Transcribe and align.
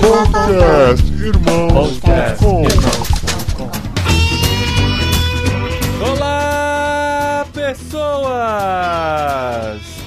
Podcast 0.00 1.06
Irmãos.com 1.12 2.64
Olá, 6.02 7.46
pessoas! 7.52 8.40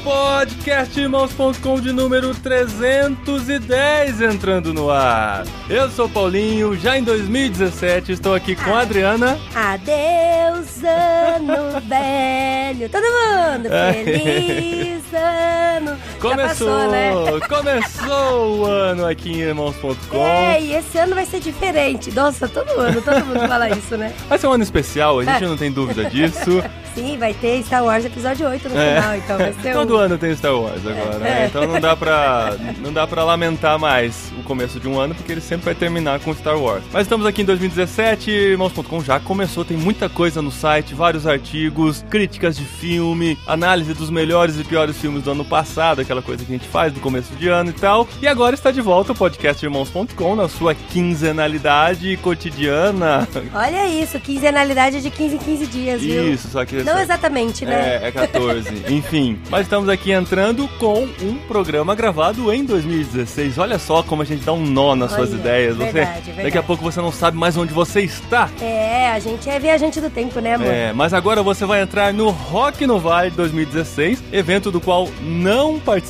Podcastirmãos.com 0.04 1.80
de 1.80 1.94
número 1.94 2.34
310 2.36 4.22
entrando 4.22 4.74
no 4.74 4.90
ar. 4.90 5.46
Eu 5.70 5.90
sou 5.92 6.10
Paulinho, 6.10 6.76
já 6.76 6.98
em 6.98 7.04
2017 7.04 8.12
estou 8.14 8.34
aqui 8.34 8.56
com 8.56 8.74
a 8.76 8.82
Adriana. 8.82 9.38
Adeus, 9.56 10.84
ano 10.84 11.80
velho. 11.88 12.90
Todo 12.90 13.04
mundo, 13.04 13.70
feliz 13.70 15.04
ano. 15.14 15.98
Começou, 16.30 16.68
passou, 16.68 16.92
né? 16.92 17.12
começou 17.50 18.58
o 18.60 18.66
ano 18.66 19.06
aqui 19.06 19.32
em 19.32 19.42
irmãos.com. 19.42 20.18
É, 20.26 20.62
e 20.62 20.74
esse 20.74 20.98
ano 20.98 21.14
vai 21.16 21.26
ser 21.26 21.40
diferente. 21.40 22.12
Nossa, 22.12 22.48
todo 22.48 22.70
ano, 22.80 23.02
todo 23.02 23.26
mundo 23.26 23.40
fala 23.48 23.70
isso, 23.70 23.98
né? 23.98 24.14
Vai 24.30 24.38
ser 24.38 24.48
um 24.48 24.54
ano 24.54 24.64
especial, 24.64 25.20
a 25.20 25.24
gente 25.26 25.44
É. 25.44 25.48
não 25.48 25.58
tem 25.58 25.72
dúvida 25.72 26.10
disso. 26.10 26.64
Sim, 26.94 27.18
vai 27.18 27.34
ter 27.34 27.64
Star 27.64 27.84
Wars 27.84 28.06
episódio 28.06 28.48
8 28.48 28.70
no 28.70 28.78
É. 28.78 29.02
final, 29.02 29.16
então 29.16 29.38
vai 29.40 29.54
ser 29.54 29.74
Todo 29.74 29.96
um... 29.96 29.98
ano 29.98 30.16
tem 30.16 30.36
Star 30.36 30.56
Wars 30.56 30.86
agora, 30.86 31.18
né? 31.18 31.42
É. 31.42 31.46
Então 31.48 31.66
não 31.66 31.80
dá 31.80 31.96
pra 31.96 32.54
não 32.80 32.94
dá 32.94 33.08
para 33.08 33.24
lamentar 33.24 33.80
mais 33.80 34.32
o 34.40 34.44
começo 34.44 34.80
de 34.80 34.88
um 34.88 35.00
ano 35.00 35.16
porque 35.16 35.32
ele 35.32 35.42
sempre 35.42 35.66
vai 35.66 35.74
terminar 35.74 36.20
com 36.20 36.32
Star 36.36 36.56
Wars. 36.56 36.84
Mas 36.94 37.02
estamos 37.04 37.26
aqui 37.26 37.42
em 37.42 37.46
2017, 37.46 38.30
irmãos.com 38.30 39.04
já 39.04 39.20
começou, 39.20 39.66
tem 39.66 39.76
muita 39.76 40.08
coisa 40.08 40.40
no 40.40 40.52
site, 40.52 40.94
vários 40.94 41.26
artigos, 41.26 42.06
críticas 42.12 42.56
de 42.56 42.64
filme, 42.64 43.40
análise 43.48 43.92
dos 43.96 44.12
melhores 44.12 44.60
e 44.60 44.64
piores 44.64 44.96
filmes 44.96 45.24
do 45.24 45.32
ano 45.32 45.44
passado, 45.44 46.00
aquela 46.14 46.22
coisa 46.22 46.46
que 46.46 46.52
a 46.52 46.56
gente 46.58 46.68
faz 46.68 46.94
do 46.94 47.00
começo 47.00 47.34
de 47.36 47.48
ano 47.48 47.72
e 47.72 47.74
tal. 47.74 48.08
E 48.22 48.28
agora 48.28 48.54
está 48.54 48.72
de 48.72 48.82
volta 48.82 49.12
o 49.12 49.16
podcast 49.16 49.64
irmãos.com 49.66 50.36
na 50.36 50.48
sua 50.48 50.76
quinzenalidade 50.76 52.16
cotidiana. 52.18 53.28
Olha 53.54 53.88
isso, 53.88 54.20
quinzenalidade 54.20 55.02
de 55.02 55.10
15 55.10 55.36
em 55.36 55.38
15 55.40 55.68
dias, 55.68 56.02
viu? 56.02 56.34
Isso, 56.34 56.50
só 56.50 56.64
que 56.64 56.84
Não 56.84 57.00
exatamente, 57.00 57.66
né? 57.66 58.00
É, 58.04 58.08
é 58.08 58.12
14. 58.12 58.86
Enfim, 58.94 59.40
mas 59.50 59.62
estamos 59.62 59.90
aqui 59.90 60.12
entrando 60.12 60.68
com 60.80 61.08
um 61.22 61.36
programa 61.48 61.96
gravado 61.96 62.54
em 62.54 62.64
2016. 62.64 63.58
Olha 63.58 63.80
só 63.80 64.04
como 64.04 64.22
a 64.22 64.26
gente 64.26 64.44
dá 64.44 64.54
um 64.54 64.66
nó 64.66 64.96
nas 64.96 65.12
suas 65.12 65.32
Olha, 65.32 65.40
ideias. 65.40 65.78
Você, 65.78 65.92
verdade, 65.92 66.20
Daqui 66.20 66.32
a 66.32 66.44
verdade. 66.44 66.68
pouco 66.68 66.84
você 66.84 67.02
não 67.02 67.12
sabe 67.12 67.38
mais 67.38 67.58
onde 67.58 67.74
você 67.74 68.02
está. 68.02 68.50
É, 68.62 69.12
a 69.12 69.20
gente 69.20 69.50
é 69.50 69.60
viajante 69.60 70.00
do 70.00 70.10
tempo, 70.10 70.40
né, 70.40 70.56
amor? 70.56 70.68
É, 70.68 70.94
mas 70.94 71.14
agora 71.14 71.42
você 71.42 71.66
vai 71.66 71.82
entrar 71.82 72.14
no 72.14 72.30
Rock 72.30 72.86
no 72.86 73.00
Vale 73.00 73.32
2016, 73.32 74.24
evento 74.32 74.70
do 74.70 74.80
qual 74.80 75.08
não 75.22 75.80
participamos. 75.80 76.03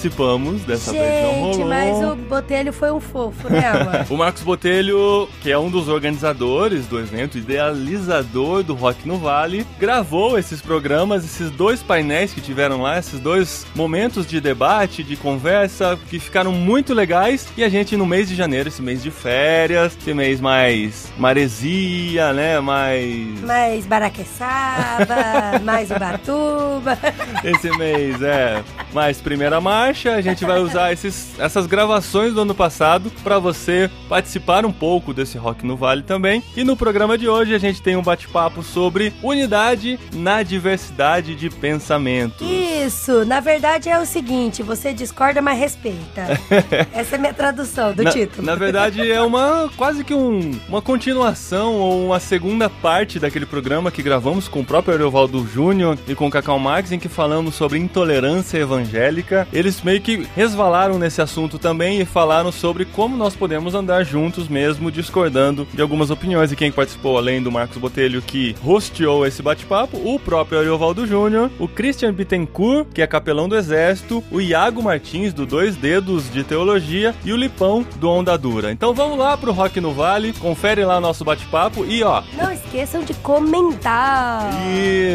Dessa 0.66 0.92
vez 0.92 1.24
não 1.24 1.34
rolou. 1.34 1.54
Gente, 1.54 1.66
mas 1.66 2.04
o 2.04 2.16
Botelho 2.16 2.74
foi 2.74 2.92
um 2.92 3.00
fofo, 3.00 3.50
né, 3.50 3.66
amor? 3.68 4.06
O 4.14 4.18
Marcos 4.18 4.44
Botelho, 4.44 5.28
que 5.42 5.52
é 5.52 5.58
um 5.58 5.70
dos 5.70 5.88
organizadores 5.88 6.86
do 6.86 7.00
evento, 7.00 7.38
idealizador 7.38 8.64
do 8.64 8.74
Rock 8.74 9.08
no 9.08 9.18
Vale, 9.18 9.66
gravou 9.80 10.38
esses 10.38 10.62
programas, 10.62 11.24
esses 11.24 11.50
dois 11.50 11.82
painéis 11.82 12.34
que 12.34 12.42
tiveram 12.42 12.82
lá, 12.82 13.00
esses 13.00 13.20
dois 13.20 13.66
momentos 13.76 14.28
de 14.28 14.40
debate, 14.40 15.04
de 15.04 15.16
conversa, 15.16 15.98
que 16.10 16.20
ficaram 16.20 16.52
muito 16.52 16.94
legais. 16.94 17.48
E 17.58 17.64
a 17.64 17.70
gente, 17.70 17.96
no 17.98 18.06
mês 18.06 18.28
de 18.28 18.36
janeiro, 18.36 18.70
esse 18.70 18.82
mês 18.82 19.02
de 19.02 19.10
férias, 19.10 19.98
esse 20.00 20.14
mês 20.14 20.40
mais 20.40 21.12
maresia, 21.18 22.34
né? 22.34 22.60
Mais. 22.60 23.42
mais 23.42 23.86
Baraqueçaba, 23.86 25.60
mais 25.64 25.90
Ubatuba. 25.90 26.98
Esse 27.44 27.70
mês 27.78 28.22
é 28.22 28.62
mais 28.94 29.20
primeira 29.22 29.60
marcha. 29.84 30.16
A 30.16 30.22
gente 30.22 30.46
vai 30.46 30.60
usar 30.60 30.94
esses, 30.94 31.38
essas 31.40 31.66
gravações 31.66 32.34
do 32.34 32.42
ano 32.42 32.56
passado 32.56 33.12
para 33.24 33.38
você 33.38 33.90
participar 34.08 34.66
um 34.66 34.72
pouco 34.72 35.14
desse 35.14 35.38
Rock 35.38 35.66
no 35.66 35.76
Vale 35.76 36.04
também. 36.04 36.42
E 36.56 36.64
no 36.64 36.78
programa 36.78 37.18
de 37.18 37.28
hoje 37.28 37.54
a 37.54 37.58
gente 37.58 37.82
tem 37.82 37.96
um 37.96 38.02
bate-papo 38.02 38.64
sobre 38.64 39.14
unidade 39.22 40.00
na 40.14 40.42
diversidade 40.42 41.36
de 41.36 41.50
pensamento. 41.50 42.44
Isso, 42.44 43.26
na 43.26 43.40
verdade 43.40 43.90
é 43.90 44.00
o 44.00 44.06
seguinte, 44.06 44.64
você 44.64 44.94
discorda, 44.94 45.42
mas 45.42 45.60
respeita. 45.60 46.40
Essa 46.94 47.16
é 47.16 47.18
a 47.18 47.22
minha 47.22 47.34
tradução 47.34 47.94
do 47.94 48.04
na, 48.04 48.12
título. 48.12 48.46
na 48.46 48.56
verdade, 48.56 49.12
é 49.12 49.22
uma 49.22 49.70
quase 49.76 50.04
que 50.04 50.14
um, 50.14 50.52
uma 50.68 50.82
continuação 50.82 51.74
ou 51.76 52.06
uma 52.06 52.20
segunda 52.20 52.70
parte 52.70 53.20
daquele 53.20 53.46
programa 53.46 53.92
que 53.92 54.02
gravamos 54.02 54.48
com 54.48 54.62
o 54.62 54.66
próprio 54.66 54.94
Ariovaldo 54.94 55.46
Júnior 55.46 55.98
e 56.08 56.16
com 56.16 56.28
o 56.28 56.32
Cacau 56.32 56.60
Marx, 56.60 56.92
em 56.92 57.00
que 57.00 57.10
falamos 57.10 57.56
sobre 57.56 57.80
intolerância 57.80 58.58
evangélica. 58.58 59.48
Eles 59.52 59.73
meio 59.82 60.02
que 60.02 60.28
resvalaram 60.36 61.00
nesse 61.00 61.22
assunto 61.22 61.58
também 61.58 62.02
e 62.02 62.06
falaram 62.06 62.52
sobre 62.52 62.86
como 62.86 63.16
nós 63.18 63.36
podemos 63.36 63.74
andar 63.74 64.04
juntos 64.04 64.48
mesmo, 64.48 64.92
discordando 64.92 65.68
de 65.74 65.82
algumas 65.82 66.10
opiniões. 66.12 66.52
E 66.52 66.56
quem 66.56 66.72
participou, 66.72 67.18
além 67.18 67.42
do 67.42 67.52
Marcos 67.52 67.78
Botelho, 67.78 68.22
que 68.22 68.56
hosteou 68.64 69.26
esse 69.26 69.42
bate-papo, 69.42 69.98
o 69.98 70.20
próprio 70.20 70.60
Ariovaldo 70.60 71.08
Júnior, 71.08 71.50
o 71.58 71.68
Christian 71.68 72.14
Bittencourt, 72.14 72.88
que 72.94 73.02
é 73.02 73.08
capelão 73.08 73.48
do 73.48 73.56
Exército, 73.56 74.24
o 74.32 74.42
Iago 74.42 74.84
Martins, 74.84 75.34
do 75.34 75.46
Dois 75.46 75.76
Dedos 75.76 76.32
de 76.32 76.44
Teologia, 76.44 77.16
e 77.24 77.32
o 77.32 77.38
Lipão, 77.38 77.86
do 77.96 78.10
Onda 78.10 78.38
Dura. 78.38 78.72
Então 78.72 78.94
vamos 78.94 79.18
lá 79.18 79.38
pro 79.38 79.52
Rock 79.52 79.80
no 79.80 79.94
Vale, 79.94 80.34
confere 80.34 80.84
lá 80.84 81.00
nosso 81.00 81.24
bate-papo 81.24 81.86
e 81.86 82.04
ó. 82.04 82.22
Não 82.38 82.52
esqueçam 82.52 83.04
de 83.04 83.14
comentar. 83.16 84.50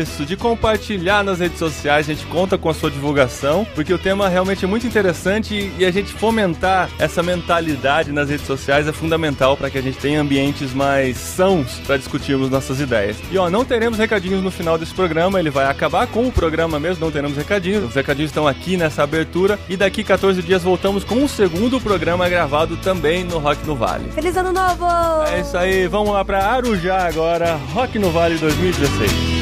Isso, 0.01 0.25
de 0.25 0.37
compartilhar 0.37 1.23
nas 1.23 1.41
redes 1.41 1.59
sociais, 1.59 2.09
a 2.09 2.15
gente 2.15 2.27
conta 2.27 2.57
com 2.57 2.69
a 2.69 2.75
sua 2.75 2.91
divulgação, 2.91 3.67
porque 3.75 3.93
o 3.93 3.99
tema 3.99 4.29
realmente 4.39 4.65
é 4.65 4.69
muito 4.69 4.87
interessante 4.87 5.73
e 5.77 5.85
a 5.85 5.91
gente 5.91 6.13
fomentar 6.13 6.89
essa 6.97 7.25
mentalidade 7.25 8.13
nas 8.13 8.31
redes 8.31 8.47
sociais 8.47 8.87
é 8.87 8.93
fundamental 8.93 9.57
para 9.57 9.69
que 9.69 9.77
a 9.77 9.83
gente 9.83 9.99
tenha 9.99 10.21
ambientes 10.21 10.73
mais 10.73 11.17
sãos 11.17 11.81
para 11.85 11.97
discutirmos 11.97 12.49
nossas 12.49 12.79
ideias. 12.79 13.17
E 13.33 13.37
ó, 13.37 13.51
não 13.51 13.65
teremos 13.65 13.99
recadinhos 13.99 14.41
no 14.41 14.51
final 14.53 14.79
desse 14.79 14.95
programa, 14.95 15.41
ele 15.41 15.51
vai 15.51 15.67
acabar 15.67 16.07
com 16.07 16.29
o 16.29 16.31
programa 16.31 16.79
mesmo, 16.79 17.05
não 17.05 17.11
teremos 17.11 17.37
recadinhos. 17.37 17.85
Os 17.85 17.95
recadinhos 17.97 18.31
estão 18.31 18.47
aqui 18.47 18.77
nessa 18.77 19.03
abertura 19.03 19.59
e 19.69 19.77
daqui 19.77 20.05
14 20.05 20.41
dias 20.41 20.63
voltamos 20.63 21.03
com 21.03 21.25
o 21.25 21.29
segundo 21.29 21.81
programa 21.81 22.29
gravado 22.29 22.77
também 22.77 23.25
no 23.25 23.39
Rock 23.39 23.67
no 23.67 23.75
Vale. 23.75 24.09
Feliz 24.13 24.37
ano 24.37 24.53
novo! 24.53 24.87
É 25.33 25.41
isso 25.41 25.59
aí, 25.59 25.89
vamos 25.89 26.13
lá 26.13 26.25
para 26.25 26.47
Arujá 26.47 27.09
agora, 27.09 27.59
Rock 27.75 27.99
no 27.99 28.13
Vale 28.13 28.39
2016. 28.39 29.38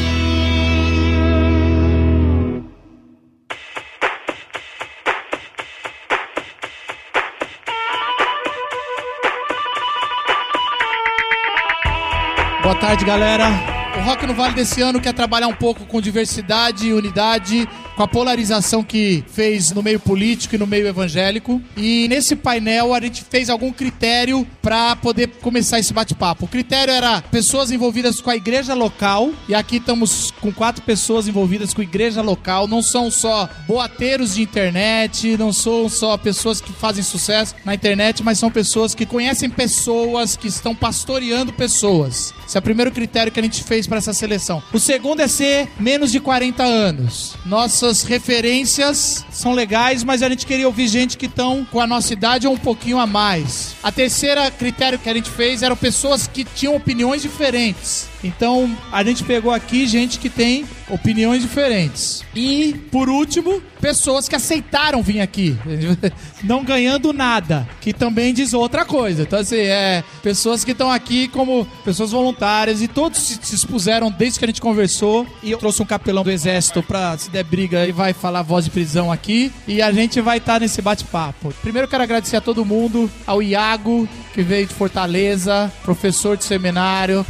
Tarde, 12.87 13.05
galera. 13.05 13.76
Rock 14.07 14.25
no 14.25 14.35
Vale 14.35 14.55
desse 14.55 14.81
ano 14.81 15.01
quer 15.01 15.13
trabalhar 15.13 15.49
um 15.49 15.55
pouco 15.55 15.85
com 15.85 16.01
diversidade 16.01 16.87
e 16.87 16.93
unidade, 16.93 17.69
com 17.97 18.05
a 18.05 18.07
polarização 18.07 18.81
que 18.85 19.25
fez 19.27 19.73
no 19.73 19.83
meio 19.83 19.99
político 19.99 20.55
e 20.55 20.59
no 20.59 20.65
meio 20.65 20.87
evangélico. 20.87 21.61
E 21.77 22.07
nesse 22.07 22.37
painel 22.37 22.95
a 22.95 23.01
gente 23.01 23.25
fez 23.25 23.51
algum 23.51 23.73
critério 23.73 24.47
para 24.63 24.95
poder 24.95 25.27
começar 25.43 25.81
esse 25.81 25.93
bate-papo. 25.93 26.45
O 26.45 26.49
critério 26.49 26.95
era 26.95 27.21
pessoas 27.21 27.73
envolvidas 27.73 28.21
com 28.21 28.31
a 28.31 28.37
igreja 28.37 28.75
local, 28.75 29.33
e 29.49 29.57
aqui 29.57 29.79
estamos 29.79 30.33
com 30.41 30.53
quatro 30.53 30.85
pessoas 30.85 31.27
envolvidas 31.27 31.75
com 31.75 31.81
a 31.81 31.85
igreja 31.85 32.23
local. 32.23 32.69
Não 32.69 32.83
são 32.83 33.11
só 33.11 33.49
boateiros 33.67 34.37
de 34.37 34.43
internet, 34.43 35.37
não 35.37 35.53
são 35.53 35.89
só 35.89 36.17
pessoas 36.17 36.61
que 36.61 36.73
fazem 36.73 37.03
sucesso 37.03 37.57
na 37.65 37.75
internet, 37.75 38.23
mas 38.23 38.39
são 38.39 38.53
pessoas 38.53 38.95
que 38.95 39.05
conhecem 39.05 39.51
pessoas, 39.51 40.37
que 40.37 40.47
estão 40.47 40.77
pastoreando 40.77 41.53
pessoas. 41.53 42.33
Esse 42.47 42.57
é 42.57 42.61
o 42.61 42.63
primeiro 42.63 42.93
critério 42.93 43.33
que 43.33 43.41
a 43.41 43.43
gente 43.43 43.65
fez 43.65 43.85
para 43.89 43.96
essa 43.99 44.13
seleção. 44.13 44.63
O 44.73 44.79
segundo 44.79 45.21
é 45.21 45.29
ser 45.29 45.69
menos 45.79 46.13
de 46.13 46.21
40 46.21 46.63
anos. 46.63 47.37
Nossas 47.45 48.03
referências 48.03 49.25
são 49.31 49.53
legais, 49.53 50.03
mas 50.05 50.23
a 50.23 50.29
gente 50.29 50.47
queria 50.47 50.67
ouvir 50.67 50.89
gente 50.89 51.17
que 51.17 51.27
estão 51.27 51.65
com 51.65 51.81
a 51.81 51.87
nossa 51.87 52.13
idade 52.13 52.47
ou 52.47 52.55
um 52.55 52.59
pouquinho 52.59 52.99
a 52.99 53.07
mais. 53.07 53.75
A 53.83 53.93
terceira 53.93 54.51
critério 54.51 54.99
que 54.99 55.09
a 55.09 55.15
gente 55.15 55.31
fez 55.31 55.63
eram 55.63 55.77
pessoas 55.77 56.27
que 56.27 56.45
tinham 56.45 56.75
opiniões 56.75 57.23
diferentes. 57.23 58.09
Então, 58.27 58.77
a 58.93 59.03
gente 59.03 59.25
pegou 59.25 59.53
aqui 59.53 59.87
gente 59.87 60.19
que 60.19 60.29
tem 60.29 60.67
opiniões 60.89 61.43
diferentes. 61.43 62.25
E, 62.35 62.75
por 62.91 63.09
último, 63.09 63.63
pessoas 63.81 64.29
que 64.29 64.37
aceitaram 64.37 65.03
vir 65.03 65.21
aqui, 65.21 65.57
não 66.45 66.65
ganhando 66.65 67.13
nada, 67.13 67.69
que 67.81 67.93
também 67.93 68.33
diz 68.35 68.53
outra 68.53 68.85
coisa. 68.85 69.23
Então, 69.23 69.39
assim, 69.39 69.57
é 69.57 70.05
pessoas 70.23 70.65
que 70.65 70.73
estão 70.73 70.91
aqui 70.91 71.29
como 71.29 71.67
pessoas 71.85 72.11
voluntárias 72.11 72.83
e 72.83 72.89
todos 72.89 73.19
se 73.19 73.37
se 73.47 73.55
expuseram 73.55 74.11
desde 74.11 74.39
que 74.39 74.45
a 74.45 74.49
gente 74.49 74.61
conversou. 74.61 75.27
E 75.43 75.51
eu 75.51 75.59
trouxe 75.59 75.83
um 75.83 75.87
capelão 75.87 76.23
do 76.23 76.31
exército 76.31 76.83
pra, 76.83 77.17
se 77.17 77.31
der 77.31 77.45
briga, 77.45 77.83
ele 77.83 77.93
vai 77.93 78.13
falar 78.13 78.43
voz 78.43 78.65
de 78.65 78.71
prisão 78.71 79.11
aqui. 79.11 79.53
E 79.67 79.81
a 79.81 79.93
gente 79.93 80.21
vai 80.21 80.39
estar 80.39 80.61
nesse 80.61 80.83
bate-papo. 80.83 81.53
Primeiro, 81.63 81.89
quero 81.89 82.03
agradecer 82.03 82.37
a 82.37 82.41
todo 82.41 82.65
mundo, 82.65 83.11
ao 83.27 83.43
Iago, 83.43 84.09
que 84.35 84.43
veio 84.43 84.67
de 84.67 84.75
Fortaleza, 84.75 85.73
professor 85.83 86.37
de 86.37 86.45
seminário. 86.45 87.25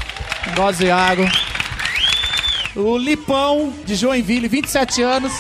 Gosto, 0.54 0.84
Iago. 0.87 1.29
O 2.75 2.97
Lipão, 2.97 3.73
de 3.85 3.94
Joinville, 3.94 4.49
27 4.49 5.03
anos. 5.03 5.33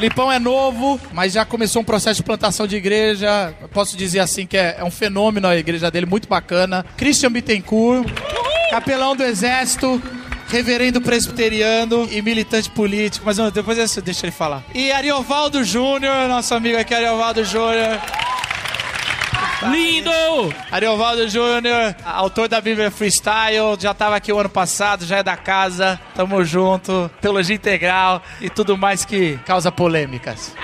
Lipão 0.00 0.30
é 0.30 0.38
novo, 0.38 1.00
mas 1.12 1.32
já 1.32 1.44
começou 1.44 1.82
um 1.82 1.84
processo 1.84 2.16
de 2.16 2.22
plantação 2.24 2.66
de 2.66 2.76
igreja. 2.76 3.54
Posso 3.72 3.96
dizer 3.96 4.18
assim 4.18 4.46
que 4.46 4.56
é, 4.56 4.76
é 4.78 4.84
um 4.84 4.90
fenômeno 4.90 5.46
a 5.46 5.56
igreja 5.56 5.90
dele, 5.90 6.06
muito 6.06 6.28
bacana. 6.28 6.84
Christian 6.96 7.30
Bittencourt, 7.30 8.06
capelão 8.70 9.14
do 9.14 9.22
exército, 9.22 10.02
reverendo 10.48 11.00
presbiteriano 11.00 12.08
e 12.10 12.20
militante 12.20 12.70
político. 12.70 13.24
Mas 13.24 13.36
depois 13.52 13.78
eu 13.78 14.02
deixa 14.02 14.26
ele 14.26 14.32
falar. 14.32 14.64
E 14.74 14.90
Ariovaldo 14.90 15.62
Júnior, 15.62 16.28
nosso 16.28 16.54
amigo 16.54 16.78
aqui, 16.78 16.92
Ariovaldo 16.92 17.44
Júnior. 17.44 18.00
Lindo! 19.62 20.54
Ariovaldo 20.70 21.28
Júnior, 21.28 21.94
autor 22.04 22.48
da 22.48 22.60
Bíblia 22.60 22.90
Freestyle, 22.90 23.76
já 23.78 23.92
estava 23.92 24.16
aqui 24.16 24.32
o 24.32 24.38
ano 24.38 24.48
passado, 24.48 25.06
já 25.06 25.18
é 25.18 25.22
da 25.22 25.36
casa. 25.36 25.98
Tamo 26.14 26.44
junto. 26.44 27.10
Teologia 27.20 27.56
integral 27.56 28.22
e 28.40 28.50
tudo 28.50 28.76
mais 28.76 29.04
que 29.04 29.38
causa 29.46 29.70
polêmicas. 29.72 30.54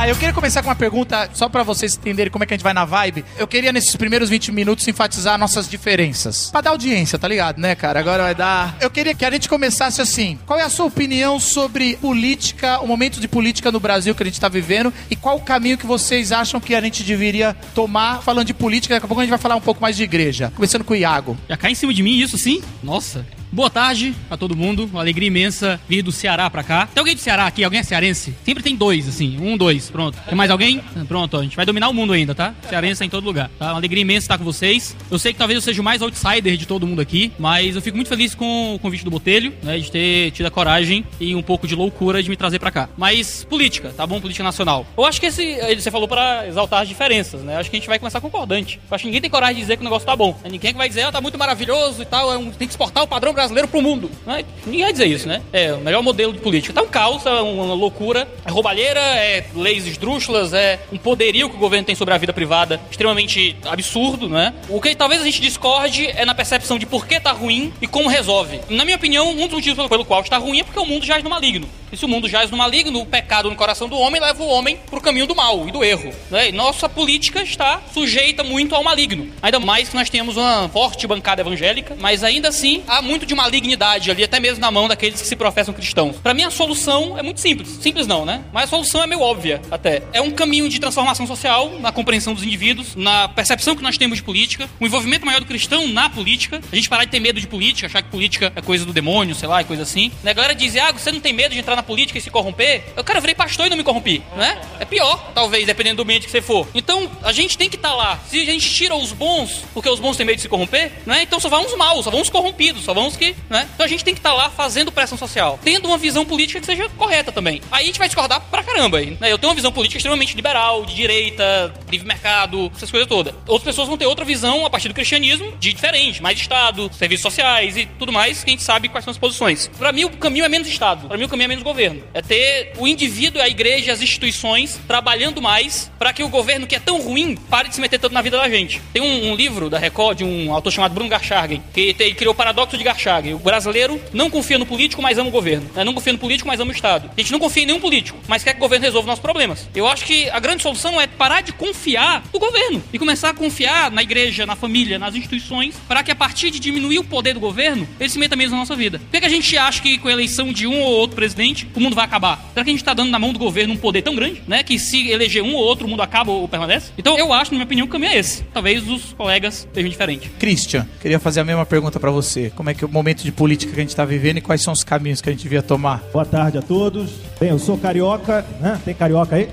Ah, 0.00 0.08
eu 0.08 0.14
queria 0.16 0.32
começar 0.32 0.62
com 0.62 0.68
uma 0.70 0.74
pergunta, 0.74 1.28
só 1.34 1.46
para 1.46 1.62
vocês 1.62 1.94
entenderem 1.94 2.32
como 2.32 2.42
é 2.42 2.46
que 2.46 2.54
a 2.54 2.56
gente 2.56 2.64
vai 2.64 2.72
na 2.72 2.86
vibe. 2.86 3.22
Eu 3.36 3.46
queria, 3.46 3.70
nesses 3.70 3.94
primeiros 3.96 4.30
20 4.30 4.50
minutos, 4.50 4.88
enfatizar 4.88 5.36
nossas 5.36 5.68
diferenças. 5.68 6.48
Pra 6.50 6.62
dar 6.62 6.70
audiência, 6.70 7.18
tá 7.18 7.28
ligado, 7.28 7.60
né, 7.60 7.74
cara? 7.74 8.00
Agora 8.00 8.22
vai 8.22 8.34
dar. 8.34 8.78
Eu 8.80 8.90
queria 8.90 9.14
que 9.14 9.26
a 9.26 9.30
gente 9.30 9.46
começasse 9.46 10.00
assim. 10.00 10.38
Qual 10.46 10.58
é 10.58 10.62
a 10.62 10.70
sua 10.70 10.86
opinião 10.86 11.38
sobre 11.38 11.98
política, 11.98 12.80
o 12.80 12.86
momento 12.86 13.20
de 13.20 13.28
política 13.28 13.70
no 13.70 13.78
Brasil 13.78 14.14
que 14.14 14.22
a 14.22 14.26
gente 14.26 14.40
tá 14.40 14.48
vivendo 14.48 14.90
e 15.10 15.16
qual 15.16 15.36
o 15.36 15.42
caminho 15.42 15.76
que 15.76 15.84
vocês 15.84 16.32
acham 16.32 16.62
que 16.62 16.74
a 16.74 16.80
gente 16.80 17.02
deveria 17.02 17.54
tomar 17.74 18.22
falando 18.22 18.46
de 18.46 18.54
política? 18.54 18.94
Daqui 18.94 19.04
a 19.04 19.06
pouco 19.06 19.20
a 19.20 19.24
gente 19.24 19.30
vai 19.30 19.38
falar 19.38 19.56
um 19.56 19.60
pouco 19.60 19.82
mais 19.82 19.98
de 19.98 20.02
igreja. 20.02 20.50
Começando 20.56 20.82
com 20.82 20.94
o 20.94 20.96
Iago. 20.96 21.36
Já 21.46 21.58
cai 21.58 21.72
em 21.72 21.74
cima 21.74 21.92
de 21.92 22.02
mim 22.02 22.18
isso, 22.18 22.38
sim? 22.38 22.62
Nossa. 22.82 23.22
Boa 23.52 23.68
tarde 23.68 24.14
a 24.30 24.36
todo 24.36 24.56
mundo. 24.56 24.84
Uma 24.84 25.00
alegria 25.00 25.26
imensa 25.26 25.80
vir 25.88 26.02
do 26.02 26.12
Ceará 26.12 26.48
pra 26.48 26.62
cá. 26.62 26.86
Tem 26.86 27.00
alguém 27.00 27.16
do 27.16 27.20
Ceará 27.20 27.46
aqui? 27.46 27.64
Alguém 27.64 27.80
é 27.80 27.82
cearense? 27.82 28.32
Sempre 28.44 28.62
tem 28.62 28.76
dois, 28.76 29.08
assim. 29.08 29.38
Um, 29.40 29.56
dois. 29.56 29.90
Pronto. 29.90 30.16
Tem 30.24 30.36
mais 30.36 30.52
alguém? 30.52 30.80
Pronto, 31.08 31.36
a 31.36 31.42
gente 31.42 31.56
vai 31.56 31.66
dominar 31.66 31.88
o 31.88 31.94
mundo 31.94 32.12
ainda, 32.12 32.32
tá? 32.32 32.54
Cearense 32.68 33.02
é 33.02 33.06
em 33.06 33.10
todo 33.10 33.24
lugar. 33.24 33.50
Tá? 33.58 33.72
Uma 33.72 33.78
alegria 33.78 34.02
imensa 34.02 34.24
estar 34.26 34.38
com 34.38 34.44
vocês. 34.44 34.96
Eu 35.10 35.18
sei 35.18 35.32
que 35.32 35.38
talvez 35.38 35.56
eu 35.56 35.62
seja 35.62 35.80
o 35.80 35.84
mais 35.84 36.00
outsider 36.00 36.56
de 36.56 36.64
todo 36.64 36.86
mundo 36.86 37.00
aqui, 37.00 37.32
mas 37.40 37.74
eu 37.74 37.82
fico 37.82 37.96
muito 37.96 38.08
feliz 38.08 38.36
com 38.36 38.76
o 38.76 38.78
convite 38.78 39.04
do 39.04 39.10
Botelho, 39.10 39.52
né? 39.64 39.78
De 39.78 39.90
ter 39.90 40.30
tido 40.30 40.46
a 40.46 40.50
coragem 40.50 41.04
e 41.18 41.34
um 41.34 41.42
pouco 41.42 41.66
de 41.66 41.74
loucura 41.74 42.22
de 42.22 42.30
me 42.30 42.36
trazer 42.36 42.60
pra 42.60 42.70
cá. 42.70 42.88
Mas 42.96 43.44
política, 43.50 43.92
tá 43.96 44.06
bom? 44.06 44.20
Política 44.20 44.44
nacional. 44.44 44.86
Eu 44.96 45.04
acho 45.04 45.20
que 45.20 45.26
esse. 45.26 45.58
Você 45.74 45.90
falou 45.90 46.06
pra 46.06 46.46
exaltar 46.46 46.82
as 46.82 46.88
diferenças, 46.88 47.42
né? 47.42 47.56
Eu 47.56 47.58
acho 47.58 47.68
que 47.68 47.76
a 47.76 47.80
gente 47.80 47.88
vai 47.88 47.98
começar 47.98 48.20
concordante. 48.20 48.78
Eu 48.88 48.94
acho 48.94 49.02
que 49.02 49.08
ninguém 49.08 49.20
tem 49.20 49.30
coragem 49.30 49.56
de 49.56 49.62
dizer 49.62 49.76
que 49.76 49.82
o 49.82 49.84
negócio 49.84 50.06
tá 50.06 50.14
bom. 50.14 50.38
Ninguém 50.44 50.70
que 50.70 50.78
vai 50.78 50.88
dizer, 50.88 51.02
ah, 51.02 51.10
tá 51.10 51.20
muito 51.20 51.36
maravilhoso 51.36 52.00
e 52.00 52.06
tal, 52.06 52.32
é 52.32 52.38
um, 52.38 52.52
tem 52.52 52.68
que 52.68 52.72
exportar 52.72 53.02
o 53.02 53.08
padrão 53.08 53.34
brasileiro 53.40 53.68
pro 53.68 53.80
mundo. 53.80 54.10
Né? 54.26 54.44
Ninguém 54.66 54.82
vai 54.82 54.92
dizer 54.92 55.06
isso, 55.06 55.26
né? 55.26 55.42
É 55.52 55.72
o 55.72 55.78
melhor 55.78 56.02
modelo 56.02 56.32
de 56.32 56.40
política. 56.40 56.74
Tá 56.74 56.82
um 56.82 56.88
caos, 56.88 57.24
é 57.24 57.30
uma 57.30 57.74
loucura, 57.74 58.28
é 58.44 58.50
roubalheira, 58.50 59.00
é 59.00 59.46
leis 59.54 59.86
esdrúxulas, 59.86 60.52
é 60.52 60.80
um 60.92 60.98
poderio 60.98 61.48
que 61.48 61.56
o 61.56 61.58
governo 61.58 61.86
tem 61.86 61.94
sobre 61.94 62.12
a 62.12 62.18
vida 62.18 62.32
privada 62.32 62.80
extremamente 62.90 63.56
absurdo, 63.64 64.28
né? 64.28 64.54
O 64.68 64.80
que 64.80 64.94
talvez 64.94 65.22
a 65.22 65.24
gente 65.24 65.40
discorde 65.40 66.06
é 66.08 66.24
na 66.24 66.34
percepção 66.34 66.78
de 66.78 66.86
por 66.86 67.06
que 67.06 67.18
tá 67.18 67.32
ruim 67.32 67.72
e 67.80 67.86
como 67.86 68.08
resolve. 68.08 68.60
Na 68.68 68.84
minha 68.84 68.96
opinião, 68.96 69.30
um 69.30 69.46
dos 69.46 69.54
motivos 69.54 69.88
pelo 69.88 70.04
qual 70.04 70.20
está 70.20 70.36
ruim 70.36 70.60
é 70.60 70.64
porque 70.64 70.78
o 70.78 70.86
mundo 70.86 71.06
jaz 71.06 71.24
no 71.24 71.30
maligno. 71.30 71.68
E 71.92 71.96
se 71.96 72.04
o 72.04 72.08
mundo 72.08 72.28
jaz 72.28 72.50
no 72.50 72.56
maligno, 72.56 73.00
o 73.00 73.06
pecado 73.06 73.50
no 73.50 73.56
coração 73.56 73.88
do 73.88 73.96
homem 73.96 74.20
leva 74.20 74.42
o 74.42 74.46
homem 74.46 74.78
pro 74.88 75.00
caminho 75.00 75.26
do 75.26 75.34
mal 75.34 75.68
e 75.68 75.72
do 75.72 75.82
erro. 75.82 76.12
Né? 76.30 76.48
E 76.48 76.52
nossa 76.52 76.88
política 76.88 77.42
está 77.42 77.80
sujeita 77.92 78.44
muito 78.44 78.74
ao 78.74 78.84
maligno. 78.84 79.28
Ainda 79.42 79.58
mais 79.58 79.88
que 79.88 79.96
nós 79.96 80.08
temos 80.08 80.36
uma 80.36 80.68
forte 80.68 81.06
bancada 81.06 81.42
evangélica, 81.42 81.96
mas 81.98 82.22
ainda 82.22 82.48
assim 82.48 82.82
há 82.86 83.02
muito 83.02 83.26
de 83.26 83.34
malignidade 83.34 84.10
ali, 84.10 84.24
até 84.24 84.38
mesmo 84.38 84.60
na 84.60 84.70
mão 84.70 84.86
daqueles 84.86 85.20
que 85.20 85.26
se 85.26 85.36
professam 85.36 85.74
cristãos. 85.74 86.16
Para 86.16 86.34
mim, 86.34 86.44
a 86.44 86.50
solução 86.50 87.18
é 87.18 87.22
muito 87.22 87.40
simples. 87.40 87.68
Simples 87.80 88.06
não, 88.06 88.24
né? 88.24 88.44
Mas 88.52 88.64
a 88.64 88.66
solução 88.68 89.02
é 89.02 89.06
meio 89.06 89.20
óbvia, 89.20 89.60
até. 89.70 90.02
É 90.12 90.20
um 90.20 90.30
caminho 90.30 90.68
de 90.68 90.78
transformação 90.78 91.26
social 91.26 91.70
na 91.80 91.90
compreensão 91.90 92.34
dos 92.34 92.42
indivíduos, 92.42 92.94
na 92.94 93.28
percepção 93.28 93.74
que 93.74 93.82
nós 93.82 93.98
temos 93.98 94.18
de 94.18 94.22
política, 94.22 94.68
um 94.80 94.86
envolvimento 94.86 95.26
maior 95.26 95.40
do 95.40 95.46
cristão 95.46 95.88
na 95.88 96.08
política, 96.08 96.60
a 96.70 96.76
gente 96.76 96.88
parar 96.88 97.04
de 97.04 97.10
ter 97.10 97.20
medo 97.20 97.40
de 97.40 97.46
política, 97.46 97.86
achar 97.86 98.02
que 98.02 98.10
política 98.10 98.52
é 98.54 98.62
coisa 98.62 98.84
do 98.84 98.92
demônio, 98.92 99.34
sei 99.34 99.48
lá, 99.48 99.60
é 99.60 99.64
coisa 99.64 99.82
assim. 99.82 100.12
Né? 100.22 100.30
A 100.30 100.34
galera 100.34 100.54
diz, 100.54 100.76
ah, 100.76 100.92
você 100.92 101.10
não 101.10 101.20
tem 101.20 101.32
medo 101.32 101.52
de 101.52 101.58
entrar 101.60 101.79
na 101.80 101.82
política 101.82 102.18
e 102.18 102.22
se 102.22 102.30
corromper? 102.30 102.84
Eu, 102.96 103.02
cara, 103.02 103.20
virei 103.20 103.34
pastor 103.34 103.66
e 103.66 103.70
não 103.70 103.76
me 103.76 103.82
corrompi, 103.82 104.22
né? 104.36 104.60
É 104.78 104.84
pior, 104.84 105.32
talvez, 105.34 105.66
dependendo 105.66 105.96
do 105.96 106.02
ambiente 106.02 106.26
que 106.26 106.30
você 106.30 106.42
for. 106.42 106.68
Então, 106.74 107.10
a 107.22 107.32
gente 107.32 107.56
tem 107.56 107.68
que 107.68 107.76
estar 107.76 107.90
tá 107.90 107.94
lá. 107.94 108.20
Se 108.26 108.40
a 108.40 108.44
gente 108.44 108.70
tira 108.70 108.94
os 108.94 109.12
bons, 109.12 109.64
porque 109.74 109.88
os 109.88 109.98
bons 109.98 110.16
têm 110.16 110.26
medo 110.26 110.36
de 110.36 110.42
se 110.42 110.48
corromper, 110.48 110.92
né? 111.06 111.22
Então 111.22 111.40
só 111.40 111.48
vão 111.48 111.64
os 111.64 111.74
maus, 111.76 112.04
só 112.04 112.10
vão 112.10 112.20
os 112.20 112.30
corrompidos, 112.30 112.84
só 112.84 112.94
vão 112.94 113.06
os 113.06 113.16
que, 113.16 113.34
né? 113.48 113.68
Então 113.74 113.84
a 113.84 113.88
gente 113.88 114.04
tem 114.04 114.14
que 114.14 114.20
estar 114.20 114.30
tá 114.30 114.36
lá 114.36 114.50
fazendo 114.50 114.92
pressão 114.92 115.16
social, 115.16 115.58
tendo 115.62 115.86
uma 115.86 115.98
visão 115.98 116.24
política 116.24 116.60
que 116.60 116.66
seja 116.66 116.88
correta 116.90 117.32
também. 117.32 117.60
Aí 117.70 117.84
a 117.84 117.86
gente 117.86 117.98
vai 117.98 118.08
discordar 118.08 118.40
pra 118.50 118.62
caramba 118.62 119.00
né? 119.00 119.32
Eu 119.32 119.38
tenho 119.38 119.48
uma 119.48 119.54
visão 119.54 119.72
política 119.72 119.98
extremamente 119.98 120.34
liberal, 120.34 120.84
de 120.84 120.94
direita, 120.94 121.72
livre 121.90 122.06
mercado, 122.06 122.70
essas 122.74 122.90
coisas 122.90 123.08
todas. 123.08 123.34
Outras 123.46 123.64
pessoas 123.64 123.88
vão 123.88 123.96
ter 123.96 124.06
outra 124.06 124.24
visão 124.24 124.66
a 124.66 124.70
partir 124.70 124.88
do 124.88 124.94
cristianismo, 124.94 125.52
de 125.58 125.72
diferente, 125.72 126.22
mais 126.22 126.38
Estado, 126.38 126.90
serviços 126.92 127.22
sociais 127.22 127.76
e 127.76 127.86
tudo 127.98 128.12
mais, 128.12 128.42
que 128.42 128.50
a 128.50 128.52
gente 128.52 128.62
sabe 128.62 128.88
quais 128.88 129.04
são 129.04 129.10
as 129.10 129.18
posições. 129.18 129.70
Para 129.78 129.92
mim, 129.92 130.04
o 130.04 130.10
caminho 130.10 130.44
é 130.44 130.48
menos 130.48 130.68
Estado, 130.68 131.08
para 131.08 131.16
mim, 131.16 131.24
o 131.24 131.28
caminho 131.28 131.46
é 131.46 131.48
menos 131.48 131.64
governo. 131.70 132.02
É 132.12 132.20
ter 132.20 132.72
o 132.78 132.86
indivíduo, 132.86 133.40
a 133.40 133.48
igreja, 133.48 133.92
as 133.92 134.02
instituições 134.02 134.80
trabalhando 134.86 135.40
mais 135.40 135.90
para 135.98 136.12
que 136.12 136.22
o 136.22 136.28
governo, 136.28 136.66
que 136.66 136.74
é 136.74 136.80
tão 136.80 137.00
ruim, 137.00 137.36
pare 137.36 137.68
de 137.68 137.74
se 137.74 137.80
meter 137.80 137.98
tanto 137.98 138.12
na 138.12 138.22
vida 138.22 138.36
da 138.36 138.48
gente. 138.48 138.80
Tem 138.92 139.02
um, 139.02 139.30
um 139.30 139.34
livro 139.34 139.70
da 139.70 139.78
Record, 139.78 140.18
de 140.18 140.24
um 140.24 140.52
autor 140.52 140.72
chamado 140.72 140.94
Bruno 140.94 141.08
Garchargen, 141.08 141.62
que 141.72 141.94
te, 141.94 142.12
criou 142.14 142.32
o 142.32 142.36
paradoxo 142.36 142.76
de 142.76 142.84
Garchargen. 142.84 143.34
O 143.34 143.38
brasileiro 143.38 144.00
não 144.12 144.30
confia 144.30 144.58
no 144.58 144.66
político, 144.66 145.00
mas 145.00 145.18
ama 145.18 145.28
o 145.28 145.32
governo. 145.32 145.70
Né? 145.74 145.84
Não 145.84 145.94
confia 145.94 146.12
no 146.12 146.18
político, 146.18 146.48
mas 146.48 146.60
ama 146.60 146.70
o 146.70 146.74
Estado. 146.74 147.10
A 147.16 147.20
gente 147.20 147.32
não 147.32 147.38
confia 147.38 147.62
em 147.62 147.66
nenhum 147.66 147.80
político, 147.80 148.18
mas 148.26 148.42
quer 148.42 148.52
que 148.52 148.58
o 148.58 148.60
governo 148.60 148.84
resolva 148.84 149.06
nossos 149.06 149.22
problemas. 149.22 149.68
Eu 149.74 149.86
acho 149.86 150.04
que 150.04 150.28
a 150.30 150.40
grande 150.40 150.62
solução 150.62 151.00
é 151.00 151.06
parar 151.06 151.42
de 151.42 151.52
confiar 151.52 152.24
no 152.32 152.40
governo 152.40 152.82
e 152.92 152.98
começar 152.98 153.30
a 153.30 153.34
confiar 153.34 153.90
na 153.90 154.02
igreja, 154.02 154.44
na 154.44 154.56
família, 154.56 154.98
nas 154.98 155.14
instituições, 155.14 155.74
para 155.86 156.02
que 156.02 156.10
a 156.10 156.16
partir 156.16 156.50
de 156.50 156.58
diminuir 156.58 156.98
o 156.98 157.04
poder 157.04 157.34
do 157.34 157.40
governo, 157.40 157.88
ele 157.98 158.08
se 158.08 158.18
meta 158.18 158.36
mesmo 158.36 158.52
na 158.52 158.58
nossa 158.58 158.76
vida. 158.76 158.98
Por 158.98 159.10
que, 159.10 159.20
que 159.20 159.26
a 159.26 159.30
gente 159.30 159.56
acha 159.56 159.80
que 159.80 159.98
com 159.98 160.08
a 160.08 160.12
eleição 160.12 160.52
de 160.52 160.66
um 160.66 160.80
ou 160.80 160.92
outro 160.92 161.16
presidente, 161.16 161.59
o 161.74 161.80
mundo 161.80 161.94
vai 161.94 162.04
acabar? 162.04 162.36
Será 162.52 162.64
que 162.64 162.70
a 162.70 162.72
gente 162.72 162.80
está 162.80 162.94
dando 162.94 163.10
na 163.10 163.18
mão 163.18 163.32
do 163.32 163.38
governo 163.38 163.74
um 163.74 163.76
poder 163.76 164.02
tão 164.02 164.14
grande, 164.14 164.42
né? 164.46 164.62
Que 164.62 164.78
se 164.78 165.10
eleger 165.10 165.42
um 165.42 165.54
ou 165.54 165.62
outro, 165.62 165.86
o 165.86 165.90
mundo 165.90 166.02
acaba 166.02 166.30
ou 166.30 166.48
permanece? 166.48 166.92
Então 166.96 167.18
eu 167.18 167.32
acho, 167.32 167.52
na 167.52 167.56
minha 167.56 167.64
opinião, 167.64 167.86
que 167.86 167.90
o 167.90 167.92
caminho 167.92 168.12
é 168.12 168.18
esse. 168.18 168.42
Talvez 168.52 168.88
os 168.88 169.12
colegas 169.12 169.68
sejam 169.72 169.90
diferentes. 169.90 170.30
Christian, 170.38 170.86
queria 171.00 171.18
fazer 171.18 171.40
a 171.40 171.44
mesma 171.44 171.66
pergunta 171.66 171.98
para 171.98 172.10
você. 172.10 172.50
Como 172.54 172.70
é 172.70 172.74
que 172.74 172.84
é 172.84 172.86
o 172.86 172.90
momento 172.90 173.22
de 173.22 173.32
política 173.32 173.72
que 173.72 173.78
a 173.78 173.82
gente 173.82 173.90
está 173.90 174.04
vivendo 174.04 174.38
e 174.38 174.40
quais 174.40 174.62
são 174.62 174.72
os 174.72 174.84
caminhos 174.84 175.20
que 175.20 175.28
a 175.28 175.32
gente 175.32 175.42
devia 175.42 175.62
tomar? 175.62 176.02
Boa 176.12 176.24
tarde 176.24 176.58
a 176.58 176.62
todos. 176.62 177.10
Bem, 177.38 177.50
eu 177.50 177.58
sou 177.58 177.78
carioca, 177.78 178.44
né? 178.60 178.80
Tem 178.84 178.94
carioca 178.94 179.36
aí? 179.36 179.48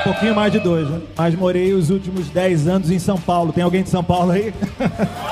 Um 0.00 0.04
pouquinho 0.04 0.34
mais 0.34 0.50
de 0.50 0.58
dois, 0.58 0.88
né? 0.88 1.00
Mas 1.16 1.34
morei 1.34 1.72
os 1.72 1.88
últimos 1.88 2.28
10 2.28 2.66
anos 2.66 2.90
em 2.90 2.98
São 2.98 3.16
Paulo. 3.16 3.52
Tem 3.52 3.62
alguém 3.62 3.84
de 3.84 3.88
São 3.88 4.02
Paulo 4.02 4.32
aí? 4.32 4.52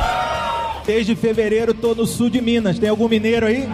Desde 0.86 1.16
fevereiro 1.16 1.74
tô 1.74 1.94
no 1.94 2.06
sul 2.06 2.30
de 2.30 2.40
Minas. 2.40 2.78
Tem 2.78 2.88
algum 2.88 3.08
mineiro 3.08 3.46
aí? 3.46 3.68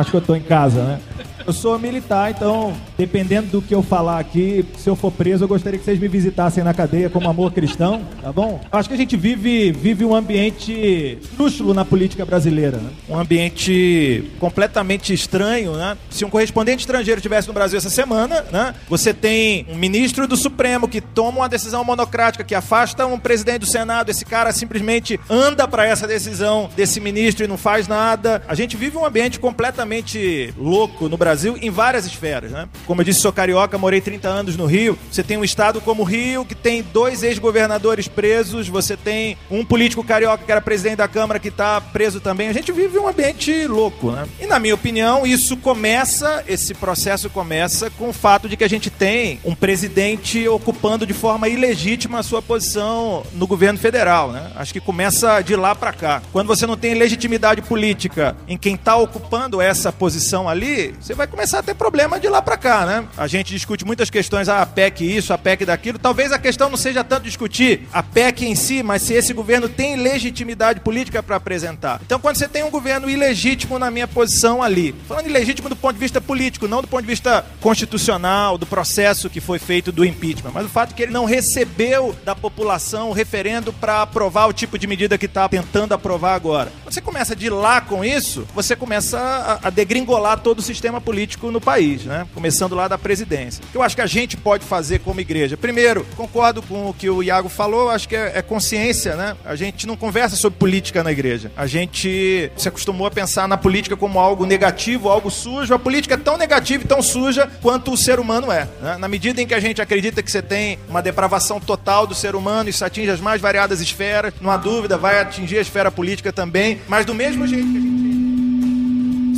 Acho 0.00 0.12
que 0.12 0.16
eu 0.16 0.20
tô 0.22 0.34
em 0.34 0.40
casa, 0.40 0.82
né? 0.82 1.00
Eu 1.46 1.52
sou 1.52 1.78
militar, 1.78 2.30
então, 2.30 2.74
dependendo 2.98 3.48
do 3.48 3.62
que 3.62 3.74
eu 3.74 3.82
falar 3.82 4.18
aqui, 4.18 4.64
se 4.76 4.88
eu 4.88 4.94
for 4.94 5.10
preso, 5.10 5.44
eu 5.44 5.48
gostaria 5.48 5.78
que 5.78 5.84
vocês 5.84 5.98
me 5.98 6.06
visitassem 6.06 6.62
na 6.62 6.74
cadeia 6.74 7.08
como 7.08 7.28
amor 7.28 7.52
cristão, 7.52 8.02
tá 8.20 8.30
bom? 8.30 8.60
Acho 8.70 8.88
que 8.88 8.94
a 8.94 8.98
gente 8.98 9.16
vive, 9.16 9.72
vive 9.72 10.04
um 10.04 10.14
ambiente 10.14 11.18
trúxulo 11.36 11.72
na 11.72 11.84
política 11.84 12.24
brasileira, 12.26 12.76
né? 12.76 12.90
Um 13.08 13.18
ambiente 13.18 14.30
completamente 14.38 15.14
estranho, 15.14 15.72
né? 15.76 15.96
Se 16.10 16.24
um 16.24 16.30
correspondente 16.30 16.80
estrangeiro 16.80 17.18
estivesse 17.18 17.48
no 17.48 17.54
Brasil 17.54 17.78
essa 17.78 17.90
semana, 17.90 18.44
né? 18.52 18.74
Você 18.88 19.14
tem 19.14 19.66
um 19.68 19.76
ministro 19.76 20.28
do 20.28 20.36
Supremo 20.36 20.88
que 20.88 21.00
toma 21.00 21.38
uma 21.38 21.48
decisão 21.48 21.82
monocrática, 21.82 22.44
que 22.44 22.54
afasta 22.54 23.06
um 23.06 23.18
presidente 23.18 23.60
do 23.60 23.66
Senado, 23.66 24.10
esse 24.10 24.24
cara 24.24 24.52
simplesmente 24.52 25.18
anda 25.28 25.66
para 25.66 25.86
essa 25.86 26.06
decisão 26.06 26.68
desse 26.76 27.00
ministro 27.00 27.44
e 27.44 27.48
não 27.48 27.56
faz 27.56 27.88
nada. 27.88 28.42
A 28.46 28.54
gente 28.54 28.76
vive 28.76 28.96
um 28.96 29.04
ambiente 29.04 29.40
completamente 29.40 30.52
louco 30.58 31.08
no 31.08 31.16
Brasil 31.16 31.29
Brasil 31.30 31.56
em 31.62 31.70
várias 31.70 32.06
esferas, 32.06 32.50
né? 32.50 32.68
Como 32.86 33.00
eu 33.00 33.04
disse, 33.04 33.20
sou 33.20 33.32
carioca, 33.32 33.78
morei 33.78 34.00
30 34.00 34.28
anos 34.28 34.56
no 34.56 34.66
Rio. 34.66 34.98
Você 35.12 35.22
tem 35.22 35.36
um 35.36 35.44
estado 35.44 35.80
como 35.80 36.02
o 36.02 36.04
Rio, 36.04 36.44
que 36.44 36.56
tem 36.56 36.82
dois 36.82 37.22
ex-governadores 37.22 38.08
presos, 38.08 38.68
você 38.68 38.96
tem 38.96 39.36
um 39.48 39.64
político 39.64 40.02
carioca 40.02 40.44
que 40.44 40.50
era 40.50 40.60
presidente 40.60 40.96
da 40.96 41.06
Câmara 41.06 41.38
que 41.38 41.46
está 41.46 41.80
preso 41.80 42.20
também. 42.20 42.48
A 42.48 42.52
gente 42.52 42.72
vive 42.72 42.98
um 42.98 43.06
ambiente 43.06 43.64
louco, 43.68 44.10
né? 44.10 44.26
E 44.40 44.46
na 44.46 44.58
minha 44.58 44.74
opinião, 44.74 45.24
isso 45.24 45.56
começa, 45.56 46.42
esse 46.48 46.74
processo 46.74 47.30
começa 47.30 47.90
com 47.90 48.08
o 48.08 48.12
fato 48.12 48.48
de 48.48 48.56
que 48.56 48.64
a 48.64 48.68
gente 48.68 48.90
tem 48.90 49.38
um 49.44 49.54
presidente 49.54 50.48
ocupando 50.48 51.06
de 51.06 51.14
forma 51.14 51.48
ilegítima 51.48 52.18
a 52.18 52.22
sua 52.24 52.42
posição 52.42 53.22
no 53.34 53.46
governo 53.46 53.78
federal, 53.78 54.32
né? 54.32 54.50
Acho 54.56 54.72
que 54.72 54.80
começa 54.80 55.40
de 55.42 55.54
lá 55.54 55.76
para 55.76 55.92
cá. 55.92 56.22
Quando 56.32 56.48
você 56.48 56.66
não 56.66 56.76
tem 56.76 56.94
legitimidade 56.94 57.62
política 57.62 58.36
em 58.48 58.58
quem 58.58 58.74
está 58.74 58.96
ocupando 58.96 59.60
essa 59.60 59.92
posição 59.92 60.48
ali, 60.48 60.92
você 61.00 61.14
vai 61.19 61.19
começar 61.26 61.60
a 61.60 61.62
ter 61.62 61.74
problema 61.74 62.18
de 62.18 62.28
lá 62.28 62.40
para 62.42 62.56
cá, 62.56 62.86
né? 62.86 63.04
A 63.16 63.26
gente 63.26 63.52
discute 63.52 63.84
muitas 63.84 64.10
questões, 64.10 64.48
ah, 64.48 64.62
a 64.62 64.66
PEC 64.66 65.16
isso, 65.16 65.32
a 65.32 65.38
PEC 65.38 65.64
daquilo. 65.64 65.98
Talvez 65.98 66.32
a 66.32 66.38
questão 66.38 66.68
não 66.70 66.76
seja 66.76 67.04
tanto 67.04 67.24
discutir 67.24 67.86
a 67.92 68.02
PEC 68.02 68.46
em 68.46 68.54
si, 68.54 68.82
mas 68.82 69.02
se 69.02 69.14
esse 69.14 69.32
governo 69.32 69.68
tem 69.68 69.96
legitimidade 69.96 70.80
política 70.80 71.22
para 71.22 71.36
apresentar. 71.36 72.00
Então, 72.04 72.18
quando 72.18 72.36
você 72.36 72.48
tem 72.48 72.62
um 72.62 72.70
governo 72.70 73.08
ilegítimo 73.08 73.78
na 73.78 73.90
minha 73.90 74.08
posição 74.08 74.62
ali, 74.62 74.94
falando 75.06 75.26
ilegítimo 75.26 75.68
do 75.68 75.76
ponto 75.76 75.94
de 75.94 76.00
vista 76.00 76.20
político, 76.20 76.66
não 76.66 76.82
do 76.82 76.88
ponto 76.88 77.02
de 77.02 77.08
vista 77.08 77.44
constitucional, 77.60 78.58
do 78.58 78.66
processo 78.66 79.30
que 79.30 79.40
foi 79.40 79.58
feito 79.58 79.92
do 79.92 80.04
impeachment, 80.04 80.50
mas 80.52 80.66
o 80.66 80.68
fato 80.68 80.94
que 80.94 81.02
ele 81.02 81.12
não 81.12 81.24
recebeu 81.24 82.16
da 82.24 82.34
população 82.34 83.10
o 83.10 83.12
referendo 83.12 83.72
para 83.72 84.02
aprovar 84.02 84.46
o 84.46 84.52
tipo 84.52 84.78
de 84.78 84.86
medida 84.86 85.18
que 85.18 85.26
está 85.26 85.48
tentando 85.48 85.92
aprovar 85.92 86.34
agora. 86.34 86.72
Você 86.84 87.00
começa 87.00 87.36
de 87.36 87.48
lá 87.48 87.80
com 87.80 88.04
isso, 88.04 88.46
você 88.54 88.74
começa 88.74 89.18
a, 89.18 89.68
a 89.68 89.70
degringolar 89.70 90.40
todo 90.40 90.58
o 90.58 90.62
sistema 90.62 91.00
político 91.00 91.09
no 91.50 91.60
país, 91.60 92.04
né? 92.04 92.26
Começando 92.34 92.74
lá 92.74 92.88
da 92.88 92.98
presidência. 92.98 93.62
Eu 93.74 93.82
acho 93.82 93.94
que 93.94 94.02
a 94.02 94.06
gente 94.06 94.36
pode 94.36 94.64
fazer 94.64 95.00
como 95.00 95.20
igreja. 95.20 95.56
Primeiro, 95.56 96.06
concordo 96.16 96.62
com 96.62 96.88
o 96.88 96.94
que 96.94 97.08
o 97.08 97.22
Iago 97.22 97.48
falou, 97.48 97.90
acho 97.90 98.08
que 98.08 98.16
é, 98.16 98.32
é 98.36 98.42
consciência, 98.42 99.16
né? 99.16 99.36
A 99.44 99.54
gente 99.54 99.86
não 99.86 99.96
conversa 99.96 100.36
sobre 100.36 100.58
política 100.58 101.02
na 101.02 101.12
igreja. 101.12 101.50
A 101.56 101.66
gente 101.66 102.50
se 102.56 102.68
acostumou 102.68 103.06
a 103.06 103.10
pensar 103.10 103.46
na 103.48 103.56
política 103.56 103.96
como 103.96 104.18
algo 104.18 104.46
negativo, 104.46 105.08
algo 105.08 105.30
sujo. 105.30 105.72
A 105.74 105.78
política 105.78 106.14
é 106.14 106.18
tão 106.18 106.36
negativa 106.36 106.84
e 106.84 106.86
tão 106.86 107.02
suja 107.02 107.50
quanto 107.60 107.92
o 107.92 107.96
ser 107.96 108.18
humano 108.18 108.50
é. 108.50 108.68
Né? 108.80 108.96
Na 108.98 109.08
medida 109.08 109.40
em 109.40 109.46
que 109.46 109.54
a 109.54 109.60
gente 109.60 109.80
acredita 109.80 110.22
que 110.22 110.30
você 110.30 110.42
tem 110.42 110.78
uma 110.88 111.02
depravação 111.02 111.60
total 111.60 112.06
do 112.06 112.14
ser 112.14 112.34
humano, 112.34 112.70
isso 112.70 112.84
atinge 112.84 113.10
as 113.10 113.20
mais 113.20 113.40
variadas 113.40 113.80
esferas, 113.80 114.32
não 114.40 114.50
há 114.50 114.56
dúvida, 114.56 114.96
vai 114.96 115.20
atingir 115.20 115.58
a 115.58 115.62
esfera 115.62 115.90
política 115.90 116.32
também, 116.32 116.80
mas 116.88 117.04
do 117.04 117.14
mesmo 117.14 117.46
jeito 117.46 117.70
que 117.70 117.76
a 117.76 117.80
gente. 117.80 118.09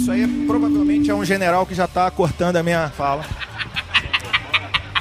Isso 0.03 0.11
aí 0.11 0.27
provavelmente 0.49 1.09
é 1.13 1.15
um 1.15 1.25
general 1.25 1.65
que 1.65 1.77
já 1.77 1.85
está 1.85 2.11
cortando 2.11 2.57
a 2.57 2.63
minha 2.65 2.89
fala. 2.89 3.25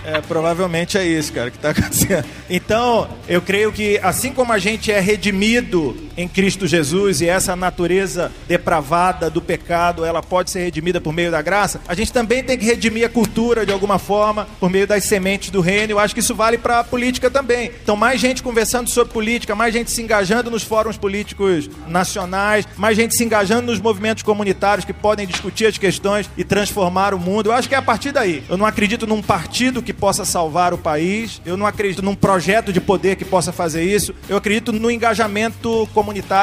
É, 0.05 0.22
provavelmente 0.22 0.96
é 0.96 1.03
isso, 1.03 1.34
cara, 1.34 1.50
que 1.50 1.58
está 1.58 1.72
acontecendo. 1.72 2.24
Então, 2.48 3.10
eu 3.27 3.41
creio 3.41 3.72
que 3.72 3.98
assim 4.03 4.31
como 4.31 4.53
a 4.53 4.60
gente 4.60 4.91
é 4.91 5.00
redimido 5.00 5.98
em 6.17 6.27
Cristo 6.27 6.67
Jesus 6.67 7.21
e 7.21 7.27
essa 7.27 7.55
natureza 7.55 8.31
depravada 8.47 9.29
do 9.29 9.41
pecado, 9.41 10.05
ela 10.05 10.21
pode 10.21 10.51
ser 10.51 10.59
redimida 10.59 10.99
por 10.99 11.13
meio 11.13 11.31
da 11.31 11.41
graça, 11.41 11.81
a 11.87 11.93
gente 11.93 12.11
também 12.11 12.43
tem 12.43 12.57
que 12.57 12.65
redimir 12.65 13.05
a 13.05 13.09
cultura 13.09 13.65
de 13.65 13.71
alguma 13.71 13.97
forma 13.97 14.47
por 14.59 14.69
meio 14.69 14.87
das 14.87 15.03
sementes 15.03 15.49
do 15.49 15.61
reino. 15.61 15.93
Eu 15.93 15.99
acho 15.99 16.13
que 16.13 16.19
isso 16.19 16.35
vale 16.35 16.57
para 16.57 16.79
a 16.79 16.83
política 16.83 17.29
também. 17.29 17.71
Então, 17.81 17.95
mais 17.95 18.19
gente 18.19 18.43
conversando 18.43 18.89
sobre 18.89 19.13
política, 19.13 19.55
mais 19.55 19.73
gente 19.73 19.91
se 19.91 20.01
engajando 20.01 20.51
nos 20.51 20.63
fóruns 20.63 20.97
políticos 20.97 21.69
nacionais, 21.87 22.67
mais 22.77 22.95
gente 22.95 23.15
se 23.15 23.23
engajando 23.23 23.67
nos 23.71 23.79
movimentos 23.79 24.23
comunitários 24.23 24.85
que 24.85 24.93
podem 24.93 25.27
discutir 25.27 25.65
as 25.65 25.77
questões 25.77 26.29
e 26.37 26.43
transformar 26.43 27.13
o 27.13 27.19
mundo. 27.19 27.47
Eu 27.47 27.53
acho 27.53 27.67
que 27.67 27.75
é 27.75 27.77
a 27.77 27.81
partir 27.81 28.11
daí. 28.11 28.43
Eu 28.49 28.57
não 28.57 28.65
acredito 28.65 29.07
num 29.07 29.21
partido 29.21 29.81
que 29.81 29.93
possa 29.93 30.25
salvar 30.25 30.73
o 30.73 30.77
país, 30.77 31.41
eu 31.45 31.57
não 31.57 31.65
acredito 31.65 32.01
num 32.01 32.15
projeto 32.15 32.73
de 32.73 32.81
poder 32.81 33.15
que 33.15 33.25
possa 33.25 33.51
fazer 33.51 33.83
isso. 33.83 34.13
Eu 34.27 34.37
acredito 34.37 34.71
no 34.71 34.89
engajamento 34.89 35.87
comunitário 35.93 36.00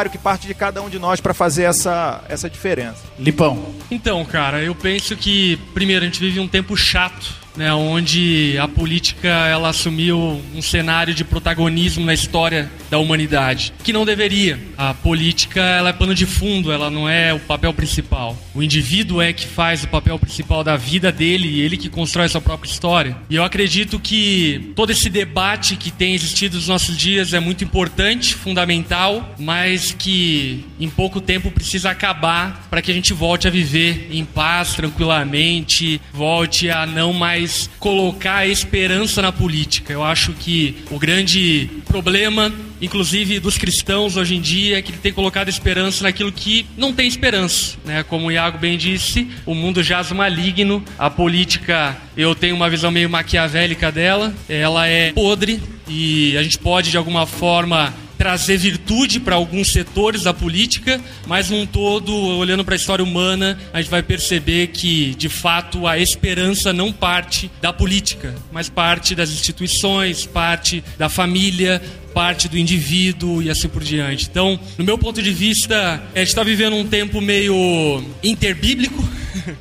que 0.09 0.19
parte 0.19 0.47
de 0.47 0.55
cada 0.55 0.81
um 0.83 0.89
de 0.89 0.99
nós 0.99 1.21
para 1.21 1.35
fazer 1.35 1.65
essa, 1.65 2.23
essa 2.29 2.49
diferença. 2.49 3.03
Lipão. 3.19 3.75
Então, 3.91 4.25
cara, 4.25 4.63
eu 4.63 4.75
penso 4.75 5.17
que, 5.17 5.57
primeiro, 5.75 6.05
a 6.05 6.09
gente 6.09 6.21
vive 6.21 6.41
um 6.41 6.49
tempo 6.49 6.77
chato 6.77 7.48
né, 7.59 7.75
onde 7.75 8.57
a 8.59 8.69
política 8.69 9.29
ela 9.29 9.71
assumiu 9.71 10.41
um 10.55 10.63
cenário 10.63 11.13
de 11.13 11.25
protagonismo 11.25 12.05
na 12.05 12.15
história 12.15 12.71
da 12.89 12.99
humanidade, 12.99 13.73
que 13.83 13.93
não 13.93 14.07
deveria. 14.07 14.59
A 14.77 14.95
política 14.95 15.61
ela 15.61 15.91
é 15.91 15.93
pano 15.93 16.15
de 16.15 16.25
fundo, 16.25 16.71
ela 16.71 16.89
não 16.89 17.09
é 17.09 17.35
o 17.35 17.41
papel 17.41 17.75
principal. 17.75 18.39
O 18.55 18.63
indivíduo 18.63 19.21
é 19.21 19.33
que 19.33 19.45
faz 19.45 19.83
o 19.83 19.89
papel 19.89 20.17
principal 20.21 20.63
da 20.63 20.77
vida 20.77 21.11
dele 21.11 21.61
ele 21.61 21.77
que 21.77 21.89
constrói 21.89 22.29
sua 22.29 22.41
própria 22.41 22.71
história. 22.71 23.17
E 23.29 23.35
eu 23.35 23.43
acredito 23.43 23.99
que 23.99 24.73
todo 24.77 24.91
esse 24.91 25.11
debate 25.11 25.75
que 25.75 25.91
tem 25.91 26.15
existido 26.15 26.57
nos 26.57 26.69
nossos 26.69 26.97
dias 26.97 27.35
é 27.35 27.41
muito 27.41 27.65
importante, 27.65 28.37
fundamental, 28.37 29.35
mas 29.37 29.93
que 29.99 30.65
em 30.79 30.89
pouco 30.89 31.21
tempo 31.21 31.51
precisa 31.51 31.91
acabar 31.91 32.69
para 32.71 32.81
que 32.81 32.93
a 32.93 32.95
gente 32.95 33.13
volte 33.13 33.49
a 33.49 33.51
viver 33.51 34.09
em 34.13 34.25
paz, 34.25 34.75
tranquilamente, 34.75 36.01
volte 36.13 36.71
a 36.71 36.87
não 36.87 37.13
mais 37.13 37.48
mais 37.49 37.71
colocar 37.79 38.47
esperança 38.47 39.23
na 39.23 39.33
política. 39.33 39.93
Eu 39.93 40.05
acho 40.05 40.35
que 40.35 40.77
o 40.91 40.99
grande 40.99 41.71
problema, 41.87 42.53
inclusive 42.81 43.41
dos 43.41 43.57
cristãos 43.57 44.17
hoje 44.19 44.37
em 44.37 44.41
dia, 44.41 44.79
é 44.79 44.83
que 44.83 44.91
ele 44.91 44.99
tem 44.99 45.13
colocado 45.13 45.49
esperança 45.49 46.05
naquilo 46.05 46.31
que 46.31 46.67
não 46.77 46.93
tem 46.93 47.09
esperança. 47.09 47.79
Né? 47.87 48.03
Como 48.03 48.27
o 48.27 48.31
Iago 48.31 48.59
bem 48.59 48.77
disse, 48.77 49.29
o 49.47 49.55
mundo 49.55 49.83
jaz 49.83 50.13
maligno, 50.13 50.85
a 50.99 51.09
política, 51.09 51.97
eu 52.15 52.35
tenho 52.35 52.55
uma 52.55 52.69
visão 52.69 52.91
meio 52.91 53.09
maquiavélica 53.09 53.91
dela, 53.91 54.35
ela 54.47 54.87
é 54.87 55.13
podre 55.13 55.59
e 55.89 56.37
a 56.37 56.43
gente 56.43 56.59
pode 56.59 56.91
de 56.91 56.99
alguma 56.99 57.25
forma 57.25 57.95
trazer 58.19 58.59
virtude 58.59 59.21
para 59.21 59.37
alguns 59.37 59.73
setores 59.73 60.25
da 60.25 60.35
política, 60.35 61.01
mas 61.27 61.49
num 61.49 61.65
todo, 61.65 62.13
olhando 62.13 62.65
para 62.65 62.75
a 62.75 62.77
história 62.77 63.03
humana, 63.03 63.57
a 63.73 63.81
gente 63.81 63.91
vai 63.91 64.03
perceber 64.03 64.67
que, 64.69 65.15
de 65.15 65.29
fato, 65.29 65.87
a 65.87 65.97
esperança 65.97 66.73
não 66.73 66.93
parte 66.93 67.49
da 67.63 67.73
política, 67.73 68.35
mas 68.51 68.69
parte 68.69 69.15
das 69.15 69.31
instituições, 69.31 70.27
parte 70.27 70.83
da 70.99 71.09
família, 71.09 71.81
parte 72.13 72.49
do 72.49 72.59
indivíduo 72.59 73.41
e 73.41 73.49
assim 73.49 73.69
por 73.69 73.85
diante. 73.85 74.27
Então, 74.29 74.59
no 74.77 74.85
meu 74.85 74.99
ponto 74.99 75.23
de 75.23 75.33
vista, 75.33 76.03
a 76.13 76.19
gente 76.19 76.29
está 76.29 76.43
vivendo 76.43 76.75
um 76.75 76.87
tempo 76.87 77.21
meio 77.21 78.03
interbíblico, 78.23 79.09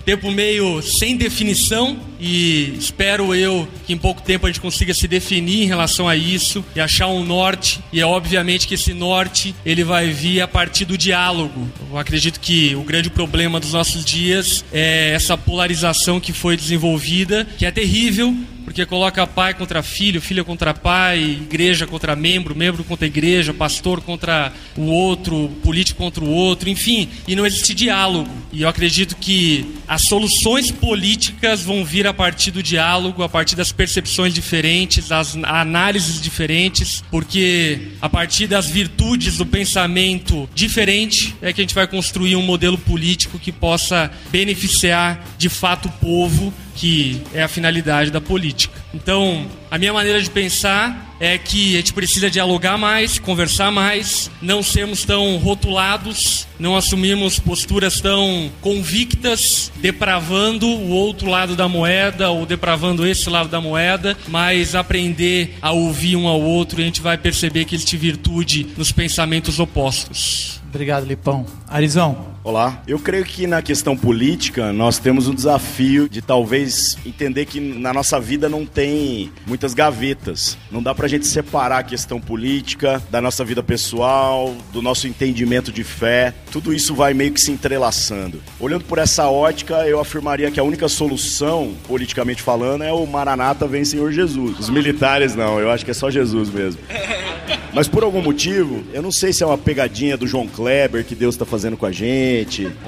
tempo 0.06 0.32
meio 0.32 0.82
sem 0.82 1.16
definição 1.16 2.00
e 2.20 2.74
espero 2.78 3.34
eu 3.36 3.68
que 3.86 3.94
em 3.94 3.98
pouco 3.98 4.22
tempo 4.22 4.46
a 4.46 4.50
gente 4.50 4.62
consiga 4.62 4.94
se 4.94 5.08
definir 5.08 5.64
em 5.64 5.68
relação 5.68 6.08
a 6.08 6.16
isso 6.16 6.64
e 6.76 6.80
achar 6.80 7.08
um 7.08 7.24
norte 7.24 7.80
e 7.92 8.00
é 8.00 8.06
obviamente 8.06 8.68
que 8.68 8.74
esse 8.74 8.94
norte 8.94 9.54
ele 9.66 9.84
vai 9.84 10.10
vir 10.10 10.42
a 10.42 10.48
partir 10.48 10.86
do 10.86 10.98
diálogo. 10.98 11.70
Eu 11.90 11.98
acredito 11.98 12.40
que 12.40 12.76
o 12.76 12.84
grande 12.84 13.10
problema 13.10 13.60
dos 13.60 13.74
nossos 13.74 14.04
dias 14.04 14.66
é 14.72 15.12
essa 15.14 15.38
polarização 15.38 16.20
que 16.20 16.34
foi 16.34 16.58
desenvolvida, 16.58 17.48
que 17.58 17.66
é 17.66 17.72
terrível, 17.72 18.36
porque 18.68 18.86
coloca 18.86 19.26
pai 19.26 19.54
contra 19.54 19.82
filho, 19.82 20.22
filho 20.22 20.44
contra 20.44 20.74
pai, 20.74 21.22
igreja 21.22 21.88
contra 21.88 22.18
membro, 22.18 22.54
membro 22.54 22.84
contra 22.84 23.08
igreja, 23.08 23.54
pastor 23.54 24.02
contra 24.02 24.52
o 24.76 24.88
outro, 24.88 25.50
político 25.64 26.00
contra 26.00 26.22
o 26.22 26.30
outro, 26.30 26.68
enfim, 26.68 27.08
e 27.26 27.34
não 27.34 27.46
existe 27.46 27.74
diálogo. 27.74 28.30
E 28.52 28.64
eu 28.64 28.68
acredito 28.68 29.16
que 29.16 29.74
as 29.88 30.02
soluções 30.02 30.70
políticas 30.70 31.64
vão 31.64 31.86
vir 31.86 32.06
a 32.08 32.14
partir 32.14 32.52
do 32.52 32.62
diálogo, 32.62 33.24
a 33.24 33.30
partir 33.30 33.56
das 33.56 33.72
percepções 33.72 34.34
diferentes, 34.34 35.08
das 35.08 35.38
análises 35.44 36.22
diferentes, 36.22 37.02
porque 37.10 37.94
a 38.02 38.10
partir 38.10 38.48
das 38.48 38.68
virtudes 38.68 39.38
do 39.38 39.46
pensamento 39.46 40.48
diferente 40.54 41.34
é 41.42 41.54
que 41.54 41.62
a 41.62 41.64
gente 41.64 41.74
vai 41.74 41.88
construir 41.88 42.36
um 42.36 42.42
modelo 42.42 42.78
político 42.78 43.40
que 43.40 43.54
possa 43.54 44.12
beneficiar 44.30 45.26
de 45.38 45.48
fato 45.48 45.88
o 45.88 45.92
povo 45.94 46.54
que 46.78 47.24
é 47.34 47.42
a 47.42 47.48
finalidade 47.48 48.12
da 48.12 48.22
política. 48.22 48.80
Então, 48.94 49.48
a 49.70 49.78
minha 49.78 49.92
maneira 49.92 50.22
de 50.22 50.30
pensar 50.30 51.16
é 51.20 51.36
que 51.36 51.74
a 51.74 51.78
gente 51.78 51.94
precisa 51.94 52.30
dialogar 52.30 52.78
mais, 52.78 53.18
conversar 53.18 53.72
mais, 53.72 54.30
não 54.40 54.62
sermos 54.62 55.04
tão 55.04 55.38
rotulados, 55.38 56.48
não 56.60 56.76
assumirmos 56.76 57.40
posturas 57.40 58.00
tão 58.00 58.52
convictas, 58.62 59.72
depravando 59.78 60.68
o 60.68 60.90
outro 60.90 61.28
lado 61.28 61.56
da 61.56 61.68
moeda 61.68 62.30
ou 62.30 62.46
depravando 62.46 63.08
esse 63.08 63.28
lado 63.28 63.50
da 63.50 63.60
moeda, 63.60 64.16
mas 64.28 64.76
aprender 64.76 65.58
a 65.60 65.72
ouvir 65.72 66.16
um 66.16 66.28
ao 66.28 66.40
outro 66.40 66.80
e 66.80 66.84
a 66.84 66.86
gente 66.86 67.02
vai 67.02 67.18
perceber 67.18 67.66
que 67.66 67.74
existe 67.74 67.98
virtude 67.98 68.68
nos 68.78 68.92
pensamentos 68.92 69.60
opostos. 69.60 70.62
Obrigado, 70.70 71.08
Lipão. 71.08 71.46
Arizão. 71.68 72.37
Olá. 72.48 72.82
Eu 72.88 72.98
creio 72.98 73.26
que 73.26 73.46
na 73.46 73.62
questão 73.62 73.98
política 73.98 74.72
nós 74.72 74.98
temos 74.98 75.28
um 75.28 75.36
desafio 75.36 76.08
de 76.08 76.22
talvez 76.22 76.98
entender 77.06 77.46
que 77.46 77.60
na 77.60 77.94
nossa 77.94 78.22
vida 78.22 78.48
não 78.48 78.66
tem 78.66 79.34
muitas 79.46 79.74
gavetas. 79.74 80.58
Não 80.72 80.82
dá 80.82 80.96
pra 80.96 81.10
gente 81.10 81.28
separar 81.28 81.80
a 81.80 81.84
questão 81.84 82.22
política 82.22 83.04
da 83.12 83.20
nossa 83.20 83.44
vida 83.44 83.62
pessoal, 83.62 84.56
do 84.72 84.82
nosso 84.82 85.10
entendimento 85.10 85.74
de 85.74 85.84
fé. 85.84 86.34
Tudo 86.50 86.74
isso 86.74 86.96
vai 86.96 87.14
meio 87.14 87.34
que 87.34 87.42
se 87.42 87.52
entrelaçando. 87.52 88.42
Olhando 88.62 88.86
por 88.86 88.98
essa 88.98 89.28
ótica, 89.28 89.86
eu 89.86 90.00
afirmaria 90.00 90.50
que 90.50 90.58
a 90.58 90.64
única 90.64 90.88
solução, 90.88 91.74
politicamente 91.86 92.42
falando, 92.42 92.82
é 92.82 92.94
o 92.94 93.06
Maranata 93.06 93.68
vem 93.68 93.84
Senhor 93.84 94.10
Jesus. 94.14 94.58
Os 94.58 94.70
militares 94.70 95.36
não, 95.36 95.60
eu 95.60 95.70
acho 95.70 95.84
que 95.84 95.92
é 95.92 95.94
só 95.94 96.10
Jesus 96.10 96.50
mesmo. 96.50 96.80
Mas 97.74 97.88
por 97.88 98.04
algum 98.04 98.22
motivo, 98.22 98.84
eu 98.94 99.02
não 99.02 99.12
sei 99.12 99.32
se 99.32 99.44
é 99.44 99.46
uma 99.46 99.58
pegadinha 99.58 100.18
do 100.18 100.26
João 100.26 100.48
Kleber 100.48 101.06
que 101.06 101.14
Deus 101.14 101.36
está 101.36 101.46
fazendo 101.46 101.78
com 101.78 101.86
a 101.86 101.92
gente, 101.92 102.37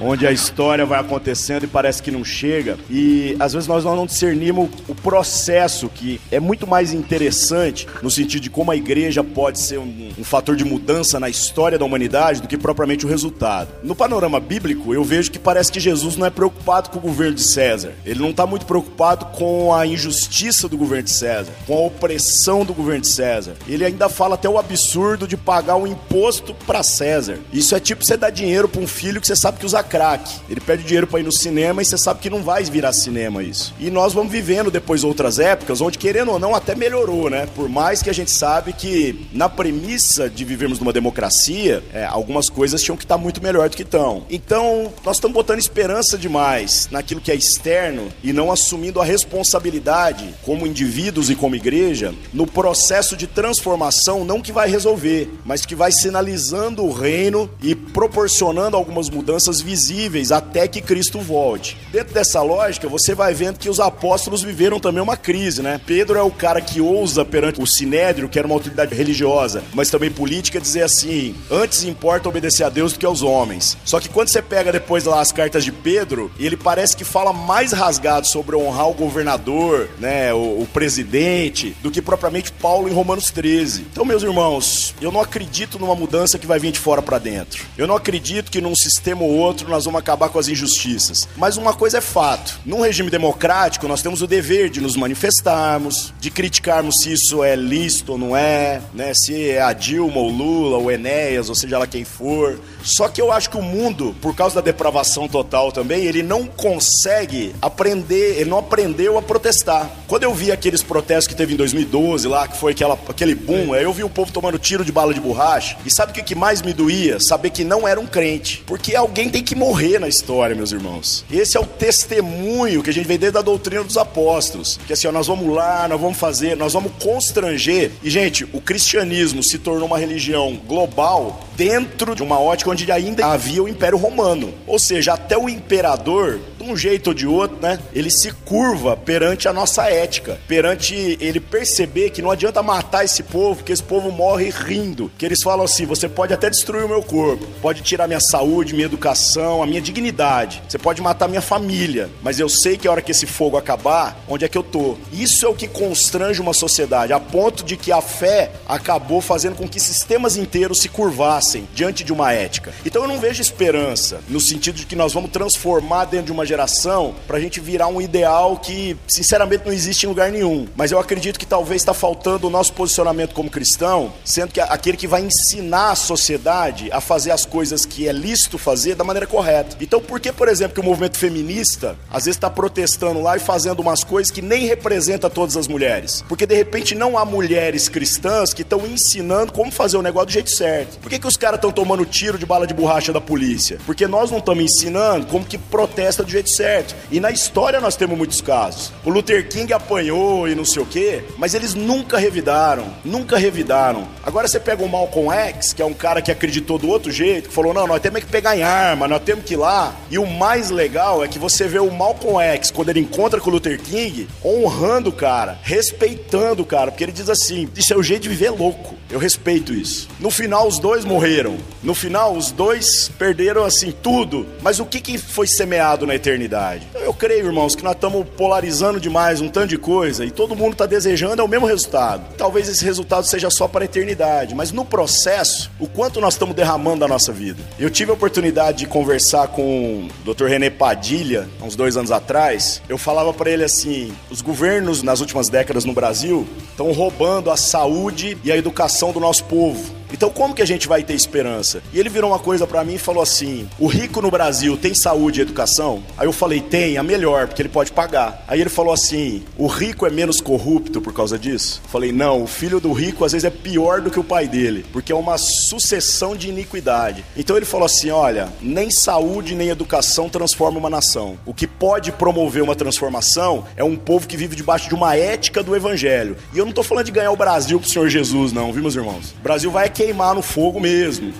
onde 0.00 0.26
a 0.26 0.32
história 0.32 0.84
vai 0.84 1.00
acontecendo 1.00 1.64
e 1.64 1.66
parece 1.66 2.02
que 2.02 2.10
não 2.10 2.24
chega. 2.24 2.78
E 2.88 3.36
às 3.38 3.52
vezes 3.52 3.68
nós 3.68 3.84
não 3.84 4.06
discernimos 4.06 4.68
o 4.88 4.94
processo 4.94 5.88
que 5.88 6.20
é 6.30 6.40
muito 6.40 6.66
mais 6.66 6.92
interessante 6.92 7.86
no 8.02 8.10
sentido 8.10 8.42
de 8.42 8.50
como 8.50 8.70
a 8.70 8.76
igreja 8.76 9.22
pode 9.22 9.58
ser 9.58 9.78
um, 9.78 10.10
um 10.18 10.24
fator 10.24 10.56
de 10.56 10.64
mudança 10.64 11.18
na 11.20 11.28
história 11.28 11.78
da 11.78 11.84
humanidade 11.84 12.42
do 12.42 12.48
que 12.48 12.58
propriamente 12.58 13.06
o 13.06 13.08
resultado. 13.08 13.68
No 13.82 13.94
panorama 13.94 14.40
bíblico, 14.40 14.94
eu 14.94 15.04
vejo 15.04 15.30
que 15.30 15.38
parece 15.38 15.72
que 15.72 15.80
Jesus 15.80 16.16
não 16.16 16.26
é 16.26 16.30
preocupado 16.30 16.90
com 16.90 16.98
o 16.98 17.02
governo 17.02 17.34
de 17.34 17.42
César. 17.42 17.92
Ele 18.04 18.20
não 18.20 18.30
está 18.30 18.46
muito 18.46 18.66
preocupado 18.66 19.26
com 19.26 19.74
a 19.74 19.86
injustiça 19.86 20.68
do 20.68 20.76
governo 20.76 21.04
de 21.04 21.10
César, 21.10 21.52
com 21.66 21.74
a 21.74 21.86
opressão 21.86 22.64
do 22.64 22.74
governo 22.74 23.02
de 23.02 23.08
César. 23.08 23.54
Ele 23.68 23.84
ainda 23.84 24.08
fala 24.08 24.34
até 24.34 24.48
o 24.48 24.58
absurdo 24.58 25.26
de 25.26 25.36
pagar 25.36 25.76
um 25.76 25.86
imposto 25.86 26.54
para 26.66 26.82
César. 26.82 27.38
Isso 27.52 27.74
é 27.74 27.80
tipo 27.80 28.04
você 28.04 28.16
dar 28.16 28.30
dinheiro 28.30 28.68
para 28.68 28.80
um 28.80 28.86
filho 28.86 29.20
que 29.20 29.26
você 29.26 29.36
sabe 29.40 29.58
que 29.58 29.66
usa 29.66 29.82
crack. 29.82 30.30
Ele 30.48 30.60
pede 30.60 30.82
dinheiro 30.82 31.06
para 31.06 31.20
ir 31.20 31.22
no 31.22 31.32
cinema 31.32 31.80
e 31.80 31.84
você 31.84 31.96
sabe 31.96 32.20
que 32.20 32.28
não 32.28 32.42
vai 32.42 32.62
virar 32.64 32.92
cinema 32.92 33.42
isso. 33.42 33.74
E 33.80 33.90
nós 33.90 34.12
vamos 34.12 34.30
vivendo 34.30 34.70
depois 34.70 35.02
outras 35.02 35.38
épocas 35.38 35.80
onde 35.80 35.96
querendo 35.96 36.30
ou 36.32 36.38
não 36.38 36.54
até 36.54 36.74
melhorou, 36.74 37.30
né? 37.30 37.48
Por 37.54 37.68
mais 37.68 38.02
que 38.02 38.10
a 38.10 38.12
gente 38.12 38.30
sabe 38.30 38.72
que 38.72 39.28
na 39.32 39.48
premissa 39.48 40.28
de 40.28 40.44
vivermos 40.44 40.78
numa 40.78 40.92
democracia, 40.92 41.82
é, 41.92 42.04
algumas 42.04 42.50
coisas 42.50 42.82
tinham 42.82 42.96
que 42.96 43.04
estar 43.04 43.16
muito 43.16 43.42
melhor 43.42 43.68
do 43.70 43.76
que 43.76 43.82
estão. 43.82 44.24
Então, 44.28 44.92
nós 45.04 45.16
estamos 45.16 45.34
botando 45.34 45.58
esperança 45.58 46.18
demais 46.18 46.88
naquilo 46.90 47.20
que 47.20 47.32
é 47.32 47.34
externo 47.34 48.08
e 48.22 48.32
não 48.32 48.52
assumindo 48.52 49.00
a 49.00 49.04
responsabilidade 49.04 50.34
como 50.42 50.66
indivíduos 50.66 51.30
e 51.30 51.34
como 51.34 51.56
igreja 51.56 52.14
no 52.32 52.46
processo 52.46 53.16
de 53.16 53.26
transformação, 53.26 54.24
não 54.24 54.42
que 54.42 54.52
vai 54.52 54.68
resolver, 54.68 55.30
mas 55.44 55.64
que 55.64 55.74
vai 55.74 55.92
sinalizando 55.92 56.84
o 56.84 56.92
reino 56.92 57.50
e 57.62 57.74
proporcionando 57.74 58.76
algumas 58.76 59.08
mudanças 59.08 59.19
visíveis 59.60 60.32
até 60.32 60.68
que 60.68 60.80
Cristo 60.80 61.20
volte. 61.20 61.76
Dentro 61.92 62.14
dessa 62.14 62.42
lógica, 62.42 62.88
você 62.88 63.14
vai 63.14 63.34
vendo 63.34 63.58
que 63.58 63.68
os 63.68 63.80
apóstolos 63.80 64.42
viveram 64.42 64.78
também 64.78 65.02
uma 65.02 65.16
crise, 65.16 65.62
né? 65.62 65.80
Pedro 65.84 66.18
é 66.18 66.22
o 66.22 66.30
cara 66.30 66.60
que 66.60 66.80
ousa 66.80 67.24
perante 67.24 67.60
o 67.60 67.66
sinédrio, 67.66 68.28
que 68.28 68.38
era 68.38 68.46
uma 68.46 68.54
autoridade 68.54 68.94
religiosa, 68.94 69.62
mas 69.74 69.90
também 69.90 70.10
política, 70.10 70.60
dizer 70.60 70.82
assim: 70.82 71.34
antes 71.50 71.84
importa 71.84 72.28
obedecer 72.28 72.64
a 72.64 72.68
Deus 72.68 72.92
do 72.92 72.98
que 72.98 73.06
aos 73.06 73.22
homens. 73.22 73.76
Só 73.84 73.98
que 74.00 74.08
quando 74.08 74.28
você 74.28 74.42
pega 74.42 74.72
depois 74.72 75.04
lá 75.04 75.20
as 75.20 75.32
cartas 75.32 75.64
de 75.64 75.72
Pedro, 75.72 76.30
ele 76.38 76.56
parece 76.56 76.96
que 76.96 77.04
fala 77.04 77.32
mais 77.32 77.72
rasgado 77.72 78.26
sobre 78.26 78.56
honrar 78.56 78.88
o 78.88 78.94
governador, 78.94 79.88
né, 79.98 80.32
o, 80.32 80.62
o 80.62 80.68
presidente, 80.72 81.76
do 81.82 81.90
que 81.90 82.02
propriamente 82.02 82.52
Paulo 82.52 82.88
em 82.88 82.92
Romanos 82.92 83.30
13. 83.30 83.86
Então, 83.92 84.04
meus 84.04 84.22
irmãos, 84.22 84.94
eu 85.00 85.10
não 85.10 85.20
acredito 85.20 85.78
numa 85.78 85.94
mudança 85.94 86.38
que 86.38 86.46
vai 86.46 86.58
vir 86.58 86.72
de 86.72 86.78
fora 86.78 87.02
para 87.02 87.18
dentro. 87.18 87.64
Eu 87.76 87.86
não 87.86 87.96
acredito 87.96 88.50
que 88.50 88.60
num 88.60 88.74
sistema 88.74 89.09
ou 89.18 89.30
outro 89.30 89.68
nós 89.68 89.84
vamos 89.84 90.00
acabar 90.00 90.28
com 90.28 90.38
as 90.38 90.48
injustiças. 90.48 91.28
Mas 91.36 91.56
uma 91.56 91.74
coisa 91.74 91.98
é 91.98 92.00
fato: 92.00 92.60
num 92.64 92.80
regime 92.80 93.10
democrático, 93.10 93.88
nós 93.88 94.02
temos 94.02 94.22
o 94.22 94.26
dever 94.26 94.70
de 94.70 94.80
nos 94.80 94.96
manifestarmos, 94.96 96.12
de 96.20 96.30
criticarmos 96.30 97.00
se 97.00 97.12
isso 97.12 97.42
é 97.42 97.56
lícito 97.56 98.12
ou 98.12 98.18
não 98.18 98.36
é, 98.36 98.80
né? 98.94 99.12
Se 99.14 99.50
é 99.50 99.60
a 99.60 99.72
Dilma, 99.72 100.18
ou 100.18 100.28
Lula, 100.28 100.76
ou 100.76 100.90
Enéas, 100.90 101.48
ou 101.48 101.54
seja 101.54 101.78
lá 101.78 101.86
quem 101.86 102.04
for. 102.04 102.58
Só 102.82 103.08
que 103.08 103.20
eu 103.20 103.30
acho 103.30 103.50
que 103.50 103.56
o 103.56 103.62
mundo, 103.62 104.14
por 104.20 104.34
causa 104.34 104.56
da 104.56 104.60
depravação 104.60 105.28
total 105.28 105.70
também, 105.72 106.04
ele 106.04 106.22
não 106.22 106.46
consegue 106.46 107.54
aprender, 107.60 108.38
ele 108.38 108.50
não 108.50 108.58
aprendeu 108.58 109.18
a 109.18 109.22
protestar. 109.22 109.90
Quando 110.06 110.24
eu 110.24 110.34
vi 110.34 110.50
aqueles 110.50 110.82
protestos 110.82 111.26
que 111.26 111.34
teve 111.34 111.54
em 111.54 111.56
2012 111.56 112.26
lá, 112.28 112.48
que 112.48 112.56
foi 112.56 112.72
aquela, 112.72 112.98
aquele 113.08 113.34
boom, 113.34 113.72
aí 113.72 113.84
eu 113.84 113.92
vi 113.92 114.02
o 114.02 114.10
povo 114.10 114.32
tomando 114.32 114.58
tiro 114.58 114.84
de 114.84 114.92
bala 114.92 115.14
de 115.14 115.20
borracha. 115.20 115.76
E 115.84 115.90
sabe 115.90 116.12
o 116.12 116.14
que, 116.14 116.22
que 116.22 116.34
mais 116.34 116.62
me 116.62 116.72
doía? 116.72 117.20
Saber 117.20 117.50
que 117.50 117.64
não 117.64 117.86
era 117.86 118.00
um 118.00 118.06
crente. 118.06 118.62
Porque 118.66 118.94
alguém 119.00 119.28
tem 119.28 119.42
que 119.42 119.54
morrer 119.54 119.98
na 119.98 120.08
história, 120.08 120.54
meus 120.54 120.72
irmãos. 120.72 121.24
Esse 121.30 121.56
é 121.56 121.60
o 121.60 121.66
testemunho 121.66 122.82
que 122.82 122.90
a 122.90 122.92
gente 122.92 123.06
vem 123.06 123.18
desde 123.18 123.38
a 123.38 123.42
doutrina 123.42 123.82
dos 123.82 123.96
apóstolos. 123.96 124.78
Que 124.86 124.92
assim, 124.92 125.06
ó, 125.06 125.12
nós 125.12 125.26
vamos 125.26 125.54
lá, 125.54 125.88
nós 125.88 126.00
vamos 126.00 126.18
fazer, 126.18 126.56
nós 126.56 126.72
vamos 126.72 126.92
constranger. 127.00 127.90
E, 128.02 128.10
gente, 128.10 128.44
o 128.52 128.60
cristianismo 128.60 129.42
se 129.42 129.58
tornou 129.58 129.86
uma 129.86 129.98
religião 129.98 130.56
global 130.66 131.40
dentro 131.56 132.14
de 132.14 132.22
uma 132.22 132.40
ótica 132.40 132.70
onde 132.70 132.90
ainda 132.90 133.26
havia 133.26 133.62
o 133.62 133.68
Império 133.68 133.98
Romano. 133.98 134.52
Ou 134.66 134.78
seja, 134.78 135.14
até 135.14 135.36
o 135.36 135.48
imperador, 135.48 136.40
de 136.58 136.64
um 136.64 136.76
jeito 136.76 137.08
ou 137.08 137.14
de 137.14 137.26
outro, 137.26 137.58
né, 137.60 137.78
ele 137.92 138.10
se 138.10 138.32
curva 138.32 138.96
perante 138.96 139.48
a 139.48 139.52
nossa 139.52 139.84
ética, 139.90 140.38
perante 140.46 141.18
ele 141.20 141.40
perceber 141.40 142.10
que 142.10 142.22
não 142.22 142.30
adianta 142.30 142.62
matar 142.62 143.04
esse 143.04 143.22
povo, 143.22 143.56
porque 143.56 143.72
esse 143.72 143.82
povo 143.82 144.10
morre 144.10 144.50
rindo. 144.50 145.10
Que 145.18 145.26
eles 145.26 145.42
falam 145.42 145.64
assim: 145.64 145.86
você 145.86 146.08
pode 146.08 146.32
até 146.32 146.50
destruir 146.50 146.84
o 146.84 146.88
meu 146.88 147.02
corpo, 147.02 147.46
pode 147.60 147.82
tirar 147.82 148.06
minha 148.06 148.20
saúde, 148.20 148.74
minha 148.74 148.89
educação, 148.90 149.62
a 149.62 149.66
minha 149.66 149.80
dignidade, 149.80 150.62
você 150.68 150.78
pode 150.78 151.00
matar 151.00 151.28
minha 151.28 151.40
família, 151.40 152.10
mas 152.22 152.40
eu 152.40 152.48
sei 152.48 152.76
que 152.76 152.88
a 152.88 152.90
hora 152.90 153.00
que 153.00 153.12
esse 153.12 153.26
fogo 153.26 153.56
acabar, 153.56 154.22
onde 154.28 154.44
é 154.44 154.48
que 154.48 154.58
eu 154.58 154.62
tô? 154.62 154.96
Isso 155.12 155.46
é 155.46 155.48
o 155.48 155.54
que 155.54 155.68
constrange 155.68 156.40
uma 156.40 156.52
sociedade, 156.52 157.12
a 157.12 157.20
ponto 157.20 157.64
de 157.64 157.76
que 157.76 157.92
a 157.92 158.00
fé 158.00 158.50
acabou 158.68 159.20
fazendo 159.20 159.54
com 159.54 159.68
que 159.68 159.78
sistemas 159.78 160.36
inteiros 160.36 160.80
se 160.80 160.88
curvassem 160.88 161.68
diante 161.74 162.02
de 162.02 162.12
uma 162.12 162.32
ética. 162.32 162.72
Então 162.84 163.02
eu 163.02 163.08
não 163.08 163.20
vejo 163.20 163.40
esperança 163.40 164.20
no 164.28 164.40
sentido 164.40 164.74
de 164.74 164.86
que 164.86 164.96
nós 164.96 165.12
vamos 165.12 165.30
transformar 165.30 166.06
dentro 166.06 166.26
de 166.26 166.32
uma 166.32 166.44
geração 166.44 167.14
para 167.26 167.36
a 167.36 167.40
gente 167.40 167.60
virar 167.60 167.86
um 167.86 168.00
ideal 168.00 168.56
que, 168.56 168.96
sinceramente, 169.06 169.64
não 169.64 169.72
existe 169.72 170.04
em 170.04 170.08
lugar 170.08 170.30
nenhum. 170.32 170.66
Mas 170.74 170.90
eu 170.90 170.98
acredito 170.98 171.38
que 171.38 171.46
talvez 171.46 171.82
está 171.82 171.94
faltando 171.94 172.48
o 172.48 172.50
nosso 172.50 172.72
posicionamento 172.72 173.34
como 173.34 173.50
cristão, 173.50 174.12
sendo 174.24 174.52
que 174.52 174.60
aquele 174.60 174.96
que 174.96 175.06
vai 175.06 175.22
ensinar 175.22 175.92
a 175.92 175.94
sociedade 175.94 176.90
a 176.92 177.00
fazer 177.00 177.30
as 177.30 177.46
coisas 177.46 177.86
que 177.86 178.08
é 178.08 178.12
lícito 178.12 178.58
fazer 178.58 178.79
da 178.94 179.04
maneira 179.04 179.26
correta. 179.26 179.76
Então, 179.80 180.00
por 180.00 180.20
que, 180.20 180.32
por 180.32 180.48
exemplo, 180.48 180.74
que 180.74 180.80
o 180.80 180.84
movimento 180.84 181.16
feminista 181.16 181.96
às 182.10 182.24
vezes 182.24 182.36
está 182.36 182.50
protestando 182.50 183.20
lá 183.20 183.36
e 183.36 183.40
fazendo 183.40 183.80
umas 183.80 184.02
coisas 184.02 184.30
que 184.30 184.42
nem 184.42 184.66
representa 184.66 185.30
todas 185.30 185.56
as 185.56 185.68
mulheres? 185.68 186.24
Porque 186.28 186.46
de 186.46 186.54
repente 186.54 186.94
não 186.94 187.16
há 187.16 187.24
mulheres 187.24 187.88
cristãs 187.88 188.52
que 188.52 188.62
estão 188.62 188.86
ensinando 188.86 189.52
como 189.52 189.70
fazer 189.70 189.96
o 189.96 190.02
negócio 190.02 190.28
do 190.28 190.32
jeito 190.32 190.50
certo. 190.50 190.98
Por 190.98 191.08
que, 191.08 191.18
que 191.18 191.26
os 191.26 191.36
caras 191.36 191.58
estão 191.58 191.70
tomando 191.70 192.04
tiro 192.04 192.38
de 192.38 192.46
bala 192.46 192.66
de 192.66 192.74
borracha 192.74 193.12
da 193.12 193.20
polícia? 193.20 193.78
Porque 193.86 194.06
nós 194.06 194.30
não 194.30 194.38
estamos 194.38 194.64
ensinando 194.64 195.26
como 195.26 195.44
que 195.44 195.58
protesta 195.58 196.22
do 196.22 196.30
jeito 196.30 196.50
certo. 196.50 196.94
E 197.10 197.20
na 197.20 197.30
história 197.30 197.80
nós 197.80 197.96
temos 197.96 198.16
muitos 198.16 198.40
casos. 198.40 198.92
O 199.04 199.10
Luther 199.10 199.48
King 199.48 199.72
apanhou 199.72 200.48
e 200.48 200.54
não 200.54 200.64
sei 200.64 200.82
o 200.82 200.86
quê, 200.86 201.22
mas 201.38 201.54
eles 201.54 201.74
nunca 201.74 202.18
revidaram, 202.18 202.86
nunca 203.04 203.36
revidaram. 203.36 204.08
Agora 204.22 204.48
você 204.48 204.60
pega 204.60 204.82
o 204.82 204.88
Malcolm 204.88 205.32
X, 205.32 205.72
que 205.72 205.82
é 205.82 205.84
um 205.84 205.94
cara 205.94 206.22
que 206.22 206.30
acreditou 206.30 206.78
do 206.78 206.88
outro 206.88 207.10
jeito, 207.10 207.48
que 207.48 207.54
falou: 207.54 207.72
não, 207.72 207.86
nós 207.86 208.00
temos 208.00 208.20
que 208.20 208.26
pegar 208.26 208.56
em 208.56 208.62
arma, 208.70 209.08
nós 209.08 209.22
temos 209.22 209.44
que 209.44 209.54
ir 209.54 209.56
lá. 209.56 209.94
E 210.10 210.18
o 210.18 210.26
mais 210.26 210.70
legal 210.70 211.24
é 211.24 211.28
que 211.28 211.38
você 211.38 211.66
vê 211.66 211.78
o 211.78 211.90
Malcolm 211.90 212.40
X, 212.40 212.70
quando 212.70 212.90
ele 212.90 213.00
encontra 213.00 213.40
com 213.40 213.50
o 213.50 213.52
Luther 213.52 213.80
King, 213.80 214.28
honrando 214.44 215.10
o 215.10 215.12
cara, 215.12 215.58
respeitando 215.62 216.62
o 216.62 216.66
cara, 216.66 216.90
porque 216.90 217.04
ele 217.04 217.12
diz 217.12 217.28
assim: 217.28 217.68
isso 217.76 217.92
é 217.92 217.96
o 217.96 218.02
jeito 218.02 218.22
de 218.22 218.28
viver 218.28 218.50
louco. 218.50 218.94
Eu 219.10 219.18
respeito 219.18 219.74
isso. 219.74 220.08
No 220.20 220.30
final, 220.30 220.68
os 220.68 220.78
dois 220.78 221.04
morreram. 221.04 221.56
No 221.82 221.94
final, 221.94 222.36
os 222.36 222.52
dois 222.52 223.10
perderam 223.18 223.64
assim 223.64 223.90
tudo. 223.90 224.46
Mas 224.62 224.78
o 224.78 224.86
que, 224.86 225.00
que 225.00 225.18
foi 225.18 225.48
semeado 225.48 226.06
na 226.06 226.14
eternidade? 226.14 226.86
Eu 226.94 227.12
creio, 227.12 227.46
irmãos, 227.46 227.74
que 227.74 227.82
nós 227.82 227.94
estamos 227.94 228.24
polarizando 228.36 229.00
demais 229.00 229.40
um 229.40 229.48
tanto 229.48 229.68
de 229.68 229.78
coisa 229.78 230.24
e 230.24 230.30
todo 230.30 230.54
mundo 230.54 230.72
está 230.72 230.86
desejando 230.86 231.42
é 231.42 231.44
o 231.44 231.48
mesmo 231.48 231.66
resultado. 231.66 232.24
Talvez 232.36 232.68
esse 232.68 232.84
resultado 232.84 233.26
seja 233.26 233.50
só 233.50 233.66
para 233.66 233.82
a 233.82 233.86
eternidade, 233.86 234.54
mas 234.54 234.70
no 234.70 234.84
processo, 234.84 235.70
o 235.80 235.88
quanto 235.88 236.20
nós 236.20 236.34
estamos 236.34 236.54
derramando 236.54 237.00
da 237.00 237.08
nossa 237.08 237.32
vida. 237.32 237.60
Eu 237.78 237.90
tive 237.90 238.10
a 238.10 238.14
oportunidade 238.14 238.59
de 238.70 238.86
conversar 238.86 239.48
com 239.48 240.08
o 240.24 240.34
Dr. 240.34 240.44
René 240.44 240.68
Padilha, 240.68 241.48
uns 241.62 241.74
dois 241.74 241.96
anos 241.96 242.12
atrás. 242.12 242.82
Eu 242.88 242.98
falava 242.98 243.32
para 243.32 243.50
ele 243.50 243.64
assim: 243.64 244.12
os 244.30 244.42
governos 244.42 245.02
nas 245.02 245.20
últimas 245.20 245.48
décadas 245.48 245.86
no 245.86 245.94
Brasil 245.94 246.46
estão 246.70 246.92
roubando 246.92 247.50
a 247.50 247.56
saúde 247.56 248.36
e 248.44 248.52
a 248.52 248.56
educação 248.56 249.12
do 249.12 249.18
nosso 249.18 249.44
povo. 249.44 249.99
Então 250.12 250.30
como 250.30 250.54
que 250.54 250.62
a 250.62 250.66
gente 250.66 250.88
vai 250.88 251.02
ter 251.02 251.14
esperança? 251.14 251.82
E 251.92 251.98
ele 251.98 252.08
virou 252.08 252.30
uma 252.30 252.38
coisa 252.38 252.66
para 252.66 252.84
mim 252.84 252.94
e 252.94 252.98
falou 252.98 253.22
assim: 253.22 253.68
"O 253.78 253.86
rico 253.86 254.20
no 254.20 254.30
Brasil 254.30 254.76
tem 254.76 254.94
saúde 254.94 255.40
e 255.40 255.42
educação?" 255.42 256.02
Aí 256.16 256.26
eu 256.26 256.32
falei: 256.32 256.60
"Tem, 256.60 256.98
a 256.98 257.02
melhor, 257.02 257.46
porque 257.46 257.62
ele 257.62 257.68
pode 257.68 257.92
pagar". 257.92 258.44
Aí 258.48 258.60
ele 258.60 258.70
falou 258.70 258.92
assim: 258.92 259.42
"O 259.56 259.66
rico 259.66 260.06
é 260.06 260.10
menos 260.10 260.40
corrupto 260.40 261.00
por 261.00 261.12
causa 261.12 261.38
disso?" 261.38 261.82
Falei: 261.88 262.12
"Não, 262.12 262.42
o 262.42 262.46
filho 262.46 262.80
do 262.80 262.92
rico 262.92 263.24
às 263.24 263.32
vezes 263.32 263.44
é 263.44 263.50
pior 263.50 264.00
do 264.00 264.10
que 264.10 264.20
o 264.20 264.24
pai 264.24 264.48
dele, 264.48 264.84
porque 264.92 265.12
é 265.12 265.16
uma 265.16 265.38
sucessão 265.38 266.34
de 266.34 266.48
iniquidade". 266.48 267.24
Então 267.36 267.56
ele 267.56 267.66
falou 267.66 267.86
assim: 267.86 268.10
"Olha, 268.10 268.48
nem 268.60 268.90
saúde 268.90 269.54
nem 269.54 269.68
educação 269.68 270.28
transforma 270.28 270.78
uma 270.78 270.90
nação. 270.90 271.38
O 271.46 271.54
que 271.54 271.66
pode 271.66 272.12
promover 272.12 272.62
uma 272.62 272.74
transformação 272.74 273.64
é 273.76 273.84
um 273.84 273.96
povo 273.96 274.26
que 274.26 274.36
vive 274.36 274.56
debaixo 274.56 274.88
de 274.88 274.94
uma 274.94 275.16
ética 275.16 275.62
do 275.62 275.74
evangelho. 275.76 276.36
E 276.52 276.58
eu 276.58 276.64
não 276.64 276.72
tô 276.72 276.82
falando 276.82 277.06
de 277.06 277.12
ganhar 277.12 277.30
o 277.30 277.36
Brasil 277.36 277.78
pro 277.78 277.88
Senhor 277.88 278.08
Jesus 278.08 278.52
não, 278.52 278.72
viu 278.72 278.82
meus 278.82 278.96
irmãos? 278.96 279.30
O 279.38 279.42
Brasil 279.42 279.70
vai 279.70 279.88
queimar 280.00 280.34
no 280.34 280.40
fogo 280.40 280.80
mesmo. 280.80 281.30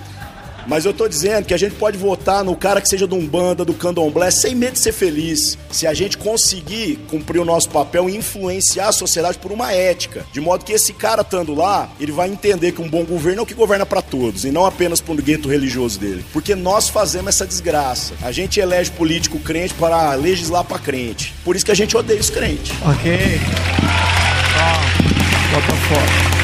Mas 0.67 0.85
eu 0.85 0.93
tô 0.93 1.07
dizendo 1.07 1.45
que 1.45 1.53
a 1.55 1.57
gente 1.57 1.73
pode 1.73 1.97
votar 1.97 2.43
no 2.43 2.55
cara 2.55 2.79
que 2.79 2.87
seja 2.87 3.07
de 3.07 3.15
Umbanda, 3.15 3.65
do 3.65 3.73
Candomblé, 3.73 4.29
sem 4.29 4.53
medo 4.53 4.73
de 4.73 4.79
ser 4.79 4.91
feliz. 4.91 5.57
Se 5.71 5.87
a 5.87 5.93
gente 5.95 6.15
conseguir 6.15 6.99
cumprir 7.09 7.39
o 7.39 7.45
nosso 7.45 7.67
papel 7.71 8.07
e 8.07 8.15
influenciar 8.15 8.89
a 8.89 8.91
sociedade 8.91 9.39
por 9.39 9.51
uma 9.51 9.73
ética. 9.73 10.23
De 10.31 10.39
modo 10.39 10.63
que 10.63 10.71
esse 10.71 10.93
cara 10.93 11.23
estando 11.23 11.55
lá, 11.55 11.89
ele 11.99 12.11
vai 12.11 12.29
entender 12.29 12.73
que 12.73 12.81
um 12.83 12.87
bom 12.87 13.03
governo 13.03 13.39
é 13.39 13.41
o 13.41 13.45
que 13.47 13.55
governa 13.55 13.87
para 13.87 14.03
todos, 14.03 14.45
e 14.45 14.51
não 14.51 14.63
apenas 14.63 15.01
para 15.01 15.13
o 15.13 15.17
gueto 15.17 15.49
religioso 15.49 15.99
dele. 15.99 16.23
Porque 16.31 16.53
nós 16.53 16.87
fazemos 16.87 17.29
essa 17.29 17.47
desgraça. 17.47 18.13
A 18.21 18.31
gente 18.31 18.59
elege 18.59 18.91
político 18.91 19.39
crente 19.39 19.73
para 19.73 20.13
legislar 20.13 20.63
para 20.63 20.77
crente. 20.77 21.33
Por 21.43 21.55
isso 21.55 21.65
que 21.65 21.71
a 21.71 21.75
gente 21.75 21.97
odeia 21.97 22.19
os 22.19 22.29
crentes. 22.29 22.71
Ok. 22.85 23.39
Bota 25.51 25.73
fora. 25.87 26.40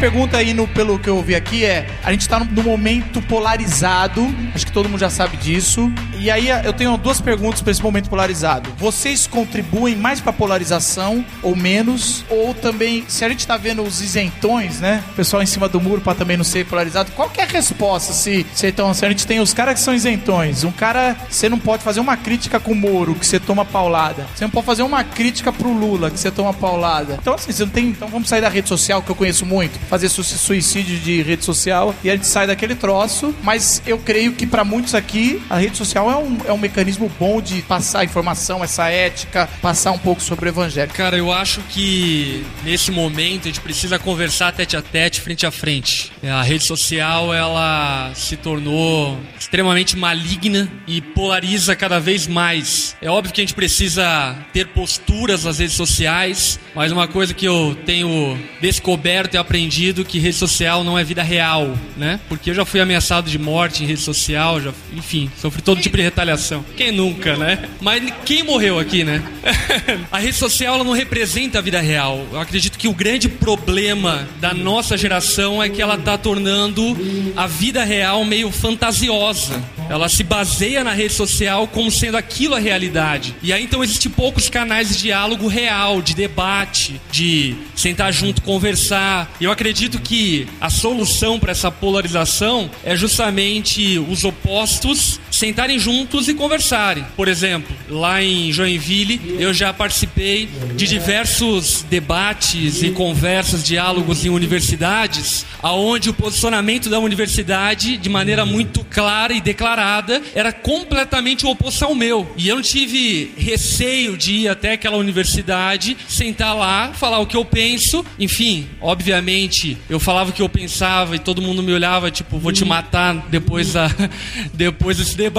Pergunta 0.00 0.38
aí, 0.38 0.54
no, 0.54 0.66
pelo 0.66 0.98
que 0.98 1.08
eu 1.08 1.22
vi 1.22 1.34
aqui, 1.34 1.64
é: 1.64 1.86
a 2.02 2.10
gente 2.10 2.26
tá 2.26 2.40
num 2.40 2.62
momento 2.62 3.20
polarizado, 3.22 4.26
acho 4.54 4.66
que 4.66 4.72
todo 4.72 4.88
mundo 4.88 4.98
já 4.98 5.10
sabe 5.10 5.36
disso. 5.36 5.92
E 6.18 6.30
aí 6.30 6.48
eu 6.48 6.72
tenho 6.72 6.96
duas 6.96 7.20
perguntas 7.20 7.60
para 7.60 7.70
esse 7.70 7.82
momento 7.82 8.08
polarizado. 8.08 8.70
Vocês 8.78 9.26
contribuem 9.26 9.96
mais 9.96 10.20
pra 10.20 10.32
polarização 10.32 11.24
ou 11.42 11.54
menos? 11.54 12.24
Ou 12.30 12.54
também, 12.54 13.04
se 13.08 13.24
a 13.24 13.28
gente 13.28 13.46
tá 13.46 13.56
vendo 13.56 13.82
os 13.82 14.00
isentões, 14.00 14.80
né? 14.80 15.02
O 15.12 15.14
pessoal 15.14 15.42
em 15.42 15.46
cima 15.46 15.68
do 15.68 15.80
muro 15.80 16.00
pra 16.00 16.14
também 16.14 16.36
não 16.36 16.44
ser 16.44 16.64
polarizado, 16.66 17.12
qual 17.12 17.28
que 17.28 17.40
é 17.40 17.44
a 17.44 17.46
resposta 17.46 18.12
se, 18.12 18.46
se, 18.54 18.66
então, 18.66 18.92
se 18.94 19.04
a 19.04 19.08
gente 19.08 19.26
tem 19.26 19.40
os 19.40 19.52
caras 19.52 19.74
que 19.74 19.80
são 19.80 19.94
isentões? 19.94 20.64
Um 20.64 20.72
cara, 20.72 21.16
você 21.28 21.48
não 21.48 21.58
pode 21.58 21.82
fazer 21.82 22.00
uma 22.00 22.16
crítica 22.16 22.58
com 22.58 22.72
o 22.72 22.74
Moro, 22.74 23.14
que 23.14 23.26
você 23.26 23.38
toma 23.38 23.64
paulada. 23.64 24.26
Você 24.34 24.44
não 24.44 24.50
pode 24.50 24.66
fazer 24.66 24.82
uma 24.82 25.04
crítica 25.04 25.52
pro 25.52 25.72
Lula, 25.72 26.10
que 26.10 26.18
você 26.18 26.30
toma 26.30 26.52
paulada. 26.54 27.18
Então, 27.20 27.34
assim, 27.34 27.52
você 27.52 27.64
não 27.64 27.70
tem. 27.70 27.88
Então 27.88 28.08
vamos 28.08 28.28
sair 28.28 28.40
da 28.40 28.48
rede 28.48 28.68
social, 28.68 29.02
que 29.02 29.10
eu 29.10 29.16
conheço 29.16 29.44
muito, 29.44 29.78
fazer 29.90 30.08
su- 30.08 30.22
suicídio 30.24 30.96
de 31.00 31.20
rede 31.22 31.44
social, 31.44 31.92
e 32.04 32.08
a 32.08 32.14
gente 32.14 32.26
sai 32.26 32.46
daquele 32.46 32.76
troço. 32.76 33.34
Mas 33.42 33.82
eu 33.84 33.98
creio 33.98 34.32
que 34.32 34.46
pra 34.46 34.64
muitos 34.64 34.94
aqui, 34.94 35.42
a 35.50 35.58
rede 35.58 35.76
social 35.76 36.08
é 36.08 36.16
um, 36.16 36.38
é 36.46 36.52
um 36.52 36.56
mecanismo 36.58 37.10
bom 37.18 37.42
de 37.42 37.60
passar 37.62 38.04
informação, 38.04 38.62
essa 38.62 38.88
ética, 38.88 39.48
passar 39.60 39.90
um 39.90 39.98
pouco 39.98 40.22
sobre 40.22 40.48
o 40.48 40.50
evangelho. 40.50 40.92
Cara, 40.92 41.16
eu 41.16 41.32
acho 41.32 41.60
que 41.68 42.44
nesse 42.64 42.92
momento 42.92 43.42
a 43.42 43.48
gente 43.48 43.60
precisa 43.60 43.98
conversar 43.98 44.52
tete 44.52 44.76
a 44.76 44.82
tete, 44.82 45.20
frente 45.20 45.44
a 45.44 45.50
frente. 45.50 46.12
A 46.22 46.42
rede 46.42 46.62
social 46.64 47.34
ela 47.34 48.12
se 48.14 48.36
tornou 48.36 49.18
extremamente 49.38 49.96
maligna 49.96 50.70
e 50.86 51.00
polariza 51.00 51.74
cada 51.74 51.98
vez 51.98 52.28
mais. 52.28 52.94
É 53.02 53.10
óbvio 53.10 53.32
que 53.34 53.40
a 53.40 53.44
gente 53.44 53.54
precisa 53.54 54.36
ter 54.52 54.68
posturas 54.68 55.44
nas 55.44 55.58
redes 55.58 55.74
sociais, 55.74 56.60
mas 56.76 56.92
uma 56.92 57.08
coisa 57.08 57.34
que 57.34 57.44
eu 57.46 57.76
tenho 57.84 58.38
descoberto 58.60 59.34
e 59.34 59.38
aprendido 59.38 59.79
que 60.04 60.18
rede 60.18 60.36
social 60.36 60.84
não 60.84 60.98
é 60.98 61.02
vida 61.02 61.22
real, 61.22 61.74
né? 61.96 62.20
Porque 62.28 62.50
eu 62.50 62.54
já 62.54 62.64
fui 62.64 62.80
ameaçado 62.80 63.30
de 63.30 63.38
morte 63.38 63.82
em 63.82 63.86
rede 63.86 64.00
social, 64.00 64.60
já, 64.60 64.72
enfim, 64.92 65.30
sofri 65.40 65.62
todo 65.62 65.80
tipo 65.80 65.96
de 65.96 66.02
retaliação. 66.02 66.64
Quem 66.76 66.92
nunca, 66.92 67.36
né? 67.36 67.66
Mas 67.80 68.12
quem 68.24 68.42
morreu 68.42 68.78
aqui, 68.78 69.04
né? 69.04 69.22
a 70.12 70.18
rede 70.18 70.36
social 70.36 70.74
ela 70.74 70.84
não 70.84 70.92
representa 70.92 71.58
a 71.58 71.62
vida 71.62 71.80
real. 71.80 72.26
Eu 72.30 72.40
acredito 72.40 72.78
que 72.78 72.88
o 72.88 72.94
grande 72.94 73.28
problema 73.28 74.28
da 74.38 74.52
nossa 74.52 74.96
geração 74.96 75.62
é 75.62 75.68
que 75.68 75.80
ela 75.80 75.94
está 75.94 76.18
tornando 76.18 76.96
a 77.34 77.46
vida 77.46 77.82
real 77.82 78.24
meio 78.24 78.50
fantasiosa. 78.50 79.62
Ela 79.88 80.08
se 80.08 80.22
baseia 80.22 80.84
na 80.84 80.92
rede 80.92 81.14
social 81.14 81.66
como 81.66 81.90
sendo 81.90 82.16
aquilo 82.16 82.54
a 82.54 82.58
realidade. 82.58 83.34
E 83.42 83.52
aí 83.52 83.64
então 83.64 83.82
existem 83.82 84.10
poucos 84.10 84.48
canais 84.48 84.90
de 84.90 85.02
diálogo 85.02 85.48
real, 85.48 86.02
de 86.02 86.14
debate, 86.14 87.00
de 87.10 87.56
sentar 87.74 88.12
junto, 88.12 88.42
conversar. 88.42 89.30
Eu 89.40 89.50
acredito 89.50 89.69
que 90.00 90.46
a 90.60 90.68
solução 90.68 91.38
para 91.38 91.52
essa 91.52 91.70
polarização 91.70 92.70
é 92.84 92.96
justamente 92.96 93.98
os 93.98 94.24
opostos 94.24 95.20
sentarem 95.40 95.78
juntos 95.78 96.28
e 96.28 96.34
conversarem. 96.34 97.02
Por 97.16 97.26
exemplo, 97.26 97.74
lá 97.88 98.22
em 98.22 98.52
Joinville, 98.52 99.36
eu 99.38 99.54
já 99.54 99.72
participei 99.72 100.50
de 100.76 100.86
diversos 100.86 101.82
debates 101.88 102.82
e 102.82 102.90
conversas, 102.90 103.64
diálogos 103.64 104.22
em 104.26 104.28
universidades, 104.28 105.46
aonde 105.62 106.10
o 106.10 106.14
posicionamento 106.14 106.90
da 106.90 106.98
universidade, 106.98 107.96
de 107.96 108.08
maneira 108.10 108.44
muito 108.44 108.84
clara 108.84 109.32
e 109.32 109.40
declarada, 109.40 110.20
era 110.34 110.52
completamente 110.52 111.46
oposto 111.46 111.86
ao 111.86 111.94
meu. 111.94 112.30
E 112.36 112.46
eu 112.46 112.56
não 112.56 112.62
tive 112.62 113.32
receio 113.38 114.18
de 114.18 114.32
ir 114.32 114.48
até 114.48 114.72
aquela 114.72 114.98
universidade, 114.98 115.96
sentar 116.06 116.54
lá, 116.54 116.92
falar 116.92 117.18
o 117.18 117.26
que 117.26 117.36
eu 117.36 117.46
penso. 117.46 118.04
Enfim, 118.18 118.68
obviamente, 118.78 119.78
eu 119.88 119.98
falava 119.98 120.28
o 120.28 120.32
que 120.34 120.42
eu 120.42 120.50
pensava 120.50 121.16
e 121.16 121.18
todo 121.18 121.40
mundo 121.40 121.62
me 121.62 121.72
olhava, 121.72 122.10
tipo, 122.10 122.38
vou 122.38 122.52
te 122.52 122.64
matar 122.66 123.26
depois, 123.30 123.72
da, 123.72 123.88
depois 124.52 124.98
desse 124.98 125.16
debate. 125.16 125.29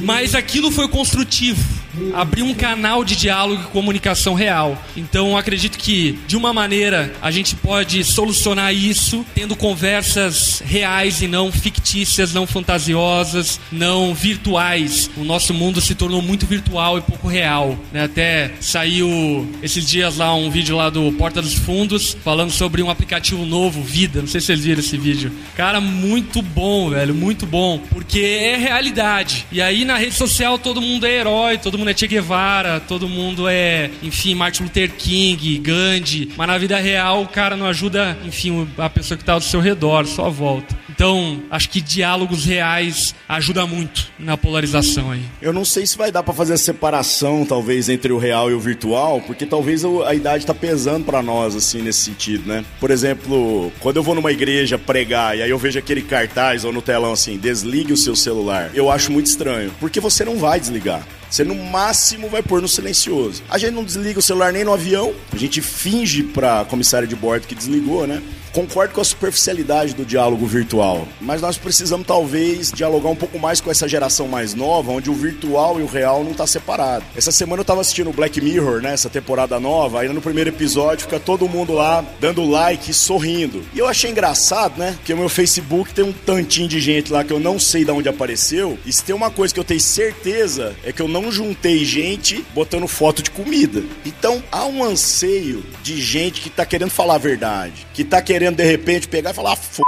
Mas 0.00 0.34
aquilo 0.34 0.70
foi 0.70 0.88
construtivo. 0.88 1.81
Abriu 2.14 2.44
um 2.44 2.54
canal 2.54 3.04
de 3.04 3.16
diálogo 3.16 3.62
e 3.62 3.66
comunicação 3.66 4.34
real. 4.34 4.82
Então, 4.96 5.36
acredito 5.36 5.78
que, 5.78 6.18
de 6.26 6.36
uma 6.36 6.52
maneira, 6.52 7.12
a 7.20 7.30
gente 7.30 7.54
pode 7.56 8.02
solucionar 8.04 8.74
isso 8.74 9.24
tendo 9.34 9.54
conversas 9.56 10.62
reais 10.64 11.22
e 11.22 11.28
não 11.28 11.52
fictícias, 11.52 12.32
não 12.32 12.46
fantasiosas, 12.46 13.60
não 13.70 14.14
virtuais. 14.14 15.10
O 15.16 15.24
nosso 15.24 15.52
mundo 15.52 15.80
se 15.80 15.94
tornou 15.94 16.22
muito 16.22 16.46
virtual 16.46 16.98
e 16.98 17.02
pouco 17.02 17.28
real. 17.28 17.78
né? 17.92 18.04
Até 18.04 18.52
saiu 18.60 19.48
esses 19.62 19.86
dias 19.86 20.16
lá 20.16 20.34
um 20.34 20.50
vídeo 20.50 20.76
lá 20.76 20.90
do 20.90 21.12
Porta 21.12 21.42
dos 21.42 21.54
Fundos 21.54 22.16
falando 22.24 22.50
sobre 22.50 22.82
um 22.82 22.90
aplicativo 22.90 23.44
novo, 23.44 23.82
Vida. 23.82 24.20
Não 24.20 24.28
sei 24.28 24.40
se 24.40 24.46
vocês 24.46 24.60
viram 24.60 24.80
esse 24.80 24.96
vídeo. 24.96 25.32
Cara, 25.56 25.80
muito 25.80 26.40
bom, 26.40 26.90
velho, 26.90 27.14
muito 27.14 27.46
bom. 27.46 27.78
Porque 27.90 28.20
é 28.20 28.56
realidade. 28.56 29.46
E 29.52 29.60
aí 29.60 29.84
na 29.84 29.96
rede 29.96 30.14
social 30.14 30.58
todo 30.58 30.80
mundo 30.80 31.06
é 31.06 31.12
herói, 31.12 31.58
todo 31.58 31.78
mundo 31.78 31.81
é 31.90 31.96
Che 31.96 32.06
Guevara, 32.06 32.80
todo 32.80 33.08
mundo 33.08 33.48
é, 33.48 33.90
enfim, 34.02 34.34
Martin 34.34 34.64
Luther 34.64 34.90
King, 34.90 35.58
Gandhi. 35.58 36.32
Mas 36.36 36.46
na 36.46 36.58
vida 36.58 36.78
real 36.78 37.22
o 37.22 37.28
cara 37.28 37.56
não 37.56 37.66
ajuda, 37.66 38.16
enfim, 38.24 38.68
a 38.78 38.88
pessoa 38.90 39.16
que 39.16 39.24
tá 39.24 39.34
ao 39.34 39.40
seu 39.40 39.60
redor, 39.60 40.06
só 40.06 40.30
volta. 40.30 40.81
Então, 40.94 41.42
acho 41.50 41.70
que 41.70 41.80
diálogos 41.80 42.44
reais 42.44 43.14
ajuda 43.26 43.66
muito 43.66 44.12
na 44.18 44.36
polarização 44.36 45.10
aí. 45.10 45.22
Eu 45.40 45.52
não 45.52 45.64
sei 45.64 45.86
se 45.86 45.96
vai 45.96 46.12
dar 46.12 46.22
pra 46.22 46.34
fazer 46.34 46.52
a 46.52 46.58
separação, 46.58 47.46
talvez, 47.46 47.88
entre 47.88 48.12
o 48.12 48.18
real 48.18 48.50
e 48.50 48.54
o 48.54 48.60
virtual, 48.60 49.20
porque 49.22 49.46
talvez 49.46 49.82
a 50.06 50.14
idade 50.14 50.44
tá 50.44 50.54
pesando 50.54 51.06
pra 51.06 51.22
nós, 51.22 51.56
assim, 51.56 51.80
nesse 51.80 52.00
sentido, 52.00 52.46
né? 52.46 52.62
Por 52.78 52.90
exemplo, 52.90 53.72
quando 53.80 53.96
eu 53.96 54.02
vou 54.02 54.14
numa 54.14 54.30
igreja 54.30 54.78
pregar 54.78 55.36
e 55.36 55.42
aí 55.42 55.50
eu 55.50 55.58
vejo 55.58 55.78
aquele 55.78 56.02
cartaz 56.02 56.64
ou 56.64 56.72
no 56.72 56.82
telão 56.82 57.12
assim, 57.12 57.38
desligue 57.38 57.92
o 57.92 57.96
seu 57.96 58.14
celular, 58.14 58.70
eu 58.74 58.90
acho 58.90 59.10
muito 59.10 59.26
estranho, 59.26 59.72
porque 59.80 59.98
você 59.98 60.24
não 60.24 60.36
vai 60.36 60.60
desligar. 60.60 61.06
Você 61.30 61.44
no 61.44 61.54
máximo 61.54 62.28
vai 62.28 62.42
pôr 62.42 62.60
no 62.60 62.68
silencioso. 62.68 63.42
A 63.48 63.56
gente 63.56 63.72
não 63.72 63.84
desliga 63.84 64.18
o 64.18 64.22
celular 64.22 64.52
nem 64.52 64.64
no 64.64 64.72
avião, 64.74 65.14
a 65.32 65.36
gente 65.38 65.62
finge 65.62 66.22
pra 66.22 66.66
comissária 66.66 67.08
de 67.08 67.16
bordo 67.16 67.46
que 67.46 67.54
desligou, 67.54 68.06
né? 68.06 68.22
Concordo 68.52 68.92
com 68.92 69.00
a 69.00 69.04
superficialidade 69.04 69.94
do 69.94 70.04
diálogo 70.04 70.44
virtual, 70.44 71.08
mas 71.18 71.40
nós 71.40 71.56
precisamos 71.56 72.06
talvez 72.06 72.70
dialogar 72.70 73.08
um 73.08 73.16
pouco 73.16 73.38
mais 73.38 73.62
com 73.62 73.70
essa 73.70 73.88
geração 73.88 74.28
mais 74.28 74.52
nova, 74.52 74.92
onde 74.92 75.08
o 75.08 75.14
virtual 75.14 75.80
e 75.80 75.82
o 75.82 75.86
real 75.86 76.22
não 76.22 76.34
tá 76.34 76.46
separado. 76.46 77.02
Essa 77.16 77.32
semana 77.32 77.62
eu 77.62 77.64
tava 77.64 77.80
assistindo 77.80 78.10
o 78.10 78.12
Black 78.12 78.42
Mirror, 78.42 78.82
né, 78.82 78.92
essa 78.92 79.08
temporada 79.08 79.58
nova, 79.58 80.00
aí 80.00 80.08
no 80.10 80.20
primeiro 80.20 80.50
episódio 80.50 81.06
fica 81.06 81.18
todo 81.18 81.48
mundo 81.48 81.72
lá 81.72 82.04
dando 82.20 82.44
like 82.44 82.90
e 82.90 82.94
sorrindo. 82.94 83.64
E 83.72 83.78
eu 83.78 83.88
achei 83.88 84.10
engraçado, 84.10 84.78
né, 84.78 84.98
que 85.02 85.14
o 85.14 85.16
meu 85.16 85.30
Facebook 85.30 85.94
tem 85.94 86.04
um 86.04 86.12
tantinho 86.12 86.68
de 86.68 86.78
gente 86.78 87.10
lá 87.10 87.24
que 87.24 87.32
eu 87.32 87.40
não 87.40 87.58
sei 87.58 87.86
de 87.86 87.90
onde 87.90 88.10
apareceu, 88.10 88.78
e 88.84 88.92
se 88.92 89.02
tem 89.02 89.14
uma 89.14 89.30
coisa 89.30 89.54
que 89.54 89.60
eu 89.60 89.64
tenho 89.64 89.80
certeza 89.80 90.76
é 90.84 90.92
que 90.92 91.00
eu 91.00 91.08
não 91.08 91.32
juntei 91.32 91.86
gente 91.86 92.44
botando 92.54 92.86
foto 92.86 93.22
de 93.22 93.30
comida. 93.30 93.82
Então 94.04 94.42
há 94.52 94.66
um 94.66 94.84
anseio 94.84 95.64
de 95.82 95.98
gente 96.02 96.42
que 96.42 96.50
tá 96.50 96.66
querendo 96.66 96.90
falar 96.90 97.14
a 97.14 97.18
verdade, 97.18 97.86
que 97.94 98.04
tá 98.04 98.20
querendo 98.20 98.41
de 98.50 98.64
repente 98.64 99.08
pegar 99.08 99.30
e 99.30 99.34
falar, 99.34 99.52
ah, 99.52 99.56
f... 99.56 99.82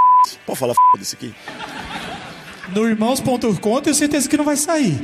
Pode 0.45 0.59
falar 0.59 0.73
f 0.73 0.99
desse 0.99 1.15
aqui? 1.15 1.33
No 2.69 2.87
irmãos.com, 2.87 3.81
tenho 3.81 3.95
certeza 3.95 4.27
que 4.29 4.37
não 4.37 4.45
vai 4.45 4.55
sair. 4.55 4.97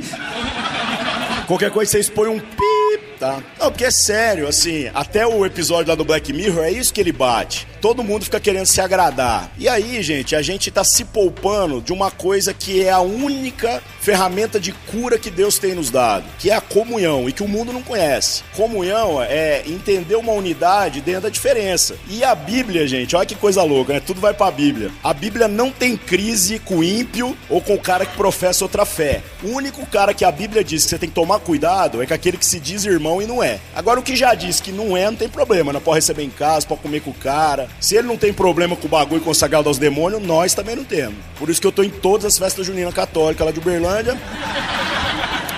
Qualquer 1.46 1.70
coisa 1.70 1.90
vocês 1.90 2.08
põem 2.08 2.28
um 2.28 2.40
pi, 2.40 2.81
tá? 3.22 3.40
Não, 3.56 3.70
porque 3.70 3.84
é 3.84 3.90
sério, 3.92 4.48
assim, 4.48 4.90
até 4.92 5.24
o 5.24 5.46
episódio 5.46 5.90
lá 5.90 5.94
do 5.94 6.04
Black 6.04 6.32
Mirror, 6.32 6.64
é 6.64 6.72
isso 6.72 6.92
que 6.92 7.00
ele 7.00 7.12
bate. 7.12 7.68
Todo 7.80 8.02
mundo 8.02 8.24
fica 8.24 8.40
querendo 8.40 8.66
se 8.66 8.80
agradar. 8.80 9.50
E 9.56 9.68
aí, 9.68 10.02
gente, 10.02 10.34
a 10.34 10.42
gente 10.42 10.70
tá 10.70 10.82
se 10.82 11.04
poupando 11.04 11.80
de 11.80 11.92
uma 11.92 12.10
coisa 12.10 12.52
que 12.52 12.84
é 12.84 12.90
a 12.90 13.00
única 13.00 13.80
ferramenta 14.00 14.58
de 14.58 14.72
cura 14.72 15.18
que 15.18 15.30
Deus 15.30 15.58
tem 15.58 15.74
nos 15.74 15.90
dado, 15.90 16.24
que 16.38 16.50
é 16.50 16.54
a 16.54 16.60
comunhão 16.60 17.28
e 17.28 17.32
que 17.32 17.42
o 17.42 17.48
mundo 17.48 17.72
não 17.72 17.82
conhece. 17.82 18.42
Comunhão 18.56 19.22
é 19.22 19.62
entender 19.66 20.16
uma 20.16 20.32
unidade 20.32 21.00
dentro 21.00 21.22
da 21.22 21.28
diferença. 21.28 21.96
E 22.08 22.24
a 22.24 22.34
Bíblia, 22.34 22.86
gente, 22.88 23.14
olha 23.14 23.26
que 23.26 23.34
coisa 23.34 23.62
louca, 23.62 23.92
né? 23.92 24.00
Tudo 24.00 24.20
vai 24.20 24.34
pra 24.34 24.50
Bíblia. 24.50 24.90
A 25.02 25.14
Bíblia 25.14 25.46
não 25.46 25.70
tem 25.70 25.96
crise 25.96 26.58
com 26.58 26.78
o 26.78 26.84
ímpio 26.84 27.36
ou 27.48 27.60
com 27.60 27.74
o 27.74 27.80
cara 27.80 28.06
que 28.06 28.16
professa 28.16 28.64
outra 28.64 28.84
fé. 28.84 29.22
O 29.42 29.48
único 29.48 29.84
cara 29.86 30.14
que 30.14 30.24
a 30.24 30.32
Bíblia 30.32 30.64
diz 30.64 30.84
que 30.84 30.90
você 30.90 30.98
tem 30.98 31.08
que 31.08 31.14
tomar 31.14 31.38
cuidado 31.40 32.02
é 32.02 32.06
com 32.06 32.14
aquele 32.14 32.36
que 32.36 32.46
se 32.46 32.58
diz 32.58 32.84
irmão 32.84 33.11
e 33.20 33.26
não 33.26 33.42
é. 33.42 33.58
Agora, 33.74 34.00
o 34.00 34.02
que 34.02 34.16
já 34.16 34.34
diz 34.34 34.60
que 34.60 34.72
não 34.72 34.96
é, 34.96 35.06
não 35.06 35.16
tem 35.16 35.28
problema. 35.28 35.72
Não 35.72 35.80
pode 35.80 35.96
receber 35.96 36.22
em 36.22 36.30
casa, 36.30 36.66
pode 36.66 36.80
comer 36.80 37.00
com 37.00 37.10
o 37.10 37.14
cara. 37.14 37.68
Se 37.80 37.96
ele 37.96 38.06
não 38.06 38.16
tem 38.16 38.32
problema 38.32 38.76
com 38.76 38.86
o 38.86 38.90
bagulho 38.90 39.20
consagrado 39.20 39.68
aos 39.68 39.78
demônios, 39.78 40.22
nós 40.22 40.54
também 40.54 40.76
não 40.76 40.84
temos. 40.84 41.16
Por 41.38 41.50
isso 41.50 41.60
que 41.60 41.66
eu 41.66 41.72
tô 41.72 41.82
em 41.82 41.90
todas 41.90 42.24
as 42.24 42.38
festas 42.38 42.64
juninas 42.64 42.94
católicas 42.94 43.44
lá 43.44 43.52
de 43.52 43.58
Uberlândia. 43.58 44.16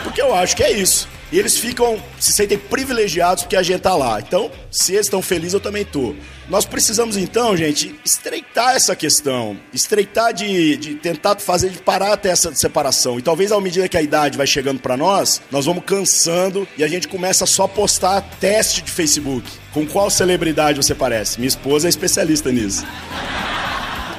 Porque 0.03 0.21
eu 0.21 0.35
acho 0.35 0.57
que 0.57 0.63
é 0.63 0.73
isso. 0.73 1.09
E 1.35 1.39
eles 1.41 1.59
ficam, 1.59 2.01
se 2.21 2.33
sentem 2.33 2.57
privilegiados 2.57 3.43
porque 3.43 3.57
a 3.57 3.63
gente 3.63 3.81
tá 3.81 3.97
lá. 3.97 4.21
Então, 4.21 4.49
se 4.71 4.93
eles 4.93 5.07
estão 5.07 5.21
felizes, 5.21 5.55
eu 5.55 5.59
também 5.59 5.85
tô. 5.85 6.15
Nós 6.49 6.65
precisamos, 6.65 7.17
então, 7.17 7.57
gente, 7.57 7.93
estreitar 8.05 8.77
essa 8.77 8.95
questão. 8.95 9.59
Estreitar 9.73 10.33
de, 10.33 10.77
de 10.77 10.95
tentar 10.95 11.37
fazer, 11.41 11.71
de 11.71 11.79
parar 11.79 12.13
até 12.13 12.29
essa 12.29 12.55
separação. 12.55 13.19
E 13.19 13.23
talvez, 13.23 13.51
à 13.51 13.61
medida 13.61 13.89
que 13.89 13.97
a 13.97 14.03
idade 14.03 14.39
vai 14.39 14.47
chegando 14.47 14.79
para 14.79 14.97
nós, 14.97 15.43
nós 15.51 15.67
vamos 15.67 15.83
cansando 15.85 16.69
e 16.79 16.85
a 16.85 16.87
gente 16.87 17.09
começa 17.09 17.45
só 17.47 17.65
a 17.65 17.69
postar 17.69 18.21
teste 18.39 18.83
de 18.83 18.93
Facebook. 18.93 19.51
Com 19.73 19.85
qual 19.85 20.09
celebridade 20.11 20.81
você 20.81 20.95
parece? 20.95 21.41
Minha 21.41 21.49
esposa 21.49 21.89
é 21.89 21.91
especialista 21.91 22.53
nisso. 22.53 22.87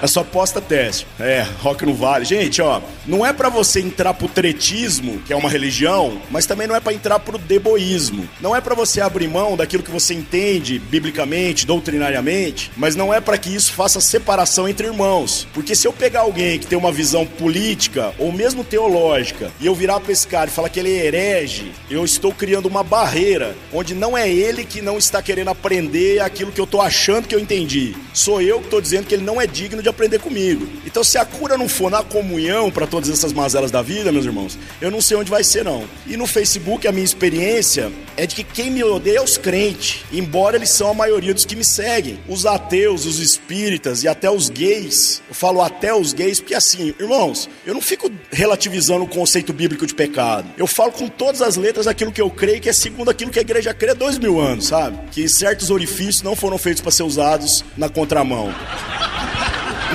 É 0.01 0.08
só 0.08 0.23
posta 0.23 0.62
teste. 0.62 1.08
É, 1.19 1.45
rock 1.62 1.86
no 1.86 1.93
vale. 1.93 2.25
Gente, 2.25 2.62
ó, 2.62 2.81
não 3.05 3.25
é 3.25 3.31
para 3.31 3.49
você 3.49 3.79
entrar 3.79 4.13
pro 4.13 4.27
tretismo, 4.27 5.19
que 5.19 5.34
é 5.34 5.36
uma 5.36 5.49
religião, 5.49 6.21
mas 6.29 6.45
também 6.45 6.67
não 6.67 6.75
é 6.75 6.79
para 6.79 6.93
entrar 6.93 7.19
pro 7.19 7.38
deboísmo. 7.38 8.27
Não 8.41 8.55
é 8.55 8.62
para 8.62 8.75
você 8.75 9.01
abrir 9.01 9.27
mão 9.27 9.55
daquilo 9.55 9.84
que 9.84 9.91
você 9.91 10.13
entende 10.13 10.79
biblicamente, 10.79 11.65
doutrinariamente, 11.65 12.71
mas 12.75 12.95
não 12.95 13.13
é 13.13 13.21
para 13.21 13.38
que 13.38 13.53
isso 13.53 13.73
faça 13.73 14.01
separação 14.01 14.67
entre 14.67 14.88
irmãos. 14.88 15.47
Porque 15.53 15.75
se 15.75 15.88
eu 15.88 15.93
pegar 15.93 16.21
alguém 16.21 16.60
que 16.60 16.67
tem 16.67 16.77
uma 16.77 16.91
visão 16.91 17.25
política 17.25 18.13
ou 18.17 18.31
mesmo 18.31 18.63
teológica 18.63 19.51
e 19.60 19.65
eu 19.65 19.75
virar 19.75 19.99
pra 19.99 20.12
esse 20.12 20.27
cara 20.27 20.49
e 20.49 20.53
falar 20.53 20.69
que 20.69 20.79
ele 20.79 20.95
é 20.95 21.05
herege, 21.05 21.71
eu 21.89 22.03
estou 22.03 22.31
criando 22.31 22.67
uma 22.67 22.84
barreira 22.84 23.55
onde 23.73 23.93
não 23.93 24.17
é 24.17 24.29
ele 24.29 24.65
que 24.65 24.81
não 24.81 24.97
está 24.97 25.21
querendo 25.21 25.49
aprender 25.49 26.19
aquilo 26.19 26.51
que 26.51 26.60
eu 26.60 26.67
tô 26.67 26.81
achando 26.81 27.27
que 27.27 27.36
eu 27.36 27.39
entendi. 27.39 27.95
Sou 28.13 28.41
eu 28.41 28.62
que 28.62 28.69
tô 28.69 28.81
dizendo 28.81 29.05
que 29.05 29.13
ele 29.13 29.23
não 29.23 29.39
é 29.39 29.47
digno 29.47 29.81
de 29.86 29.89
aprender 29.89 30.19
comigo. 30.19 30.67
Então, 30.86 31.04
se 31.04 31.17
a 31.17 31.24
cura 31.24 31.58
não 31.58 31.69
for 31.69 31.91
na 31.91 32.04
comunhão 32.04 32.71
para 32.71 32.88
todas 32.88 33.10
essas 33.10 33.32
mazelas 33.32 33.69
da 33.69 33.84
vida, 33.84 34.12
meus 34.12 34.26
irmãos, 34.26 34.58
eu 34.82 34.89
não 34.89 35.00
sei 35.00 35.15
onde 35.15 35.30
vai 35.30 35.43
ser, 35.43 35.63
não. 35.63 35.84
E 36.08 36.17
no 36.17 36.26
Facebook, 36.26 36.88
a 36.88 36.91
minha 36.91 37.06
experiência 37.06 37.91
é 38.17 38.26
de 38.26 38.34
que 38.34 38.43
quem 38.43 38.71
me 38.71 38.84
odeia 38.84 39.19
é 39.19 39.21
os 39.21 39.38
crentes, 39.38 40.04
embora 40.12 40.56
eles 40.56 40.69
são 40.69 40.89
a 40.89 40.93
maioria 40.93 41.34
dos 41.34 41.45
que 41.45 41.56
me 41.56 41.63
seguem. 41.63 42.19
Os 42.28 42.45
ateus, 42.45 43.06
os 43.06 43.19
espíritas 43.19 44.04
e 44.04 44.08
até 44.08 44.30
os 44.30 44.50
gays. 44.50 45.21
Eu 45.30 45.36
falo 45.36 45.62
até 45.62 45.93
os 45.93 46.13
gays 46.13 46.39
porque, 46.39 46.56
assim, 46.56 46.95
irmãos, 47.00 47.48
eu 47.65 47.74
não 47.74 47.82
fico 47.82 48.12
relativizando 48.32 49.04
o 49.04 49.08
conceito 49.08 49.54
bíblico 49.54 49.86
de 49.86 49.93
pecado. 49.93 50.48
Eu 50.58 50.65
falo 50.65 50.91
com 50.91 51.08
todas 51.08 51.43
as 51.43 51.58
letras 51.58 51.86
aquilo 51.86 52.12
que 52.12 52.21
eu 52.21 52.30
creio 52.30 52.60
que 52.60 52.69
é 52.69 52.74
segundo 52.74 53.12
aquilo 53.12 53.30
que 53.30 53.39
a 53.39 53.43
igreja 53.43 53.74
crê 53.74 53.91
há 53.91 53.93
dois 53.93 54.17
mil 54.17 54.39
anos, 54.39 54.67
sabe? 54.67 54.98
Que 55.12 55.30
certos 55.30 55.69
orifícios 55.69 56.24
não 56.24 56.36
foram 56.36 56.58
feitos 56.58 56.82
para 56.82 56.91
ser 56.91 57.04
usados 57.04 57.63
na 57.78 57.88
contramão. 57.88 58.52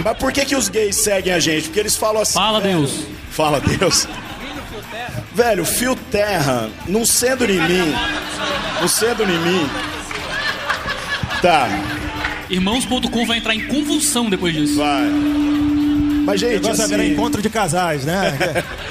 Mas 0.05 0.17
por 0.19 0.33
que, 0.33 0.45
que 0.45 0.57
os 0.57 0.69
gays 0.69 0.97
seguem 0.97 1.33
a 1.33 1.39
gente? 1.39 1.65
Porque 1.65 1.81
eles 1.81 1.97
falam 1.97 2.23
assim. 2.23 2.35
Fala, 2.35 2.61
velho, 2.61 2.79
Deus. 2.79 3.07
Fala, 3.31 3.61
Deus. 3.61 4.09
Velho, 5.35 5.65
fio 5.65 5.95
terra, 6.11 6.69
não 6.87 7.05
sendo 7.05 7.45
em 7.45 7.61
mim. 7.61 7.95
Não 8.81 8.89
sendo 8.89 9.23
em 9.23 9.39
mim. 9.39 9.71
Tá, 11.43 11.69
Irmãos.com 12.51 13.27
vai 13.27 13.39
entrar 13.39 13.55
em 13.55 13.67
convulsão 13.69 14.29
depois 14.29 14.53
disso. 14.53 14.77
vai. 14.77 15.05
Mas, 16.25 16.43
O 16.43 16.45
gente, 16.47 16.69
é 16.69 16.71
assim, 16.71 17.13
encontro 17.13 17.41
de 17.41 17.49
casais, 17.49 18.05
né? 18.05 18.37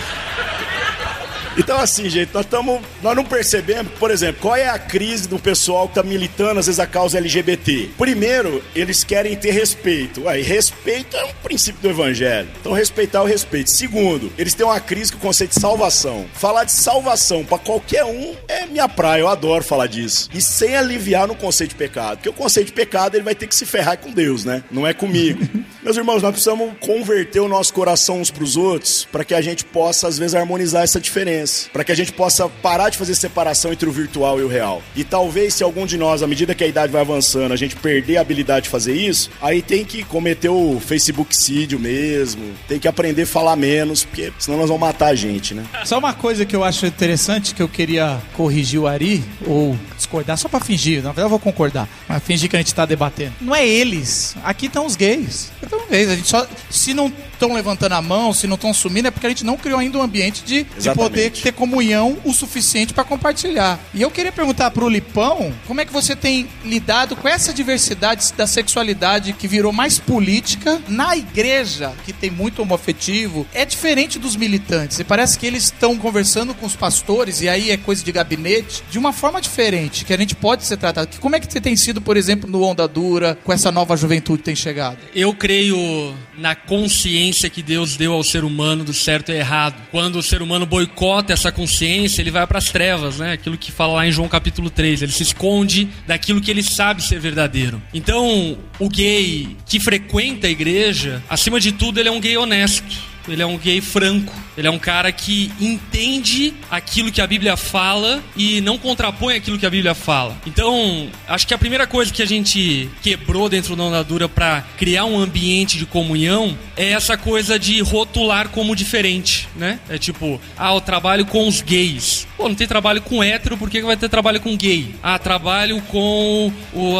Então, 1.60 1.78
assim, 1.78 2.10
gente, 2.10 2.34
nós 2.34 2.46
estamos. 2.46 2.80
Nós 3.04 3.16
não 3.16 3.26
percebemos, 3.26 3.92
por 4.00 4.12
exemplo, 4.12 4.42
qual 4.42 4.56
é 4.56 4.70
a 4.70 4.80
crise 4.80 5.28
do 5.28 5.38
pessoal 5.38 5.88
que 5.90 6.00
está 6.00 6.02
militando, 6.02 6.58
às 6.58 6.68
vezes, 6.68 6.80
a 6.80 6.88
causa 6.88 7.18
LGBT. 7.18 7.90
Primeiro, 7.98 8.64
eles 8.74 9.04
querem 9.04 9.36
ter 9.36 9.52
respeito. 9.52 10.22
E 10.30 10.42
respeito 10.42 11.18
é 11.18 11.26
um 11.26 11.34
princípio 11.44 11.82
do 11.82 11.90
evangelho. 11.90 12.48
Então, 12.62 12.72
respeitar 12.72 13.22
o 13.22 13.26
respeito. 13.26 13.70
Segundo, 13.70 14.32
eles 14.38 14.54
têm 14.54 14.66
uma 14.66 14.80
crise 14.80 15.12
com 15.12 15.18
o 15.18 15.22
conceito 15.22 15.54
de 15.54 15.60
salvação. 15.60 16.26
Falar 16.34 16.64
de 16.64 16.72
salvação 16.72 17.44
para 17.44 17.58
qualquer 17.58 18.06
um 18.06 18.36
é 18.48 18.66
minha 18.66 18.88
praia, 18.88 19.22
eu 19.22 19.28
adoro 19.28 19.62
falar 19.62 19.88
disso. 19.88 20.30
E 20.34 20.42
sem 20.42 20.78
aliviar 20.78 21.28
no 21.28 21.36
conceito 21.36 21.72
de 21.72 21.76
pecado. 21.76 22.18
Porque 22.18 22.30
o 22.30 22.34
conceito 22.34 22.68
de 22.68 22.74
pecado, 22.74 23.16
ele 23.16 23.24
vai 23.24 23.36
ter 23.36 23.48
que 23.48 23.56
se 23.56 23.66
ferrar 23.66 23.98
com 23.98 24.12
Deus, 24.12 24.46
né? 24.46 24.64
Não 24.72 24.88
é 24.88 24.94
comigo. 24.94 25.46
Meus 25.82 25.96
irmãos, 25.96 26.22
nós 26.22 26.32
precisamos 26.32 26.74
converter 26.82 27.40
o 27.40 27.48
nosso 27.48 27.74
coração 27.74 28.20
uns 28.20 28.30
para 28.30 28.44
os 28.44 28.58
outros 28.58 29.08
para 29.10 29.24
que 29.24 29.34
a 29.34 29.40
gente 29.40 29.64
possa, 29.64 30.10
às 30.10 30.18
vezes, 30.18 30.36
harmonizar 30.36 30.84
essa 30.84 31.00
diferença. 31.00 31.70
Para 31.72 31.86
que 31.86 31.92
a 31.92 31.96
gente 31.96 32.12
possa 32.12 32.50
parar 32.50 32.90
de 32.90 32.98
fazer 32.98 33.16
separação 33.16 33.72
entre 33.72 33.88
o 33.88 33.92
virtual 33.92 34.42
e 34.42 34.44
o 34.44 34.48
real. 34.50 34.84
E 34.94 35.06
talvez, 35.06 35.54
se 35.54 35.64
algum 35.64 35.86
de 35.86 35.98
nós, 35.98 36.22
à 36.22 36.28
medida 36.28 36.54
que 36.54 36.66
a 36.66 36.68
idade 36.68 36.92
vai 36.92 37.00
avançando, 37.00 37.54
a 37.54 37.56
gente 37.56 37.78
perder 37.78 38.18
a 38.18 38.22
habilidade 38.22 38.66
de 38.66 38.70
fazer 38.70 38.94
isso, 38.94 39.32
aí 39.42 39.62
tem 39.62 39.86
que 39.86 40.04
cometer 40.04 40.50
o 40.50 40.82
Facebookcídio 40.82 41.80
mesmo, 41.80 42.44
tem 42.68 42.78
que 42.78 42.88
aprender 42.88 43.22
a 43.22 43.28
falar 43.28 43.56
menos, 43.56 44.04
porque 44.04 44.34
senão 44.38 44.58
nós 44.58 44.68
vamos 44.68 44.82
matar 44.82 45.08
a 45.08 45.16
gente, 45.16 45.54
né? 45.54 45.64
Só 45.86 45.98
uma 45.98 46.14
coisa 46.14 46.46
que 46.46 46.56
eu 46.56 46.64
acho 46.64 46.86
interessante 46.86 47.56
que 47.56 47.62
eu 47.62 47.70
queria 47.70 48.20
corrigir 48.36 48.82
o 48.82 48.88
Ari, 48.88 49.24
ou 49.48 49.78
discordar, 49.96 50.38
só 50.38 50.50
pra 50.50 50.60
fingir, 50.60 50.98
na 50.98 51.10
verdade 51.10 51.26
eu 51.26 51.30
vou 51.30 51.40
concordar, 51.40 51.88
mas 52.08 52.22
fingir 52.22 52.50
que 52.50 52.58
a 52.58 52.60
gente 52.60 52.76
tá 52.76 52.86
debatendo. 52.86 53.34
Não 53.40 53.56
é 53.56 53.66
eles, 53.66 54.36
aqui 54.44 54.66
estão 54.66 54.86
os 54.86 54.98
gays. 54.98 55.52
Estão 55.70 55.79
gays, 55.90 56.10
a 56.10 56.16
gente 56.16 56.28
só. 56.28 56.48
Se 56.70 56.94
não 56.94 57.12
estão 57.40 57.54
levantando 57.54 57.94
a 57.94 58.02
mão, 58.02 58.34
se 58.34 58.46
não 58.48 58.56
estão 58.56 58.74
sumindo, 58.74 59.08
é 59.08 59.12
porque 59.12 59.26
a 59.26 59.30
gente 59.30 59.46
não 59.46 59.56
criou 59.58 59.80
ainda 59.80 59.98
um 59.98 60.02
ambiente 60.02 60.44
de, 60.44 60.64
de 60.64 60.90
poder 60.94 61.32
ter 61.42 61.54
comunhão 61.54 62.18
o 62.26 62.34
suficiente 62.34 62.94
pra 62.94 63.04
compartilhar. 63.06 63.80
E 63.94 64.02
eu 64.02 64.12
queria 64.12 64.32
perguntar 64.32 64.70
pro 64.72 64.90
Lipão, 64.90 65.54
como 65.66 65.80
é 65.80 65.86
que 65.86 65.94
você 65.94 66.16
tem 66.16 66.48
lidado 66.66 67.16
com 67.16 67.28
essa 67.28 67.54
diversidade 67.54 68.34
da 68.36 68.46
sexualidade 68.46 69.34
que 69.34 69.48
virou 69.48 69.72
mais 69.72 69.98
política 69.98 70.82
na 70.88 71.16
igreja, 71.16 71.94
que 72.06 72.12
tem 72.12 72.30
muito 72.30 72.62
homoafetivo, 72.62 73.48
é 73.54 73.64
diferente 73.64 74.20
dos 74.20 74.36
militantes. 74.36 75.00
E 75.00 75.04
parece 75.04 75.40
que 75.40 75.46
eles 75.48 75.64
estão 75.66 75.98
conversando 75.98 76.54
com 76.54 76.66
os 76.66 76.76
pastores, 76.76 77.42
e 77.42 77.48
aí 77.48 77.72
é 77.72 77.78
coisa 77.78 78.04
de 78.04 78.12
gabinete, 78.12 78.84
de 78.92 78.98
uma 79.00 79.14
forma 79.14 79.40
diferente, 79.42 80.04
que 80.04 80.14
a 80.14 80.18
gente 80.18 80.36
pode 80.36 80.66
ser 80.66 80.76
tratado. 80.78 81.08
Que- 81.08 81.20
Como 81.20 81.36
é 81.36 81.40
que 81.40 81.52
você 81.52 81.62
tem 81.62 81.76
sido, 81.76 82.02
por 82.02 82.18
exemplo, 82.18 82.50
no 82.50 82.64
Onda 82.64 82.88
Dura, 82.88 83.38
com 83.44 83.54
essa 83.54 83.72
nova 83.72 83.96
juventude 83.96 84.40
que 84.40 84.44
tem 84.46 84.56
chegado? 84.56 84.98
Eu 85.16 85.34
creio 85.34 86.14
na 86.38 86.56
consciência 86.56 87.29
que 87.50 87.62
Deus 87.62 87.96
deu 87.96 88.14
ao 88.14 88.24
ser 88.24 88.44
humano 88.44 88.84
do 88.84 88.94
certo 88.94 89.32
e 89.32 89.36
errado. 89.36 89.76
Quando 89.92 90.18
o 90.18 90.24
ser 90.24 90.42
humano 90.42 90.66
boicota 90.66 91.34
essa 91.34 91.52
consciência, 91.52 92.22
ele 92.22 92.32
vai 92.32 92.46
para 92.48 92.58
as 92.58 92.70
trevas, 92.72 93.18
né? 93.18 93.34
Aquilo 93.34 93.58
que 93.58 93.72
fala 93.72 93.94
lá 93.94 94.08
em 94.08 94.12
João 94.12 94.28
capítulo 94.28 94.70
3. 94.70 95.02
Ele 95.02 95.12
se 95.12 95.24
esconde 95.24 95.90
daquilo 96.08 96.42
que 96.42 96.50
ele 96.50 96.64
sabe 96.64 97.04
ser 97.04 97.20
verdadeiro. 97.20 97.82
Então, 97.94 98.58
o 98.80 98.90
gay 98.90 99.56
que 99.66 99.80
frequenta 99.80 100.48
a 100.48 100.50
igreja, 100.50 101.22
acima 101.30 101.60
de 101.60 101.72
tudo, 101.72 102.00
ele 102.00 102.10
é 102.10 102.12
um 102.12 102.20
gay 102.20 102.38
honesto. 102.38 103.09
Ele 103.32 103.42
é 103.42 103.46
um 103.46 103.58
gay 103.58 103.82
franco. 103.82 104.34
Ele 104.58 104.68
é 104.68 104.72
um 104.72 104.80
cara 104.80 105.12
que 105.12 105.52
entende 105.60 106.54
aquilo 106.70 107.12
que 107.12 107.22
a 107.22 107.28
Bíblia 107.28 107.56
fala 107.56 108.22
e 108.36 108.60
não 108.62 108.78
contrapõe 108.78 109.36
aquilo 109.36 109.58
que 109.58 109.66
a 109.66 109.70
Bíblia 109.70 109.96
fala. 109.96 110.36
Então, 110.46 111.08
acho 111.28 111.48
que 111.48 111.54
a 111.54 111.58
primeira 111.58 111.88
coisa 111.88 112.12
que 112.12 112.22
a 112.22 112.26
gente 112.26 112.90
quebrou 113.02 113.48
dentro 113.48 113.76
da 113.76 113.84
Onda 113.84 114.04
Dura 114.04 114.28
para 114.28 114.62
criar 114.78 115.06
um 115.06 115.20
ambiente 115.20 115.78
de 115.78 115.86
comunhão 115.86 116.58
é 116.76 116.92
essa 116.92 117.18
coisa 117.18 117.58
de 117.58 117.82
rotular 117.82 118.50
como 118.50 118.76
diferente, 118.76 119.48
né? 119.56 119.80
É 119.90 119.98
tipo, 119.98 120.42
ah, 120.58 120.74
eu 120.74 120.82
trabalho 120.82 121.26
com 121.26 121.48
os 121.48 121.62
gays. 121.62 122.28
Pô, 122.36 122.48
não 122.48 122.56
tem 122.56 122.68
trabalho 122.68 123.02
com 123.02 123.24
hétero, 123.24 123.58
por 123.58 123.70
que 123.70 123.82
vai 123.82 123.98
ter 123.98 124.10
trabalho 124.10 124.40
com 124.40 124.56
gay? 124.56 124.96
Ah, 125.02 125.20
trabalho 125.20 125.82
com 125.84 126.52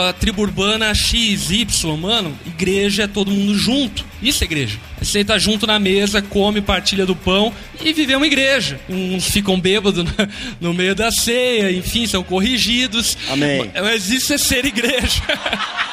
a 0.08 0.14
tribo 0.14 0.42
urbana 0.42 0.94
XY, 0.94 1.68
mano. 2.00 2.38
Igreja 2.46 3.04
é 3.04 3.08
todo 3.08 3.32
mundo 3.32 3.58
junto. 3.58 4.09
Isso 4.22 4.44
é 4.44 4.46
igreja. 4.46 4.78
Você 5.02 5.24
tá 5.24 5.38
junto 5.38 5.66
na 5.66 5.80
mesa, 5.80 6.22
come, 6.22 6.62
partilha 6.62 7.06
do 7.06 7.16
pão 7.16 7.54
e 7.84 7.94
viver 7.94 8.16
uma 8.16 8.28
igreja. 8.28 8.80
Uns 8.90 9.30
ficam 9.30 9.60
bêbados 9.60 10.06
no, 10.60 10.74
meio 10.74 10.94
da 10.94 11.12
ceia, 11.12 11.72
enfim, 11.72 12.06
são 12.06 12.24
corrigidos. 12.24 13.18
Amém. 13.30 13.72
Mas 13.82 14.10
isso 14.10 14.34
é 14.34 14.38
ser 14.38 14.66
igreja. 14.66 15.22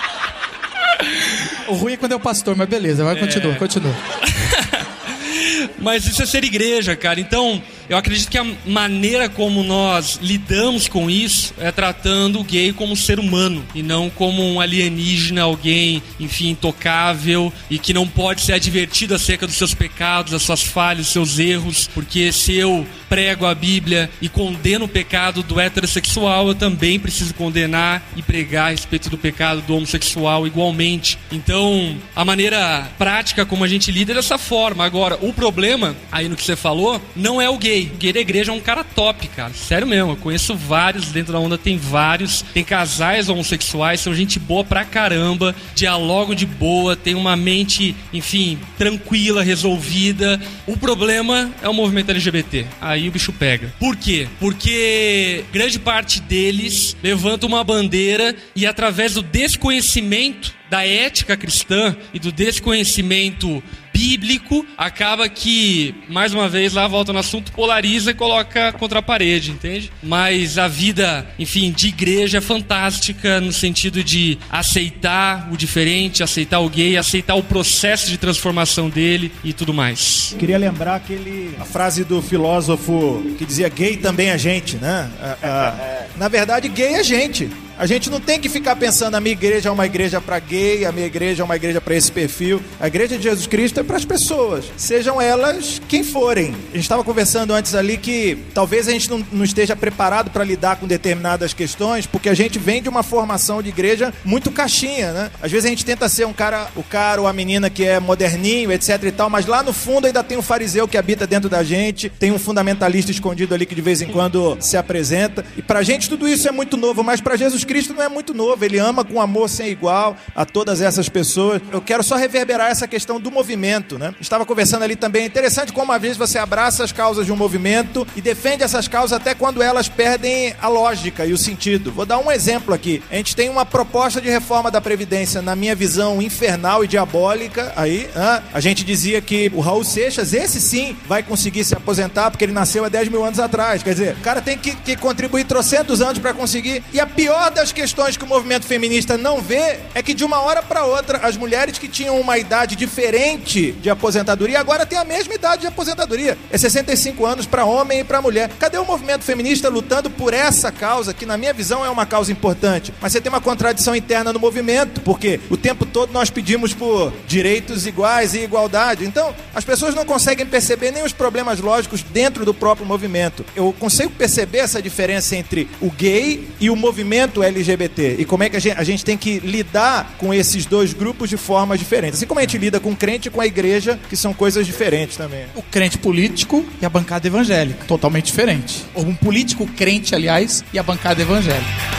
O 1.68 1.74
ruim 1.74 1.94
é 1.94 1.96
quando 1.96 2.12
é 2.12 2.16
o 2.16 2.20
pastor, 2.20 2.56
mas 2.56 2.68
beleza, 2.68 3.04
vai, 3.04 3.16
continua, 3.16 3.54
continua. 3.56 3.94
Mas 5.78 6.06
isso 6.06 6.22
é 6.22 6.26
ser 6.26 6.44
igreja, 6.44 6.96
cara. 6.96 7.20
Então, 7.20 7.62
Eu 7.88 7.96
acredito 7.96 8.28
que 8.28 8.38
a 8.38 8.46
maneira 8.64 9.28
como 9.28 9.62
nós 9.62 10.18
lidamos 10.20 10.88
com 10.88 11.08
isso 11.08 11.54
é 11.58 11.70
tratando 11.70 12.40
o 12.40 12.44
gay 12.44 12.72
como 12.72 12.96
ser 12.96 13.20
humano 13.20 13.64
e 13.74 13.82
não 13.82 14.10
como 14.10 14.42
um 14.42 14.60
alienígena, 14.60 15.42
alguém, 15.42 16.02
enfim, 16.18 16.50
intocável 16.50 17.52
e 17.70 17.78
que 17.78 17.94
não 17.94 18.06
pode 18.06 18.42
ser 18.42 18.54
advertido 18.54 19.14
acerca 19.14 19.46
dos 19.46 19.56
seus 19.56 19.74
pecados, 19.74 20.32
das 20.32 20.42
suas 20.42 20.62
falhas, 20.62 21.06
dos 21.06 21.12
seus 21.12 21.38
erros, 21.38 21.88
porque 21.94 22.32
se 22.32 22.54
eu 22.54 22.86
prego 23.08 23.46
a 23.46 23.54
Bíblia 23.54 24.10
e 24.20 24.28
condeno 24.28 24.86
o 24.86 24.88
pecado 24.88 25.42
do 25.42 25.60
heterossexual, 25.60 26.48
eu 26.48 26.54
também 26.54 26.98
preciso 26.98 27.34
condenar 27.34 28.02
e 28.16 28.22
pregar 28.22 28.66
a 28.66 28.70
respeito 28.70 29.08
do 29.08 29.18
pecado 29.18 29.60
do 29.62 29.76
homossexual 29.76 30.46
igualmente. 30.46 31.18
Então, 31.30 31.96
a 32.14 32.24
maneira 32.24 32.90
prática 32.98 33.46
como 33.46 33.64
a 33.64 33.68
gente 33.68 33.92
lida 33.92 34.12
é 34.12 34.16
dessa 34.16 34.38
forma. 34.38 34.84
Agora, 34.84 35.18
o 35.20 35.32
problema, 35.32 35.94
aí 36.10 36.28
no 36.28 36.36
que 36.36 36.42
você 36.42 36.56
falou, 36.56 37.00
não 37.14 37.40
é 37.40 37.48
o 37.48 37.58
gay. 37.58 37.75
O 37.84 37.96
gay 37.96 38.12
da 38.12 38.20
igreja 38.20 38.52
é 38.52 38.54
um 38.54 38.60
cara 38.60 38.82
top, 38.82 39.28
cara. 39.28 39.52
Sério 39.52 39.86
mesmo, 39.86 40.12
eu 40.12 40.16
conheço 40.16 40.54
vários, 40.54 41.08
dentro 41.08 41.32
da 41.32 41.38
onda 41.38 41.58
tem 41.58 41.76
vários. 41.76 42.42
Tem 42.54 42.64
casais 42.64 43.28
homossexuais, 43.28 44.00
são 44.00 44.14
gente 44.14 44.38
boa 44.38 44.64
pra 44.64 44.84
caramba, 44.84 45.54
dialogam 45.74 46.34
de 46.34 46.46
boa, 46.46 46.96
tem 46.96 47.14
uma 47.14 47.36
mente, 47.36 47.94
enfim, 48.12 48.58
tranquila, 48.78 49.42
resolvida. 49.42 50.40
O 50.66 50.76
problema 50.76 51.50
é 51.62 51.68
o 51.68 51.74
movimento 51.74 52.10
LGBT. 52.10 52.66
Aí 52.80 53.08
o 53.08 53.12
bicho 53.12 53.32
pega. 53.32 53.74
Por 53.78 53.96
quê? 53.96 54.28
Porque 54.40 55.44
grande 55.52 55.78
parte 55.78 56.20
deles 56.20 56.96
levanta 57.02 57.46
uma 57.46 57.62
bandeira 57.62 58.34
e 58.54 58.66
através 58.66 59.14
do 59.14 59.22
desconhecimento 59.22 60.54
da 60.70 60.86
ética 60.86 61.36
cristã 61.36 61.96
e 62.12 62.18
do 62.18 62.32
desconhecimento 62.32 63.62
bíblico, 63.96 64.66
acaba 64.76 65.26
que, 65.26 65.94
mais 66.06 66.34
uma 66.34 66.50
vez, 66.50 66.74
lá 66.74 66.86
volta 66.86 67.14
no 67.14 67.18
assunto, 67.18 67.50
polariza 67.52 68.10
e 68.10 68.14
coloca 68.14 68.70
contra 68.72 68.98
a 68.98 69.02
parede, 69.02 69.50
entende? 69.50 69.90
Mas 70.02 70.58
a 70.58 70.68
vida, 70.68 71.26
enfim, 71.38 71.72
de 71.72 71.88
igreja 71.88 72.38
é 72.38 72.40
fantástica 72.42 73.40
no 73.40 73.52
sentido 73.52 74.04
de 74.04 74.38
aceitar 74.50 75.48
o 75.50 75.56
diferente, 75.56 76.22
aceitar 76.22 76.60
o 76.60 76.68
gay, 76.68 76.98
aceitar 76.98 77.36
o 77.36 77.42
processo 77.42 78.10
de 78.10 78.18
transformação 78.18 78.90
dele 78.90 79.32
e 79.42 79.54
tudo 79.54 79.72
mais. 79.72 80.36
Queria 80.38 80.58
lembrar 80.58 80.96
aquele. 80.96 81.54
A 81.58 81.64
frase 81.64 82.04
do 82.04 82.20
filósofo 82.20 83.24
que 83.38 83.46
dizia 83.46 83.68
gay 83.70 83.96
também 83.96 84.28
é 84.28 84.36
gente, 84.36 84.76
né? 84.76 85.10
Ah, 85.22 85.36
ah, 85.42 86.06
na 86.18 86.28
verdade, 86.28 86.68
gay 86.68 86.96
é 86.96 87.02
gente. 87.02 87.48
A 87.78 87.84
gente 87.84 88.08
não 88.08 88.18
tem 88.18 88.40
que 88.40 88.48
ficar 88.48 88.74
pensando 88.74 89.16
a 89.16 89.20
minha 89.20 89.34
igreja 89.34 89.68
é 89.68 89.72
uma 89.72 89.84
igreja 89.84 90.18
para 90.18 90.38
gay, 90.38 90.86
a 90.86 90.92
minha 90.92 91.06
igreja 91.06 91.42
é 91.42 91.44
uma 91.44 91.56
igreja 91.56 91.78
para 91.78 91.94
esse 91.94 92.10
perfil. 92.10 92.62
A 92.80 92.86
igreja 92.86 93.18
de 93.18 93.24
Jesus 93.24 93.46
Cristo 93.46 93.78
é 93.78 93.82
para 93.82 93.98
as 93.98 94.04
pessoas, 94.04 94.64
sejam 94.78 95.20
elas 95.20 95.78
quem 95.86 96.02
forem. 96.02 96.54
A 96.70 96.74
gente 96.74 96.80
estava 96.80 97.04
conversando 97.04 97.52
antes 97.52 97.74
ali 97.74 97.98
que 97.98 98.38
talvez 98.54 98.88
a 98.88 98.92
gente 98.92 99.10
não, 99.10 99.26
não 99.30 99.44
esteja 99.44 99.76
preparado 99.76 100.30
para 100.30 100.42
lidar 100.42 100.76
com 100.76 100.86
determinadas 100.86 101.52
questões, 101.52 102.06
porque 102.06 102.30
a 102.30 102.34
gente 102.34 102.58
vem 102.58 102.80
de 102.80 102.88
uma 102.88 103.02
formação 103.02 103.62
de 103.62 103.68
igreja 103.68 104.12
muito 104.24 104.50
caixinha, 104.50 105.12
né? 105.12 105.30
Às 105.42 105.52
vezes 105.52 105.66
a 105.66 105.68
gente 105.68 105.84
tenta 105.84 106.08
ser 106.08 106.26
um 106.26 106.32
cara, 106.32 106.68
o 106.76 106.82
cara 106.82 107.20
ou 107.20 107.26
a 107.26 107.32
menina 107.34 107.68
que 107.68 107.84
é 107.84 108.00
moderninho, 108.00 108.72
etc 108.72 109.02
e 109.02 109.12
tal, 109.12 109.28
mas 109.28 109.44
lá 109.44 109.62
no 109.62 109.74
fundo 109.74 110.06
ainda 110.06 110.24
tem 110.24 110.38
um 110.38 110.42
fariseu 110.42 110.88
que 110.88 110.96
habita 110.96 111.26
dentro 111.26 111.50
da 111.50 111.62
gente, 111.62 112.08
tem 112.08 112.32
um 112.32 112.38
fundamentalista 112.38 113.10
escondido 113.10 113.54
ali 113.54 113.66
que 113.66 113.74
de 113.74 113.82
vez 113.82 114.00
em 114.00 114.06
quando 114.06 114.56
se 114.60 114.78
apresenta. 114.78 115.44
E 115.58 115.60
pra 115.60 115.82
gente 115.82 116.08
tudo 116.08 116.26
isso 116.26 116.48
é 116.48 116.52
muito 116.52 116.78
novo, 116.78 117.04
mas 117.04 117.20
para 117.20 117.36
Jesus 117.36 117.65
Cristo 117.66 117.92
não 117.92 118.02
é 118.02 118.08
muito 118.08 118.32
novo. 118.32 118.64
Ele 118.64 118.78
ama 118.78 119.04
com 119.04 119.20
amor 119.20 119.48
sem 119.48 119.68
igual 119.68 120.16
a 120.34 120.44
todas 120.44 120.80
essas 120.80 121.08
pessoas. 121.08 121.60
Eu 121.70 121.80
quero 121.80 122.02
só 122.02 122.16
reverberar 122.16 122.70
essa 122.70 122.88
questão 122.88 123.20
do 123.20 123.30
movimento, 123.30 123.98
né? 123.98 124.14
Estava 124.20 124.46
conversando 124.46 124.82
ali 124.82 124.96
também. 124.96 125.24
É 125.24 125.26
interessante 125.26 125.72
como 125.72 125.86
uma 125.86 125.98
vez 125.98 126.16
você 126.16 126.38
abraça 126.38 126.84
as 126.84 126.92
causas 126.92 127.26
de 127.26 127.32
um 127.32 127.36
movimento 127.36 128.06
e 128.16 128.20
defende 128.20 128.62
essas 128.62 128.88
causas 128.88 129.12
até 129.12 129.34
quando 129.34 129.62
elas 129.62 129.88
perdem 129.88 130.54
a 130.60 130.68
lógica 130.68 131.26
e 131.26 131.32
o 131.32 131.38
sentido. 131.38 131.92
Vou 131.92 132.06
dar 132.06 132.18
um 132.18 132.30
exemplo 132.30 132.74
aqui. 132.74 133.02
A 133.10 133.16
gente 133.16 133.34
tem 133.34 133.48
uma 133.48 133.64
proposta 133.64 134.20
de 134.20 134.28
reforma 134.28 134.70
da 134.70 134.80
Previdência, 134.80 135.42
na 135.42 135.56
minha 135.56 135.74
visão, 135.74 136.22
infernal 136.22 136.84
e 136.84 136.88
diabólica. 136.88 137.72
Aí, 137.76 138.08
a 138.52 138.60
gente 138.60 138.84
dizia 138.84 139.20
que 139.20 139.50
o 139.54 139.60
Raul 139.60 139.84
Seixas, 139.84 140.32
esse 140.32 140.60
sim, 140.60 140.96
vai 141.06 141.22
conseguir 141.22 141.64
se 141.64 141.74
aposentar 141.74 142.30
porque 142.30 142.44
ele 142.44 142.52
nasceu 142.52 142.84
há 142.84 142.88
10 142.88 143.08
mil 143.08 143.24
anos 143.24 143.38
atrás. 143.38 143.82
Quer 143.82 143.92
dizer, 143.92 144.14
o 144.14 144.20
cara 144.20 144.40
tem 144.40 144.56
que, 144.56 144.74
que 144.74 144.96
contribuir 144.96 145.44
trocentos 145.44 146.00
anos 146.00 146.18
para 146.18 146.32
conseguir. 146.32 146.82
E 146.92 147.00
a 147.00 147.06
pior 147.06 147.50
das 147.56 147.72
questões 147.72 148.18
que 148.18 148.24
o 148.24 148.26
movimento 148.26 148.66
feminista 148.66 149.16
não 149.16 149.40
vê 149.40 149.78
é 149.94 150.02
que 150.02 150.12
de 150.12 150.24
uma 150.26 150.40
hora 150.40 150.62
para 150.62 150.84
outra 150.84 151.18
as 151.26 151.38
mulheres 151.38 151.78
que 151.78 151.88
tinham 151.88 152.20
uma 152.20 152.36
idade 152.36 152.76
diferente 152.76 153.72
de 153.72 153.88
aposentadoria 153.88 154.60
agora 154.60 154.84
têm 154.84 154.98
a 154.98 155.04
mesma 155.04 155.34
idade 155.34 155.62
de 155.62 155.66
aposentadoria. 155.66 156.36
É 156.50 156.58
65 156.58 157.24
anos 157.24 157.46
para 157.46 157.64
homem 157.64 158.00
e 158.00 158.04
para 158.04 158.20
mulher. 158.20 158.50
Cadê 158.58 158.76
o 158.76 158.84
movimento 158.84 159.24
feminista 159.24 159.70
lutando 159.70 160.10
por 160.10 160.34
essa 160.34 160.70
causa 160.70 161.14
que 161.14 161.24
na 161.24 161.38
minha 161.38 161.54
visão 161.54 161.82
é 161.82 161.88
uma 161.88 162.04
causa 162.04 162.30
importante? 162.30 162.92
Mas 163.00 163.12
você 163.12 163.22
tem 163.22 163.32
uma 163.32 163.40
contradição 163.40 163.96
interna 163.96 164.34
no 164.34 164.38
movimento, 164.38 165.00
porque 165.00 165.40
o 165.48 165.56
tempo 165.56 165.86
todo 165.86 166.12
nós 166.12 166.28
pedimos 166.28 166.74
por 166.74 167.10
direitos 167.26 167.86
iguais 167.86 168.34
e 168.34 168.40
igualdade. 168.40 169.06
Então, 169.06 169.34
as 169.54 169.64
pessoas 169.64 169.94
não 169.94 170.04
conseguem 170.04 170.44
perceber 170.44 170.90
nem 170.90 171.04
os 171.04 171.12
problemas 171.14 171.58
lógicos 171.58 172.02
dentro 172.02 172.44
do 172.44 172.52
próprio 172.52 172.86
movimento. 172.86 173.46
Eu 173.56 173.74
consigo 173.78 174.10
perceber 174.10 174.58
essa 174.58 174.82
diferença 174.82 175.34
entre 175.34 175.66
o 175.80 175.90
gay 175.90 176.46
e 176.60 176.68
o 176.68 176.76
movimento 176.76 177.45
LGBT. 177.46 178.16
E 178.18 178.24
como 178.24 178.42
é 178.42 178.50
que 178.50 178.56
a 178.56 178.60
gente, 178.60 178.78
a 178.78 178.84
gente 178.84 179.04
tem 179.04 179.16
que 179.16 179.38
lidar 179.40 180.14
com 180.18 180.32
esses 180.32 180.66
dois 180.66 180.92
grupos 180.92 181.28
de 181.28 181.36
formas 181.36 181.78
diferentes. 181.78 182.18
Assim 182.18 182.26
como 182.26 182.40
a 182.40 182.42
gente 182.42 182.58
lida 182.58 182.80
com 182.80 182.94
crente 182.94 183.28
e 183.28 183.30
com 183.30 183.40
a 183.40 183.46
igreja, 183.46 183.98
que 184.08 184.16
são 184.16 184.32
coisas 184.32 184.66
diferentes 184.66 185.16
também. 185.16 185.46
O 185.54 185.62
crente 185.62 185.98
político 185.98 186.64
e 186.80 186.86
a 186.86 186.88
bancada 186.88 187.26
evangélica. 187.26 187.84
Totalmente 187.86 188.26
diferente. 188.26 188.84
Ou 188.94 189.04
um 189.04 189.14
político 189.14 189.66
crente, 189.66 190.14
aliás, 190.14 190.64
e 190.72 190.78
a 190.78 190.82
bancada 190.82 191.22
evangélica. 191.22 191.96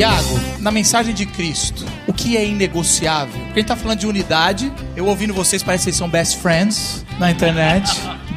Iago, 0.00 0.29
na 0.60 0.70
mensagem 0.70 1.14
de 1.14 1.26
Cristo, 1.26 1.84
o 2.06 2.12
que 2.12 2.36
é 2.36 2.46
inegociável? 2.46 3.34
Porque 3.46 3.60
a 3.60 3.62
gente 3.62 3.68
tá 3.68 3.76
falando 3.76 3.98
de 3.98 4.06
unidade. 4.06 4.72
Eu 4.94 5.06
ouvindo 5.06 5.32
vocês, 5.32 5.62
parece 5.62 5.82
que 5.82 5.84
vocês 5.90 5.96
são 5.96 6.08
best 6.08 6.38
friends 6.38 7.04
na 7.18 7.30
internet. 7.30 7.90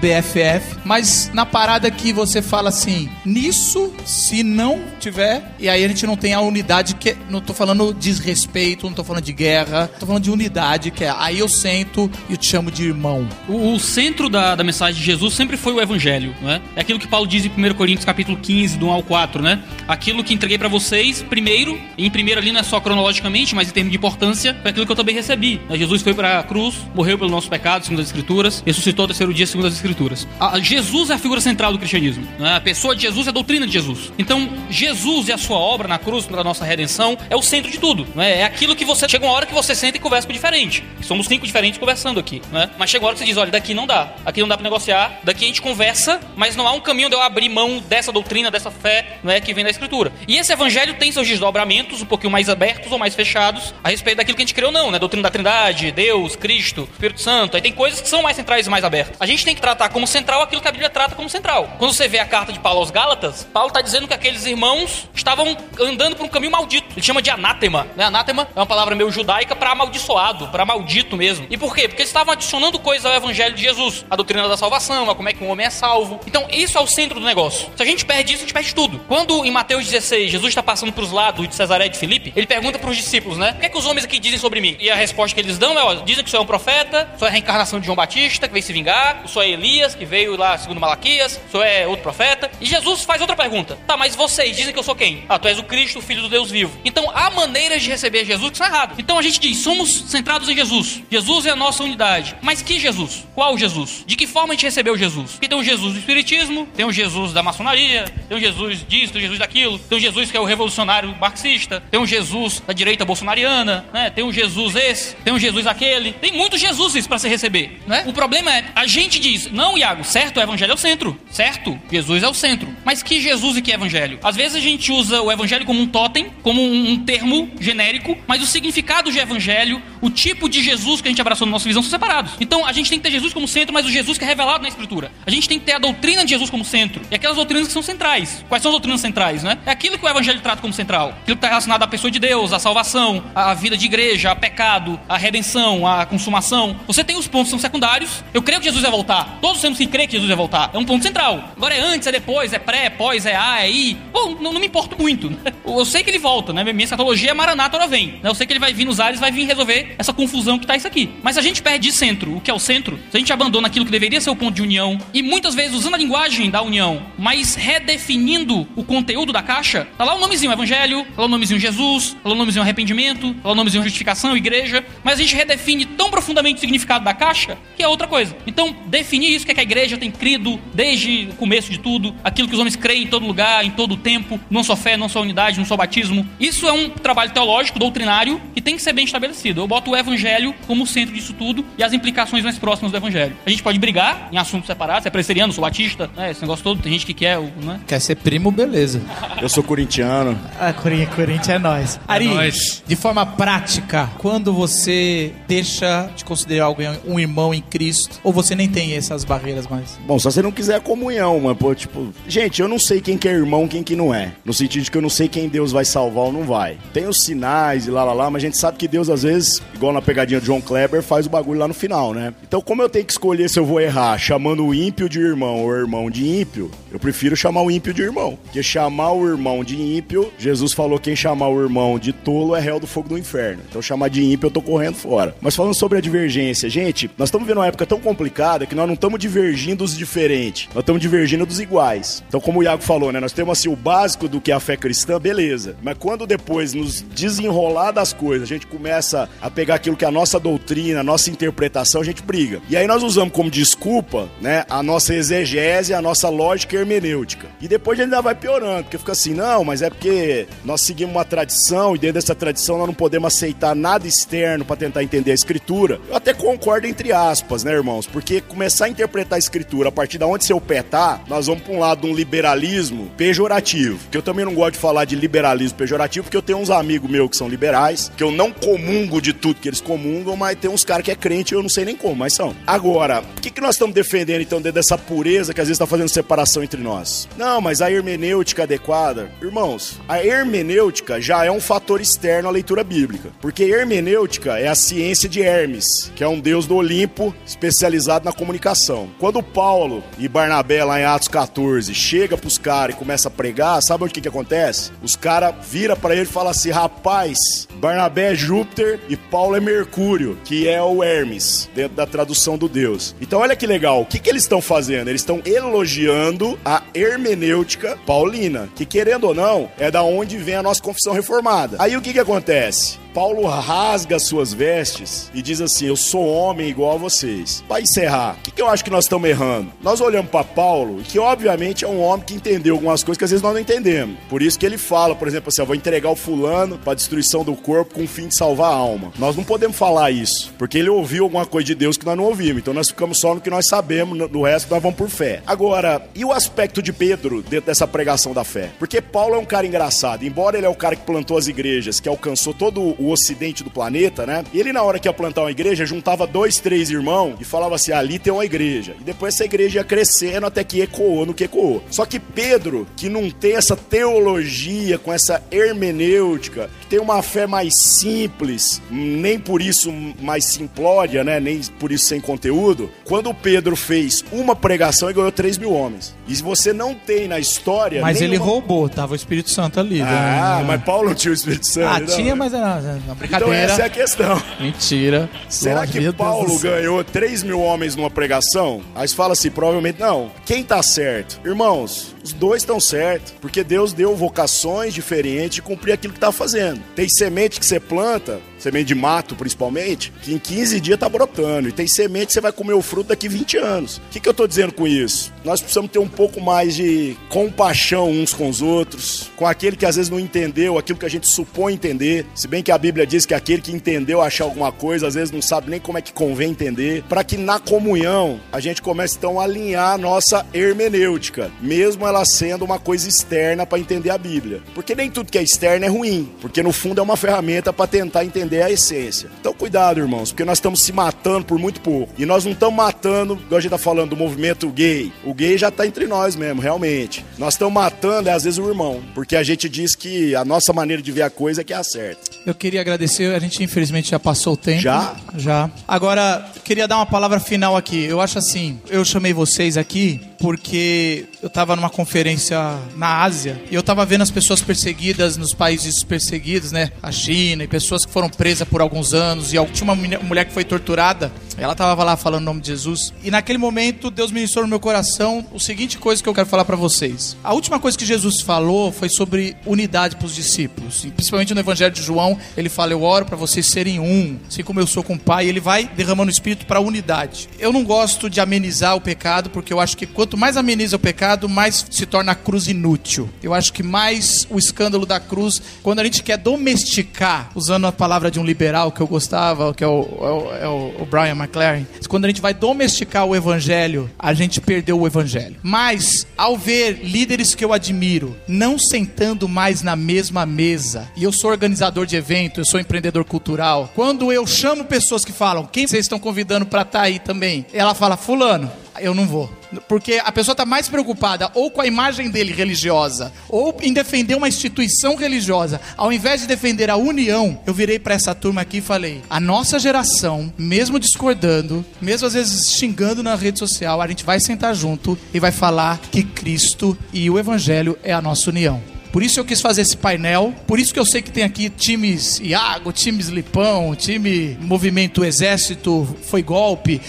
BFF, 0.04 0.80
mas 0.84 1.32
na 1.34 1.46
parada 1.46 1.90
que 1.90 2.12
você 2.12 2.42
fala 2.42 2.68
assim, 2.68 3.10
nisso, 3.26 3.94
se 4.04 4.44
não 4.44 4.82
tiver, 5.00 5.56
e 5.58 5.70
aí 5.70 5.86
a 5.86 5.88
gente 5.88 6.06
não 6.06 6.18
tem 6.18 6.34
a 6.34 6.42
unidade 6.42 6.96
que 6.96 7.16
não 7.30 7.40
tô 7.40 7.54
falando 7.54 7.94
desrespeito, 7.94 8.86
não 8.86 8.94
tô 8.94 9.02
falando 9.02 9.24
de 9.24 9.32
guerra, 9.32 9.90
tô 9.98 10.06
falando 10.06 10.24
de 10.24 10.30
unidade, 10.30 10.92
que 10.92 11.06
é 11.06 11.16
aí 11.18 11.40
eu 11.40 11.48
sento 11.48 12.12
e 12.28 12.34
eu 12.34 12.38
te 12.38 12.48
chamo 12.48 12.70
de 12.70 12.84
irmão. 12.84 13.26
O, 13.48 13.76
o 13.76 13.80
centro 13.80 14.28
da, 14.28 14.56
da 14.56 14.64
mensagem 14.64 15.00
de 15.00 15.06
Jesus 15.06 15.36
sempre 15.36 15.56
foi 15.56 15.72
o 15.72 15.80
evangelho, 15.80 16.36
não 16.42 16.52
é? 16.52 16.62
Aquilo 16.76 17.00
que 17.00 17.08
Paulo 17.08 17.26
diz 17.26 17.46
em 17.46 17.50
1 17.50 17.74
Coríntios 17.74 18.04
capítulo 18.04 18.38
15, 18.38 18.78
do 18.78 18.88
1 18.88 18.92
ao 18.92 19.04
4, 19.04 19.42
né? 19.42 19.64
Aquilo 19.88 20.22
que 20.22 20.34
entreguei 20.34 20.58
pra 20.58 20.68
vocês, 20.68 21.22
primeiro, 21.22 21.80
em 21.98 22.12
primeiro 22.12 22.42
ali 22.42 22.52
não 22.52 22.60
é 22.60 22.64
só 22.64 22.78
cronologicamente, 22.82 23.56
mas 23.56 23.70
em 23.70 23.72
termos 23.72 23.92
de 23.92 23.98
importância, 23.98 24.54
foi 24.62 24.72
aquilo 24.72 24.86
que 24.86 24.92
eu 24.92 24.98
também 24.98 25.16
recebi. 25.16 25.62
né? 25.70 25.78
Jesus 25.78 26.02
foi 26.02 26.14
pra 26.14 26.44
cruz, 26.44 26.76
morreu 26.94 27.18
pelos 27.18 27.32
nossos 27.32 27.50
pecados, 27.50 27.88
segundo 27.88 28.02
as 28.02 28.08
escrituras, 28.08 28.62
ressuscitou 28.66 29.04
ao 29.04 29.08
terceiro 29.08 29.34
dia, 29.34 29.48
segundo 29.48 29.68
as 29.68 29.74
escrituras. 29.76 29.93
A- 30.40 30.56
a 30.56 30.60
Jesus 30.60 31.10
é 31.10 31.14
a 31.14 31.18
figura 31.18 31.40
central 31.42 31.72
do 31.72 31.78
cristianismo. 31.80 32.28
né? 32.40 32.56
A 32.56 32.62
pessoa 32.62 32.96
de 32.96 33.02
Jesus 33.02 33.28
é 33.28 33.30
a 33.30 33.34
doutrina 33.34 33.66
de 33.66 33.74
Jesus. 33.74 34.12
Então, 34.18 34.50
Jesus 34.70 35.28
e 35.28 35.34
a 35.34 35.38
sua 35.38 35.58
obra 35.58 35.88
na 35.88 35.98
cruz 35.98 36.26
para 36.26 36.44
nossa 36.44 36.66
redenção 36.66 37.18
é 37.30 37.36
o 37.36 37.42
centro 37.42 37.72
de 37.72 37.78
tudo. 37.80 38.08
né? 38.16 38.40
É 38.42 38.44
aquilo 38.44 38.76
que 38.76 38.86
você. 38.86 39.08
Chega 39.08 39.26
uma 39.26 39.34
hora 39.34 39.46
que 39.46 39.54
você 39.54 39.76
senta 39.76 39.98
e 39.98 40.00
conversa 40.00 40.28
com 40.28 40.34
diferente. 40.34 40.84
Somos 41.02 41.28
cinco 41.28 41.46
diferentes 41.46 41.80
conversando 41.80 42.20
aqui. 42.20 42.42
né? 42.52 42.70
Mas 42.78 42.90
chega 42.90 43.04
uma 43.04 43.10
hora 43.10 43.16
que 43.16 43.20
você 43.20 43.26
diz: 43.26 43.38
olha, 43.38 43.52
daqui 43.52 43.74
não 43.74 43.86
dá. 43.86 44.14
Aqui 44.26 44.40
não 44.42 44.48
dá 44.48 44.56
para 44.58 44.64
negociar. 44.64 45.20
Daqui 45.24 45.44
a 45.46 45.48
gente 45.48 45.62
conversa, 45.62 46.20
mas 46.36 46.56
não 46.56 46.68
há 46.68 46.72
um 46.72 46.80
caminho 46.80 47.10
de 47.10 47.16
eu 47.16 47.22
abrir 47.22 47.50
mão 47.50 47.80
dessa 47.88 48.12
doutrina, 48.12 48.50
dessa 48.50 48.72
fé 48.72 49.18
não 49.24 49.32
é, 49.32 49.40
que 49.40 49.54
vem 49.54 49.64
da 49.64 49.70
Escritura. 49.70 50.12
E 50.28 50.38
esse 50.38 50.52
evangelho 50.52 50.94
tem 50.96 51.12
seus 51.12 51.28
desdobramentos, 51.28 52.02
um 52.02 52.06
pouquinho 52.06 52.32
mais 52.32 52.50
abertos 52.50 52.92
ou 52.92 52.98
mais 52.98 53.14
fechados, 53.16 53.74
a 53.84 53.90
respeito 53.90 54.18
daquilo 54.18 54.36
que 54.36 54.42
a 54.44 54.46
gente 54.46 54.54
criou, 54.56 54.72
não, 54.72 54.92
né? 54.92 55.00
Doutrina 55.00 55.24
da 55.24 55.30
Trindade, 55.30 55.92
Deus, 55.92 56.36
Cristo, 56.36 56.88
Espírito 56.92 57.22
Santo. 57.22 57.56
Aí 57.56 57.62
tem 57.62 57.72
coisas 57.74 58.02
que 58.02 58.08
são 58.10 58.22
mais 58.24 58.36
centrais 58.36 58.68
e 58.68 58.70
mais 58.70 58.84
abertas. 58.84 59.16
A 59.20 59.26
gente 59.26 59.44
tem 59.46 59.54
que 59.56 59.62
tratar 59.62 59.83
como 59.90 60.08
central 60.08 60.42
aquilo 60.42 60.62
que 60.62 60.68
a 60.68 60.72
Bíblia 60.72 60.90
trata 60.90 61.16
como 61.16 61.30
central. 61.30 61.76
Quando 61.78 61.94
você 61.94 62.08
vê 62.08 62.20
a 62.20 62.26
carta 62.26 62.52
de 62.52 62.60
Paulo 62.60 62.80
aos 62.80 62.92
Gálatas, 62.92 63.48
Paulo 63.52 63.70
está 63.70 63.82
dizendo 63.82 64.08
que 64.08 64.14
aqueles 64.14 64.46
irmãos 64.46 65.08
estavam 65.14 65.56
andando 65.80 66.16
por 66.16 66.26
um 66.26 66.30
caminho 66.30 66.52
maldito. 66.52 66.88
Ele 66.94 67.06
chama 67.06 67.22
de 67.22 67.30
anátema. 67.30 67.88
Né? 67.96 68.06
Anátema 68.06 68.48
é 68.56 68.60
uma 68.60 68.66
palavra 68.66 68.96
meio 68.96 69.12
judaica 69.12 69.56
para 69.56 69.72
amaldiçoado, 69.72 70.48
para 70.48 70.66
maldito 70.66 71.16
mesmo. 71.16 71.48
E 71.50 71.58
por 71.58 71.74
quê? 71.76 71.88
Porque 71.88 72.02
eles 72.02 72.10
estavam 72.10 72.34
adicionando 72.34 72.80
coisas 72.80 73.06
ao 73.06 73.14
evangelho 73.14 73.56
de 73.56 73.62
Jesus. 73.62 74.06
A 74.10 74.16
doutrina 74.16 74.48
da 74.48 74.58
salvação, 74.58 75.10
a 75.10 75.16
como 75.16 75.30
é 75.30 75.34
que 75.34 75.44
um 75.44 75.50
homem 75.50 75.66
é 75.66 75.70
salvo. 75.70 76.20
Então, 76.28 76.48
isso 76.50 76.78
é 76.78 76.82
o 76.82 76.88
centro 76.88 77.20
do 77.20 77.26
negócio. 77.26 77.70
Se 77.76 77.84
a 77.84 77.86
gente 77.86 78.06
perde 78.06 78.34
isso, 78.34 78.44
a 78.44 78.46
gente 78.46 78.54
perde 78.54 78.74
tudo. 78.74 79.00
Quando 79.08 79.46
em 79.46 79.52
Mateus 79.52 79.86
16, 79.86 80.32
Jesus 80.32 80.50
está 80.50 80.64
passando 80.64 80.92
para 80.92 81.04
os 81.04 81.12
lados 81.12 81.48
de 81.48 81.56
Cesaré 81.56 81.88
de 81.88 81.98
Filipe, 81.98 82.34
ele 82.36 82.46
pergunta 82.46 82.80
para 82.80 82.90
os 82.90 82.98
discípulos, 82.98 83.38
né? 83.38 83.52
O 83.56 83.60
que 83.60 83.66
é 83.66 83.70
que 83.70 83.78
os 83.78 83.86
homens 83.86 84.06
aqui 84.06 84.20
dizem 84.20 84.40
sobre 84.40 84.62
mim? 84.62 84.76
E 84.80 84.90
a 84.90 84.96
resposta 84.96 85.34
que 85.36 85.42
eles 85.42 85.58
dão 85.58 85.78
é, 85.78 85.84
ó, 85.84 85.96
dizem 85.96 86.24
que 86.24 86.28
o 86.28 86.32
senhor 86.32 86.42
é 86.42 86.44
um 86.44 86.48
profeta, 86.48 87.10
o 87.16 87.20
senhor 87.20 87.28
é 87.28 87.30
a 87.30 87.32
reencarnação 87.32 87.80
de 87.80 87.86
João 87.86 87.96
Batista, 87.96 88.48
que 88.48 88.54
veio 88.54 88.64
se 88.64 88.74
vingar, 88.74 89.22
o 89.26 89.28
senhor 89.28 89.46
é 89.46 89.50
Elias, 89.50 89.73
que 89.74 90.06
veio 90.06 90.38
lá 90.38 90.56
segundo 90.58 90.80
Malaquias, 90.80 91.42
senhor 91.50 91.64
é 91.64 91.88
outro 91.88 92.04
profeta. 92.04 92.52
E 92.62 92.66
Jesus 92.66 93.04
faz 93.04 93.22
outra 93.22 93.36
pergunta. 93.36 93.78
Tá, 93.88 93.98
mas 93.98 94.16
vocês 94.16 94.56
dizem 94.56 94.72
que 94.72 94.78
eu 94.78 94.84
sou 94.84 94.96
quem? 94.96 95.24
Ah, 95.28 95.40
tu 95.40 95.48
és 95.48 95.58
o 95.58 95.64
Cristo, 95.64 96.00
Filho 96.00 96.22
do 96.22 96.30
Deus 96.30 96.52
vivo. 96.52 96.78
Então 96.86 97.12
há 97.14 97.32
maneiras 97.32 97.82
de 97.82 97.90
receber 97.90 98.24
Jesus 98.24 98.52
que 98.52 98.58
são 98.58 98.68
erradas. 98.68 98.98
Então 99.00 99.18
a 99.18 99.22
gente 99.22 99.40
diz, 99.40 99.58
somos 99.58 99.90
centrados 100.08 100.48
em 100.48 100.56
Jesus. 100.56 101.02
Jesus 101.10 101.46
é 101.48 101.50
a 101.50 101.56
nossa 101.56 101.84
unidade. 101.84 102.36
Mas 102.42 102.62
que 102.62 102.80
Jesus? 102.80 103.26
Qual 103.34 103.58
Jesus? 103.58 104.04
De 104.06 104.16
que 104.16 104.28
forma 104.28 104.54
a 104.54 104.56
gente 104.56 104.66
recebeu 104.66 104.96
Jesus? 104.96 105.32
Porque 105.32 105.48
tem 105.48 105.58
o 105.58 105.64
Jesus 105.64 105.94
do 105.94 106.00
Espiritismo, 106.00 106.68
tem 106.76 106.86
o 106.86 106.92
Jesus 106.92 107.34
da 107.34 107.42
maçonaria, 107.42 108.06
tem 108.30 108.38
o 108.38 108.40
Jesus 108.40 108.86
disso, 108.88 109.12
tem 109.12 109.20
o 109.20 109.24
Jesus 109.24 109.40
daquilo, 109.40 109.80
tem 109.80 109.98
o 109.98 110.02
Jesus 110.02 110.30
que 110.30 110.38
é 110.38 110.40
o 110.40 110.46
revolucionário 110.46 111.16
marxista, 111.20 111.82
tem 111.90 112.00
o 112.00 112.06
Jesus 112.06 112.62
da 112.66 112.74
direita 112.74 113.04
bolsonariana, 113.06 113.86
né? 113.92 114.10
Tem 114.10 114.24
o 114.24 114.32
Jesus 114.32 114.76
esse, 114.76 115.16
tem 115.18 115.34
o 115.34 115.40
Jesus 115.40 115.66
aquele. 115.66 116.14
Tem 116.14 116.32
muitos 116.32 116.60
Jesuses 116.60 117.08
para 117.08 117.18
se 117.18 117.28
receber, 117.28 117.82
né? 117.88 118.04
O 118.06 118.14
problema 118.14 118.54
é, 118.54 118.66
a 118.76 118.86
gente 118.86 119.20
diz, 119.20 119.48
não, 119.54 119.78
Iago, 119.78 120.04
certo, 120.04 120.38
o 120.38 120.42
evangelho 120.42 120.72
é 120.72 120.74
o 120.74 120.78
centro. 120.78 121.18
Certo, 121.30 121.80
Jesus 121.92 122.24
é 122.24 122.28
o 122.28 122.34
centro. 122.34 122.68
Mas 122.84 123.04
que 123.04 123.22
Jesus 123.22 123.56
e 123.56 123.62
que 123.62 123.72
evangelho? 123.72 124.20
Às 124.24 124.36
vezes 124.36 124.56
a 124.56 124.60
gente 124.60 124.92
usa 124.92 125.22
o 125.22 125.32
evangelho 125.32 125.66
como 125.66 125.80
um 125.80 125.88
totem, 125.88 126.32
como 126.42 126.60
um, 126.60 126.92
um 126.92 127.06
termo 127.06 127.50
genérico, 127.60 128.18
mas 128.28 128.42
o 128.42 128.48
significado 128.48 129.12
de 129.12 129.20
evangelho, 129.20 129.82
o 130.02 130.10
tipo 130.10 130.50
de 130.50 130.64
Jesus 130.64 131.02
que 131.02 131.08
a 131.08 131.12
gente 131.12 131.22
abraçou 131.22 131.46
na 131.46 131.52
nossa 131.52 131.68
visão 131.68 131.84
são 131.84 131.92
separados. 131.92 132.34
Então 132.40 132.66
a 132.66 132.74
gente 132.74 132.90
tem 132.90 132.98
que 133.00 133.04
ter 133.04 133.12
Jesus 133.12 133.32
como 133.32 133.48
centro, 133.48 133.74
mas 133.74 133.86
o 133.86 133.90
Jesus 133.90 134.18
que 134.18 134.24
é 134.24 134.28
revelado 134.28 134.64
na 134.64 134.70
Escritura. 134.70 135.12
A 135.26 135.30
gente 135.30 135.48
tem 135.48 135.60
que 135.60 135.66
ter 135.66 135.74
a 135.74 135.80
doutrina 135.80 136.24
de 136.24 136.32
Jesus 136.32 136.50
como 136.50 136.66
centro. 136.66 137.02
E 137.12 137.16
aquelas 137.16 137.38
doutrinas 137.38 137.68
que 137.68 137.74
são 137.74 137.84
centrais. 137.84 138.44
Quais 138.50 138.64
são 138.64 138.72
as 138.72 138.74
doutrinas 138.74 139.02
centrais, 139.02 139.44
né? 139.44 139.60
É 139.68 139.72
aquilo 139.72 140.00
que 140.00 140.06
o 140.06 140.10
evangelho 140.10 140.42
trata 140.42 140.62
como 140.62 140.74
central. 140.74 141.10
Aquilo 141.10 141.26
que 141.26 141.34
está 141.34 141.48
relacionado 141.48 141.84
à 141.84 141.88
pessoa 141.88 142.10
de 142.10 142.18
Deus, 142.18 142.52
à 142.54 142.58
salvação, 142.58 143.24
à 143.36 143.54
vida 143.54 143.78
de 143.78 143.86
igreja, 143.86 144.32
a 144.32 144.36
pecado, 144.36 145.00
à 145.08 145.16
redenção, 145.16 145.86
à 145.86 146.06
consumação. 146.06 146.80
Você 146.88 147.04
tem 147.04 147.18
os 147.18 147.28
pontos 147.28 147.48
que 147.48 147.52
são 147.52 147.60
secundários. 147.60 148.24
Eu 148.34 148.42
creio 148.42 148.60
que 148.60 148.66
Jesus 148.66 148.82
vai 148.82 148.92
voltar. 148.92 149.38
Todos 149.44 149.60
temos 149.60 149.78
que 149.78 149.86
crer 149.86 150.08
que 150.08 150.14
Jesus 150.14 150.30
vai 150.30 150.38
voltar. 150.38 150.72
É 150.74 150.78
um 150.78 150.86
ponto 150.86 151.04
central. 151.04 151.52
Agora 151.58 151.76
é 151.76 151.82
antes, 151.82 152.08
é 152.08 152.14
depois, 152.14 152.54
é 152.54 152.60
pré, 152.60 152.86
é 152.86 152.90
pós, 152.90 153.26
é 153.26 153.36
A, 153.36 153.62
é 153.62 153.70
I. 153.70 153.98
Bom, 154.14 154.38
não, 154.40 154.54
não 154.54 154.60
me 154.62 154.68
importo 154.68 154.96
muito. 154.98 155.38
Eu 155.68 155.84
sei 155.84 156.02
que 156.02 156.10
ele 156.10 156.18
volta, 156.18 156.54
né? 156.54 156.64
Minha 156.64 156.86
escatologia 156.86 157.32
é 157.32 157.34
Maranata, 157.34 157.76
ora 157.76 157.86
vem. 157.86 158.22
Eu 158.24 158.34
sei 158.34 158.48
que 158.48 158.54
ele 158.54 158.60
vai 158.60 158.74
vir 158.74 158.86
nos 158.86 159.02
ares, 159.02 159.20
vai 159.20 159.34
vir 159.34 159.46
resolver 159.46 159.96
essa 159.98 160.14
confusão 160.14 160.58
que 160.58 160.66
tá 160.66 160.78
isso 160.78 160.88
aqui. 160.88 161.10
Mas 161.22 161.38
a 161.38 161.42
gente 161.42 161.62
perde 161.62 161.90
de 161.90 161.94
centro. 161.94 162.38
O 162.38 162.40
que 162.40 162.50
é 162.50 162.54
o 162.54 162.60
centro? 162.60 162.98
Se 163.12 163.18
a 163.18 163.20
gente 163.20 163.34
abandona 163.34 163.68
aquilo 163.68 163.84
que 163.84 163.92
deveria 163.92 164.22
ser 164.22 164.30
o 164.30 164.36
ponto 164.36 164.56
de 164.56 164.62
união, 164.62 164.98
e 165.14 165.22
muitas 165.22 165.54
vezes 165.54 165.76
usando 165.76 165.96
a 165.96 165.98
linguagem 165.98 166.50
da 166.50 166.62
união, 166.62 167.06
mas 167.18 167.56
redefinindo 167.56 168.66
o 168.78 168.84
conteúdo 168.86 169.34
da 169.34 169.42
caixa, 169.42 169.86
tá 169.98 170.06
lá 170.06 170.16
o 170.16 170.20
nomezinho 170.20 170.54
Evangelho, 170.54 171.04
tá 171.04 171.22
lá 171.22 171.26
o 171.26 171.30
nomezinho 171.30 171.60
Jesus, 171.60 172.14
tá 172.14 172.30
lá 172.30 172.36
o 172.36 172.38
nomezinho 172.38 172.64
Arrependimento, 172.64 173.34
tá 173.34 173.50
lá 173.50 173.52
o 173.52 173.56
nomezinho 173.56 173.84
Justificação, 173.84 174.38
Igreja, 174.38 174.86
mas 175.04 175.16
a 175.16 175.22
gente 175.22 175.36
redefine 175.36 175.86
tão 175.86 176.10
profundamente 176.10 176.60
o 176.60 176.62
significado 176.62 177.04
da 177.04 177.14
caixa 177.14 177.58
que 177.76 177.84
é 177.84 177.88
outra 177.90 178.08
coisa. 178.08 178.38
Então, 178.48 178.74
definir 178.86 179.33
isso 179.36 179.46
que 179.46 179.52
é 179.52 179.56
que 179.56 179.60
a 179.60 179.64
igreja 179.64 179.98
tem 179.98 180.12
crido 180.12 180.60
desde 180.74 181.30
o 181.32 181.36
começo 181.36 181.72
de 181.72 181.80
tudo, 181.80 182.14
aquilo 182.24 182.48
que 182.48 182.54
os 182.54 182.60
homens 182.60 182.76
creem 182.76 183.04
em 183.04 183.08
todo 183.08 183.26
lugar, 183.26 183.66
em 183.66 183.72
todo 183.72 183.94
o 183.94 183.98
tempo, 183.98 184.40
não 184.50 184.64
só 184.64 184.76
fé, 184.76 184.98
não 184.98 185.10
só 185.10 185.22
unidade, 185.22 185.58
não 185.58 185.66
só 185.66 185.76
batismo. 185.76 186.28
Isso 186.40 186.68
é 186.68 186.72
um 186.72 186.90
trabalho 186.90 187.32
teológico, 187.32 187.80
doutrinário, 187.80 188.42
que 188.54 188.62
tem 188.62 188.76
que 188.76 188.82
ser 188.82 188.94
bem 188.94 189.06
estabelecido. 189.06 189.62
Eu 189.62 189.68
boto 189.68 189.92
o 189.92 189.96
evangelho 189.96 190.54
como 190.68 190.86
centro 190.86 191.14
disso 191.14 191.34
tudo 191.34 191.66
e 191.78 191.84
as 191.84 191.94
implicações 191.94 192.44
mais 192.44 192.58
próximas 192.58 192.92
do 192.92 192.98
evangelho. 192.98 193.36
A 193.46 193.50
gente 193.50 193.64
pode 193.64 193.80
brigar 193.80 194.30
em 194.32 194.38
assuntos 194.38 194.68
separados, 194.68 195.04
se 195.04 195.08
é 195.08 195.12
presbiteriano, 195.12 195.54
sou 195.54 195.62
batista, 195.62 196.10
né, 196.16 196.32
esse 196.32 196.42
negócio 196.42 196.64
todo, 196.64 196.82
tem 196.82 196.92
gente 196.92 197.06
que 197.06 197.14
quer, 197.14 197.40
né? 197.40 197.80
Quer 197.88 198.00
ser 198.00 198.16
primo, 198.16 198.52
beleza. 198.52 199.02
Eu 199.42 199.50
sou 199.50 199.64
corintiano. 199.64 200.40
Ah, 200.60 200.74
Corinthians, 200.74 201.50
é 201.50 201.60
nós. 201.60 202.00
Ari, 202.08 202.28
nóis. 202.28 202.84
de 202.86 202.96
forma 202.96 203.26
prática, 203.26 204.10
quando 204.18 204.54
você 204.54 205.34
deixa 205.48 206.10
de 206.16 206.24
considerar 206.24 206.66
alguém 206.66 206.90
um 207.06 207.20
irmão 207.20 207.54
em 207.54 207.62
Cristo, 207.62 208.20
ou 208.24 208.32
você 208.32 208.56
nem 208.56 208.68
tem 208.68 208.94
essas 208.94 209.23
barreiras 209.26 209.68
mais? 209.68 210.00
Bom, 210.06 210.20
só 210.20 210.30
se 210.30 210.36
você 210.36 210.42
não 210.42 210.52
quiser 210.52 210.82
comunhão, 210.82 211.40
mas, 211.40 211.58
pô, 211.58 211.74
tipo... 211.74 212.14
Gente, 212.28 212.62
eu 212.62 212.68
não 212.68 212.80
sei 212.80 213.02
quem 213.02 213.18
que 213.18 213.28
é 213.28 213.32
irmão, 213.32 213.68
quem 213.68 213.84
que 213.84 213.96
não 213.96 214.14
é. 214.14 214.34
No 214.44 214.54
sentido 214.54 214.84
de 214.84 214.92
que 214.92 214.98
eu 214.98 215.02
não 215.02 215.10
sei 215.10 215.28
quem 215.28 215.48
Deus 215.48 215.72
vai 215.72 215.86
salvar 215.86 216.26
ou 216.26 216.34
não 216.34 216.44
vai. 216.44 216.78
Tem 216.94 217.08
os 217.08 217.22
sinais 217.22 217.88
e 217.88 217.92
lá, 217.92 218.04
lá, 218.04 218.14
lá, 218.14 218.30
mas 218.30 218.42
a 218.42 218.46
gente 218.46 218.58
sabe 218.58 218.78
que 218.78 218.88
Deus, 218.88 219.10
às 219.10 219.24
vezes, 219.24 219.62
igual 219.74 219.94
na 219.94 220.02
pegadinha 220.02 220.40
de 220.40 220.46
John 220.46 220.62
Kleber, 220.62 221.02
faz 221.02 221.26
o 221.26 221.30
bagulho 221.30 221.60
lá 221.60 221.68
no 221.68 221.74
final, 221.74 222.14
né? 222.14 222.34
Então, 222.44 222.62
como 222.62 222.82
eu 222.82 222.90
tenho 222.90 223.06
que 223.06 223.12
escolher 223.12 223.50
se 223.50 223.60
eu 223.60 223.66
vou 223.66 223.80
errar 223.80 224.18
chamando 224.18 224.66
o 224.66 224.74
ímpio 224.74 225.08
de 225.08 225.20
irmão 225.20 225.64
ou 225.64 225.74
irmão 225.74 226.10
de 226.10 226.28
ímpio, 226.28 226.70
eu 226.92 227.00
prefiro 227.00 227.36
chamar 227.36 227.62
o 227.62 227.72
ímpio 227.72 227.94
de 227.94 228.02
irmão. 228.02 228.38
Porque 228.44 228.64
chamar 228.64 229.12
o 229.14 229.28
irmão 229.28 229.64
de 229.64 229.80
ímpio, 229.80 230.32
Jesus 230.38 230.74
falou 230.74 231.00
quem 231.00 231.16
chamar 231.16 231.50
o 231.50 231.62
irmão 231.62 231.98
de 232.00 232.14
tolo 232.14 232.56
é 232.56 232.60
réu 232.60 232.80
do 232.80 232.88
fogo 232.88 233.10
do 233.10 233.18
inferno. 233.18 233.62
Então, 233.70 233.82
chamar 233.82 234.10
de 234.10 234.24
ímpio, 234.24 234.48
eu 234.48 234.52
tô 234.52 234.62
correndo 234.62 234.96
fora. 234.96 235.36
Mas 235.42 235.56
falando 235.56 235.74
sobre 235.74 235.98
a 235.98 236.02
divergência, 236.02 236.70
gente, 236.70 237.10
nós 237.18 237.30
estamos 237.30 237.48
vivendo 237.48 237.60
uma 237.60 237.68
época 237.68 237.86
tão 237.86 238.00
complicada 238.00 238.66
que 238.66 238.76
nós 238.76 238.88
não 238.88 238.94
estamos 238.94 239.13
divergindo 239.20 239.84
dos 239.84 239.98
diferentes, 239.98 240.70
nós 240.74 240.82
estamos 240.82 241.02
divergindo 241.02 241.46
dos 241.46 241.60
iguais. 241.60 242.24
Então, 242.28 242.40
como 242.40 242.60
o 242.60 242.64
Iago 242.64 242.82
falou, 242.82 243.12
né, 243.12 243.20
nós 243.20 243.34
temos 243.34 243.58
assim 243.58 243.70
o 243.70 243.76
básico 243.76 244.28
do 244.28 244.40
que 244.40 244.52
é 244.52 244.56
a 244.56 244.60
fé 244.60 244.78
cristã, 244.78 245.20
beleza. 245.20 245.76
Mas 245.82 245.98
quando 245.98 246.26
depois 246.26 246.74
nos 246.74 247.02
desenrolar 247.02 247.92
das 247.92 248.14
coisas, 248.14 248.48
a 248.48 248.54
gente 248.54 248.68
começa 248.68 249.30
a 249.42 249.50
pegar 249.50 249.76
aquilo 249.76 249.98
que 249.98 250.06
é 250.06 250.08
a 250.08 250.12
nossa 250.12 250.40
doutrina, 250.40 251.00
a 251.02 251.04
nossa 251.04 251.30
interpretação, 251.30 252.02
a 252.02 252.04
gente 252.04 252.22
briga. 252.22 252.62
E 252.70 252.78
aí 252.78 252.88
nós 252.88 253.04
usamos 253.04 253.34
como 253.34 253.50
desculpa, 253.50 254.30
né, 254.40 254.64
a 254.70 254.82
nossa 254.84 255.14
exegese, 255.14 255.94
a 255.94 256.02
nossa 256.02 256.30
lógica 256.30 256.76
hermenêutica. 256.76 257.48
E 257.60 257.68
depois 257.68 258.00
a 258.00 258.04
gente 258.04 258.14
ainda 258.14 258.22
vai 258.22 258.36
piorando, 258.36 258.84
porque 258.84 258.98
fica 258.98 259.12
assim, 259.12 259.34
não, 259.34 259.64
mas 259.64 259.82
é 259.82 259.90
porque 259.90 260.48
nós 260.64 260.82
seguimos 260.82 261.16
uma 261.16 261.26
tradição 261.26 261.96
e 261.96 262.00
dentro 262.00 262.16
dessa 262.16 262.36
tradição 262.36 262.78
nós 262.78 262.88
não 262.88 262.94
podemos 262.94 263.34
aceitar 263.34 263.76
nada 263.76 264.08
externo 264.08 264.66
para 264.66 264.76
tentar 264.76 265.04
entender 265.04 265.32
a 265.32 265.34
escritura. 265.34 266.00
Eu 266.08 266.16
até 266.16 266.34
concordo 266.34 266.88
entre 266.88 267.12
aspas, 267.12 267.64
né, 267.64 267.72
irmãos? 267.72 268.06
Porque 268.06 268.42
começar 268.42 268.86
a 268.86 268.90
interpretar 269.04 269.36
a 269.36 269.40
escritura 269.40 269.90
a 269.90 269.92
partir 269.92 270.18
da 270.18 270.26
onde 270.26 270.46
seu 270.46 270.60
pé 270.62 270.82
tá, 270.82 271.22
nós 271.28 271.48
vamos 271.48 271.64
para 271.64 271.74
um 271.74 271.80
lado 271.80 272.02
de 272.02 272.08
um 272.08 272.16
liberalismo 272.16 273.12
pejorativo. 273.18 274.00
Que 274.10 274.18
eu 274.18 274.22
também 274.22 274.46
não 274.46 274.54
gosto 274.54 274.74
de 274.74 274.80
falar 274.80 275.04
de 275.06 275.16
liberalismo 275.16 275.78
pejorativo, 275.78 276.24
porque 276.24 276.38
eu 276.38 276.42
tenho 276.42 276.60
uns 276.60 276.70
amigos 276.70 277.10
meus 277.10 277.30
que 277.30 277.38
são 277.38 277.50
liberais, 277.50 278.12
que 278.16 278.24
eu 278.24 278.32
não 278.32 278.52
comungo 278.52 279.22
de 279.22 279.34
tudo 279.34 279.60
que 279.60 279.68
eles 279.68 279.82
comungam, 279.82 280.36
mas 280.38 280.58
tem 280.58 280.72
uns 280.72 280.86
caras 280.86 281.04
que 281.04 281.12
é 281.12 281.16
crente, 281.16 281.54
eu 281.54 281.62
não 281.62 281.70
sei 281.70 281.84
nem 281.84 281.96
como, 281.96 282.16
mas 282.16 282.34
são. 282.34 282.56
Agora, 282.66 283.24
o 283.38 283.42
que, 283.42 283.50
que 283.50 283.62
nós 283.62 283.76
estamos 283.76 283.94
defendendo 283.94 284.42
então 284.42 284.60
dentro 284.60 284.76
dessa 284.76 284.98
pureza 284.98 285.54
que 285.54 285.60
às 285.60 285.68
vezes 285.68 285.76
está 285.76 285.86
fazendo 285.86 286.10
separação 286.10 286.64
entre 286.64 286.82
nós? 286.82 287.28
Não, 287.38 287.60
mas 287.60 287.82
a 287.82 287.92
hermenêutica 287.92 288.64
adequada, 288.64 289.30
irmãos, 289.42 290.00
a 290.08 290.24
hermenêutica 290.24 291.20
já 291.20 291.44
é 291.44 291.52
um 291.52 291.60
fator 291.60 292.00
externo 292.00 292.48
à 292.48 292.52
leitura 292.52 292.84
bíblica, 292.84 293.30
porque 293.42 293.64
hermenêutica 293.64 294.58
é 294.58 294.68
a 294.68 294.76
ciência 294.76 295.28
de 295.28 295.42
Hermes, 295.42 296.12
que 296.16 296.24
é 296.24 296.28
um 296.28 296.40
deus 296.40 296.66
do 296.66 296.76
Olimpo 296.76 297.36
especializado 297.46 298.26
na 298.26 298.32
comunicação. 298.32 298.93
Quando 299.20 299.42
Paulo 299.42 300.04
e 300.18 300.28
Barnabé 300.28 300.84
lá 300.84 301.00
em 301.00 301.06
Atos 301.06 301.28
14 301.28 301.94
chega 301.94 302.38
pros 302.38 302.58
caras 302.58 302.96
e 302.96 303.00
começa 303.00 303.28
a 303.28 303.32
pregar, 303.32 303.82
sabe 303.82 304.04
o 304.04 304.08
que 304.08 304.22
que 304.22 304.28
acontece? 304.28 304.92
Os 305.02 305.16
caras 305.16 305.56
vira 305.68 305.96
para 305.96 306.14
ele 306.14 306.24
e 306.24 306.26
fala 306.26 306.52
assim: 306.52 306.70
"Rapaz, 306.70 307.68
Barnabé 307.76 308.34
é 308.34 308.36
Júpiter 308.36 309.00
e 309.10 309.16
Paulo 309.16 309.56
é 309.56 309.60
Mercúrio, 309.60 310.38
que 310.44 310.68
é 310.68 310.82
o 310.82 311.04
Hermes, 311.04 311.70
dentro 311.76 311.96
da 311.96 312.06
tradução 312.06 312.58
do 312.58 312.70
deus". 312.70 313.16
Então 313.22 313.40
olha 313.40 313.56
que 313.56 313.68
legal, 313.68 314.02
o 314.02 314.06
que 314.06 314.20
que 314.20 314.30
eles 314.30 314.44
estão 314.44 314.62
fazendo? 314.62 315.10
Eles 315.10 315.22
estão 315.22 315.42
elogiando 315.46 316.60
a 316.64 316.84
hermenêutica 316.94 317.98
paulina, 318.06 318.70
que 318.76 318.86
querendo 318.86 319.26
ou 319.26 319.34
não, 319.34 319.70
é 319.78 319.90
da 319.90 320.04
onde 320.04 320.38
vem 320.38 320.56
a 320.56 320.64
nossa 320.64 320.82
confissão 320.82 321.14
reformada. 321.14 321.78
Aí 321.80 321.96
o 321.98 322.02
que 322.02 322.14
que 322.14 322.20
acontece? 322.20 323.04
Paulo 323.14 323.46
rasga 323.46 324.18
suas 324.18 324.54
vestes 324.54 325.30
e 325.34 325.42
diz 325.42 325.62
assim: 325.62 325.86
Eu 325.86 325.96
sou 325.96 326.28
homem 326.28 326.68
igual 326.68 326.96
a 326.96 326.98
vocês. 326.98 327.64
Para 327.68 327.82
encerrar, 327.82 328.38
o 328.40 328.42
que, 328.42 328.52
que 328.52 328.62
eu 328.62 328.68
acho 328.68 328.83
que 328.84 328.92
nós 328.92 329.06
estamos 329.06 329.30
errando? 329.30 329.72
Nós 329.82 330.02
olhamos 330.02 330.30
para 330.30 330.44
Paulo, 330.44 331.02
que 331.04 331.18
obviamente 331.18 331.86
é 331.86 331.88
um 331.88 332.02
homem 332.02 332.26
que 332.26 332.36
entendeu 332.36 332.76
algumas 332.76 333.04
coisas 333.04 333.18
que 333.18 333.24
às 333.24 333.32
vezes 333.32 333.42
nós 333.42 333.54
não 333.54 333.60
entendemos. 333.60 334.18
Por 334.30 334.42
isso 334.42 334.60
que 334.60 334.66
ele 334.66 334.78
fala, 334.78 335.16
por 335.16 335.28
exemplo, 335.28 335.50
assim: 335.50 335.62
Eu 335.62 335.66
vou 335.66 335.76
entregar 335.76 336.10
o 336.10 336.16
fulano 336.16 336.78
para 336.78 336.94
destruição 336.94 337.44
do 337.44 337.56
corpo 337.56 337.96
com 337.96 338.04
o 338.04 338.08
fim 338.08 338.28
de 338.28 338.36
salvar 338.36 338.72
a 338.72 338.76
alma. 338.76 339.12
Nós 339.18 339.36
não 339.36 339.44
podemos 339.44 339.78
falar 339.78 340.12
isso, 340.12 340.54
porque 340.58 340.78
ele 340.78 340.90
ouviu 340.90 341.24
alguma 341.24 341.46
coisa 341.46 341.68
de 341.68 341.76
Deus 341.76 341.98
que 341.98 342.06
nós 342.06 342.18
não 342.18 342.26
ouvimos. 342.26 342.62
Então 342.62 342.74
nós 342.74 342.90
ficamos 342.90 343.18
só 343.18 343.34
no 343.34 343.42
que 343.42 343.50
nós 343.50 343.66
sabemos, 343.66 344.18
no, 344.30 344.44
resto 344.44 344.70
nós 344.70 344.82
vamos 344.84 344.98
por 344.98 345.10
fé. 345.10 345.42
Agora, 345.48 346.06
e 346.14 346.26
o 346.26 346.32
aspecto 346.32 346.82
de 346.82 346.92
Pedro 346.92 347.42
dentro 347.42 347.68
dessa 347.68 347.88
pregação 347.88 348.34
da 348.34 348.44
fé? 348.44 348.72
Porque 348.78 349.02
Paulo 349.02 349.36
é 349.36 349.38
um 349.38 349.46
cara 349.46 349.66
engraçado, 349.66 350.26
embora 350.26 350.58
ele 350.58 350.66
é 350.66 350.70
o 350.70 350.76
cara 350.76 350.96
que 350.96 351.06
plantou 351.06 351.38
as 351.38 351.48
igrejas, 351.48 352.00
que 352.00 352.10
alcançou 352.10 352.54
todo 352.54 352.82
o 352.82 353.10
ocidente 353.10 353.64
do 353.64 353.70
planeta, 353.70 354.26
né? 354.26 354.44
Ele, 354.54 354.74
na 354.74 354.84
hora 354.84 355.00
que 355.00 355.08
ia 355.08 355.14
plantar 355.14 355.42
uma 355.42 355.52
igreja, 355.52 355.86
juntava 355.86 356.28
dois, 356.28 356.60
três 356.60 356.90
irmãos 356.90 357.36
e 357.40 357.46
falava 357.46 357.76
assim: 357.76 357.92
ali 357.92 358.20
tem 358.20 358.34
uma 358.34 358.46
igreja. 358.46 358.73
E 359.00 359.04
depois 359.04 359.34
essa 359.36 359.46
igreja 359.46 359.80
ia 359.80 359.84
crescendo 359.84 360.46
até 360.48 360.64
que 360.64 360.82
ecoou 360.82 361.26
no 361.26 361.34
que 361.34 361.44
ecoou. 361.46 361.84
Só 361.90 362.06
que 362.06 362.20
Pedro, 362.20 362.88
que 362.96 363.10
não 363.10 363.30
tem 363.30 363.54
essa 363.56 363.76
teologia, 363.76 364.98
com 364.98 365.12
essa 365.12 365.42
hermenêutica, 365.52 366.70
que 366.82 366.88
tem 366.88 367.00
uma 367.00 367.22
fé 367.22 367.46
mais 367.46 367.76
simples, 367.76 368.82
nem 368.90 369.38
por 369.40 369.62
isso 369.62 369.92
mais 370.22 370.46
simplória, 370.46 371.24
né? 371.24 371.40
Nem 371.40 371.62
por 371.80 371.92
isso 371.92 372.06
sem 372.06 372.20
conteúdo. 372.20 372.90
Quando 373.04 373.34
Pedro 373.34 373.76
fez 373.76 374.24
uma 374.32 374.56
pregação, 374.56 375.10
ele 375.10 375.16
ganhou 375.16 375.32
3 375.32 375.58
mil 375.58 375.72
homens. 375.74 376.16
E 376.28 376.36
se 376.36 376.42
você 376.42 376.72
não 376.74 376.94
tem 376.96 377.28
na 377.28 377.40
história. 377.40 378.02
Mas 378.02 378.18
ele 378.22 378.32
nenhuma- 378.32 378.46
roubou, 378.50 378.88
tava 378.90 379.14
o 379.14 379.16
Espírito 379.16 379.50
Santo 379.50 379.80
ali. 379.80 380.02
Ah, 380.02 380.58
né? 380.60 380.66
mas 380.68 380.84
Paulo 380.84 381.10
não 381.10 381.16
tinha 381.16 381.32
o 381.32 381.34
Espírito 381.36 381.66
Santo. 381.66 381.88
Ah, 381.88 382.00
não. 382.00 382.08
tinha, 382.08 382.36
mas 382.36 382.54
era. 382.54 382.82
Então 383.04 383.16
brincadeira. 383.16 383.56
essa 383.56 383.82
é 383.82 383.86
a 383.86 383.90
questão. 383.90 384.42
Mentira. 384.60 385.30
Será 385.50 385.82
Nossa, 385.82 385.92
que 385.92 386.00
Deus 386.00 386.16
Paulo 386.16 386.58
céu. 386.60 386.72
ganhou 386.72 387.04
3 387.04 387.44
mil 387.44 387.60
homens 387.62 387.96
numa 387.96 388.10
pregação? 388.10 388.53
Aí 388.96 389.08
você 389.08 389.16
fala 389.16 389.34
assim, 389.34 389.50
provavelmente 389.50 390.00
não. 390.00 390.32
Quem 390.46 390.64
tá 390.64 390.82
certo? 390.84 391.40
Irmãos, 391.46 392.13
os 392.24 392.34
dois 392.34 392.62
estão 392.62 392.80
certos. 392.80 393.34
Porque 393.42 393.64
Deus 393.64 393.94
deu 393.94 394.16
vocações 394.16 394.94
diferentes 394.94 395.56
de 395.56 395.62
cumprir 395.62 395.94
aquilo 395.94 396.14
que 396.14 396.20
tá 396.20 396.32
fazendo. 396.32 396.82
Tem 396.96 397.08
semente 397.08 397.60
que 397.60 397.66
você 397.66 397.80
planta, 397.80 398.40
semente 398.58 398.86
de 398.86 398.96
mato 398.96 399.36
principalmente, 399.36 400.12
que 400.22 400.34
em 400.34 400.38
15 400.38 400.80
dias 400.80 401.00
tá 401.00 401.10
brotando. 401.10 401.70
E 401.70 401.72
tem 401.72 401.88
semente 401.88 402.28
que 402.28 402.34
você 402.34 402.42
vai 402.42 402.52
comer 402.52 402.74
o 402.74 402.82
fruto 402.82 403.10
daqui 403.10 403.28
20 403.28 403.58
anos. 403.58 403.98
O 403.98 404.02
que, 404.12 404.20
que 404.20 404.30
eu 404.30 404.34
tô 404.34 404.48
dizendo 404.48 404.74
com 404.74 404.88
isso? 404.88 405.32
Nós 405.44 405.60
precisamos 405.60 405.92
ter 405.92 406.00
um 406.00 406.08
pouco 406.08 406.40
mais 406.40 406.76
de 406.76 407.18
compaixão 407.30 408.10
uns 408.10 408.34
com 408.34 408.48
os 408.48 408.62
outros, 408.62 409.30
com 409.36 409.46
aquele 409.46 409.76
que 409.76 409.86
às 409.86 409.96
vezes 409.96 410.10
não 410.10 410.20
entendeu 410.20 410.78
aquilo 410.78 411.00
que 411.00 411.06
a 411.06 411.10
gente 411.10 411.28
supõe 411.28 411.74
entender. 411.74 412.26
Se 412.34 412.48
bem 412.48 412.64
que 412.64 412.72
a 412.72 412.78
Bíblia 412.78 413.06
diz 413.06 413.26
que 413.26 413.34
aquele 413.34 413.62
que 413.62 413.72
entendeu 413.72 414.22
achar 414.22 414.46
alguma 414.46 414.72
coisa, 414.72 415.08
às 415.08 415.16
vezes 415.16 415.32
não 415.32 415.42
sabe 415.42 415.70
nem 415.70 415.80
como 415.80 415.98
é 415.98 416.02
que 416.02 416.14
convém 416.14 416.52
entender, 416.52 417.04
para 417.10 417.24
que 417.24 417.38
na 417.38 417.60
comunhão 417.60 418.40
a 418.52 418.60
gente 418.60 418.82
comece 418.82 419.18
então 419.18 419.40
a 419.40 419.44
alinhar 419.44 419.94
a 419.94 419.98
nossa 419.98 420.46
hermenêutica, 420.54 421.52
mesmo 421.62 422.08
ela 422.08 422.13
sendo 422.26 422.66
uma 422.66 422.80
coisa 422.80 423.08
externa 423.08 423.66
para 423.66 423.80
entender 423.80 424.10
a 424.10 424.18
Bíblia. 424.18 424.62
Porque 424.74 424.96
nem 424.96 425.10
tudo 425.10 425.32
que 425.32 425.38
é 425.38 425.44
externo 425.44 425.86
é 425.86 425.90
ruim, 425.90 426.30
porque 426.42 426.62
no 426.62 426.72
fundo 426.72 427.00
é 427.00 427.04
uma 427.04 427.18
ferramenta 427.18 427.74
para 427.74 427.88
tentar 427.88 428.26
entender 428.26 428.62
a 428.62 428.72
essência. 428.72 429.30
Então 429.40 429.54
cuidado, 429.54 430.00
irmãos, 430.00 430.32
porque 430.32 430.46
nós 430.46 430.58
estamos 430.58 430.82
se 430.82 430.92
matando 430.92 431.46
por 431.46 431.58
muito 431.58 431.82
pouco. 431.82 432.14
E 432.18 432.26
nós 432.26 432.46
não 432.46 432.52
estamos 432.52 432.76
matando, 432.76 433.34
igual 433.34 433.58
a 433.58 433.62
gente 433.62 433.72
tá 433.72 433.78
falando 433.78 434.12
do 434.12 434.18
movimento 434.18 434.70
gay. 434.70 435.12
O 435.24 435.34
gay 435.34 435.58
já 435.58 435.72
tá 435.72 435.86
entre 435.86 436.08
nós 436.08 436.36
mesmo, 436.36 436.62
realmente. 436.62 437.26
Nós 437.38 437.54
estamos 437.54 437.74
matando, 437.74 438.30
é, 438.30 438.34
às 438.34 438.44
vezes, 438.44 438.60
o 438.60 438.68
irmão, 438.68 439.02
porque 439.14 439.36
a 439.36 439.44
gente 439.44 439.68
diz 439.70 439.96
que 439.96 440.36
a 440.36 440.46
nossa 440.46 440.74
maneira 440.74 441.02
de 441.02 441.12
ver 441.12 441.24
a 441.24 441.30
coisa 441.30 441.62
é 441.62 441.64
que 441.64 441.74
é 441.74 441.78
a 441.78 441.84
certa. 441.84 442.32
Eu 442.46 442.54
queria 442.54 442.82
agradecer, 442.82 443.34
a 443.34 443.40
gente 443.40 443.64
infelizmente 443.64 444.12
já 444.12 444.20
passou 444.20 444.54
o 444.54 444.58
tempo. 444.58 444.82
Já? 444.82 445.16
Já. 445.36 445.70
Agora, 445.88 446.46
queria 446.64 446.88
dar 446.88 446.98
uma 446.98 447.06
palavra 447.06 447.40
final 447.40 447.78
aqui. 447.78 448.04
Eu 448.04 448.20
acho 448.20 448.38
assim, 448.38 448.80
eu 448.90 449.04
chamei 449.06 449.34
vocês 449.34 449.78
aqui 449.78 450.20
porque 450.40 451.26
eu 451.44 451.48
estava 451.48 451.76
numa 451.76 451.90
conferência 451.90 452.58
na 452.96 453.22
Ásia 453.22 453.62
e 453.70 453.76
eu 453.76 453.82
estava 453.82 454.06
vendo 454.06 454.22
as 454.22 454.32
pessoas 454.32 454.62
perseguidas 454.62 455.36
nos 455.36 455.54
países 455.54 456.02
perseguidos, 456.02 456.72
né? 456.72 456.90
A 457.04 457.12
China 457.12 457.66
e 457.66 457.68
pessoas 457.68 458.06
que 458.06 458.12
foram 458.14 458.30
presas 458.30 458.66
por 458.66 458.80
alguns 458.80 459.14
anos 459.14 459.54
e 459.54 459.58
tinha 459.74 459.84
uma 459.84 459.94
mulher- 459.94 460.46
que 460.46 460.54
foi 460.54 460.64
torturada. 460.64 461.30
Ela 461.58 461.74
estava 461.74 462.02
lá 462.04 462.16
falando 462.16 462.44
o 462.44 462.46
nome 462.46 462.62
de 462.62 462.68
Jesus. 462.68 463.14
E 463.24 463.30
naquele 463.30 463.58
momento, 463.60 464.10
Deus 464.10 464.32
ministrou 464.32 464.64
no 464.64 464.70
meu 464.70 464.80
coração 464.80 465.46
o 465.52 465.60
seguinte 465.60 465.98
coisa 465.98 466.24
que 466.24 466.28
eu 466.28 466.34
quero 466.34 466.48
falar 466.48 466.64
para 466.66 466.76
vocês. 466.78 467.36
A 467.44 467.54
última 467.54 467.78
coisa 467.80 467.98
que 467.98 468.06
Jesus 468.06 468.40
falou 468.42 468.92
foi 468.92 469.10
sobre 469.10 469.56
unidade 469.66 470.16
para 470.16 470.26
os 470.26 470.34
discípulos. 470.34 471.04
E 471.04 471.12
principalmente 471.12 471.54
no 471.54 471.60
Evangelho 471.60 471.94
de 471.94 472.02
João, 472.02 472.38
ele 472.56 472.70
fala: 472.70 472.94
Eu 472.94 473.04
oro 473.04 473.26
para 473.26 473.36
vocês 473.36 473.68
serem 473.68 474.00
um, 474.00 474.40
assim 474.48 474.64
como 474.64 474.80
eu 474.80 474.88
sou 474.88 475.04
com 475.04 475.14
o 475.16 475.20
Pai. 475.20 475.46
E 475.46 475.50
ele 475.50 475.60
vai 475.60 475.88
derramando 475.96 476.30
o 476.30 476.34
Espírito 476.34 476.66
para 476.66 476.80
unidade. 476.80 477.50
Eu 477.60 477.72
não 477.74 477.84
gosto 477.84 478.30
de 478.30 478.40
amenizar 478.40 478.96
o 478.96 479.02
pecado, 479.02 479.50
porque 479.50 479.74
eu 479.74 479.80
acho 479.80 479.96
que 479.98 480.08
quanto 480.08 480.38
mais 480.38 480.56
ameniza 480.58 480.96
o 480.96 481.00
pecado, 481.00 481.33
mais 481.50 481.86
se 481.90 482.06
torna 482.06 482.32
a 482.32 482.36
cruz 482.36 482.68
inútil. 482.68 483.30
Eu 483.42 483.54
acho 483.54 483.72
que 483.74 483.84
mais 483.84 484.48
o 484.50 484.58
escândalo 484.58 485.06
da 485.06 485.20
cruz, 485.20 485.62
quando 485.82 486.00
a 486.00 486.04
gente 486.04 486.24
quer 486.24 486.38
domesticar, 486.38 487.50
usando 487.56 487.88
a 487.88 487.92
palavra 487.92 488.30
de 488.32 488.40
um 488.40 488.44
liberal 488.46 488.92
que 488.92 489.02
eu 489.02 489.08
gostava, 489.08 489.74
que 489.74 489.84
é 489.84 489.88
o, 489.88 490.02
é 490.02 490.32
o, 490.32 490.56
é 490.64 490.68
o- 491.02 491.06
Brian 491.06 491.36
McLaren, 491.36 491.86
quando 492.08 492.26
a 492.26 492.28
gente 492.28 492.42
vai 492.42 492.54
domesticar 492.54 493.26
o 493.26 493.36
evangelho, 493.36 494.10
a 494.18 494.34
gente 494.34 494.60
perdeu 494.60 495.00
o 495.00 495.06
evangelho. 495.08 495.56
Mas, 495.62 496.26
ao 496.38 496.58
ver 496.58 497.00
líderes 497.04 497.54
que 497.56 497.64
eu 497.64 497.72
admiro 497.74 498.36
não 498.48 498.78
sentando 498.80 499.48
mais 499.48 499.82
na 499.82 499.96
mesma 499.96 500.46
mesa, 500.46 501.08
e 501.16 501.24
eu 501.24 501.32
sou 501.32 501.52
organizador 501.52 502.06
de 502.06 502.16
evento, 502.16 502.60
eu 502.62 502.66
sou 502.66 502.80
empreendedor 502.80 503.24
cultural, 503.26 503.92
quando 503.96 504.32
eu 504.32 504.46
chamo 504.48 504.86
pessoas 504.86 505.24
que 505.24 505.32
falam, 505.32 505.66
quem 505.72 505.86
vocês 505.88 506.06
estão 506.06 506.20
convidando 506.20 506.66
para 506.66 506.82
estar 506.82 507.02
aí 507.02 507.20
também? 507.20 507.66
Ela 507.74 507.94
fala, 507.94 508.18
fulano, 508.18 508.72
eu 509.00 509.14
não 509.14 509.28
vou. 509.28 509.52
Porque 509.88 510.22
a 510.24 510.32
pessoa 510.32 510.54
está 510.54 510.66
mais 510.66 510.88
preocupada 510.88 511.50
ou 511.54 511.72
com 511.72 511.82
a 511.82 511.88
imagem 511.88 512.30
dele 512.30 512.54
religiosa, 512.54 513.32
ou 513.50 513.76
em 513.82 513.94
defender 513.94 514.36
uma 514.36 514.48
instituição 514.48 515.16
religiosa. 515.16 515.82
Ao 515.98 516.12
invés 516.12 516.42
de 516.42 516.48
defender 516.48 516.90
a 516.90 516.96
união, 516.96 517.60
eu 517.66 517.74
virei 517.74 518.00
para 518.00 518.14
essa 518.14 518.36
turma 518.36 518.62
aqui 518.62 518.78
e 518.78 518.82
falei: 518.82 519.22
a 519.30 519.40
nossa 519.40 519.80
geração, 519.80 520.52
mesmo 520.58 521.00
discordando, 521.00 521.86
mesmo 522.02 522.28
às 522.28 522.34
vezes 522.34 522.72
xingando 522.74 523.24
na 523.24 523.36
rede 523.36 523.60
social, 523.60 524.02
a 524.02 524.08
gente 524.08 524.24
vai 524.24 524.40
sentar 524.40 524.76
junto 524.76 525.18
e 525.34 525.40
vai 525.40 525.52
falar 525.52 526.00
que 526.12 526.24
Cristo 526.24 526.98
e 527.12 527.30
o 527.30 527.40
Evangelho 527.40 527.98
é 528.04 528.14
a 528.14 528.22
nossa 528.22 528.50
união. 528.50 528.82
Por 529.14 529.22
isso 529.22 529.40
eu 529.40 529.46
quis 529.46 529.62
fazer 529.62 529.82
esse 529.82 529.96
painel. 529.96 530.52
Por 530.66 530.80
isso 530.80 530.92
que 530.92 531.00
eu 531.00 531.06
sei 531.06 531.22
que 531.22 531.32
tem 531.32 531.44
aqui 531.44 531.70
times 531.70 532.40
Iago, 532.40 532.92
times 532.92 533.28
Lipão, 533.28 533.96
time 533.96 534.58
Movimento 534.60 535.24
Exército 535.24 536.18
Foi 536.24 536.42
Golpe, 536.42 537.00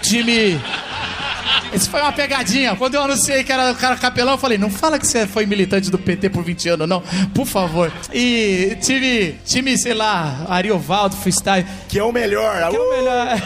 time. 0.00 0.58
Isso 1.72 1.90
foi 1.90 2.00
uma 2.00 2.12
pegadinha. 2.12 2.74
Quando 2.76 2.94
eu 2.94 3.02
anunciei 3.02 3.44
que 3.44 3.52
era 3.52 3.72
o 3.72 3.74
cara 3.74 3.96
capelão, 3.96 4.32
eu 4.32 4.38
falei: 4.38 4.58
não 4.58 4.70
fala 4.70 4.98
que 4.98 5.06
você 5.06 5.26
foi 5.26 5.46
militante 5.46 5.90
do 5.90 5.98
PT 5.98 6.30
por 6.30 6.44
20 6.44 6.68
anos, 6.70 6.88
não. 6.88 7.02
Por 7.34 7.46
favor. 7.46 7.92
E 8.12 8.76
time, 8.80 9.38
time 9.44 9.78
sei 9.78 9.94
lá, 9.94 10.46
Ariovaldo, 10.48 11.16
Freestyle. 11.16 11.66
Que 11.88 11.98
é 11.98 12.04
o 12.04 12.12
melhor. 12.12 12.70
Que 12.70 12.76
é 12.76 12.80
o 12.80 12.90
melhor. 12.90 13.36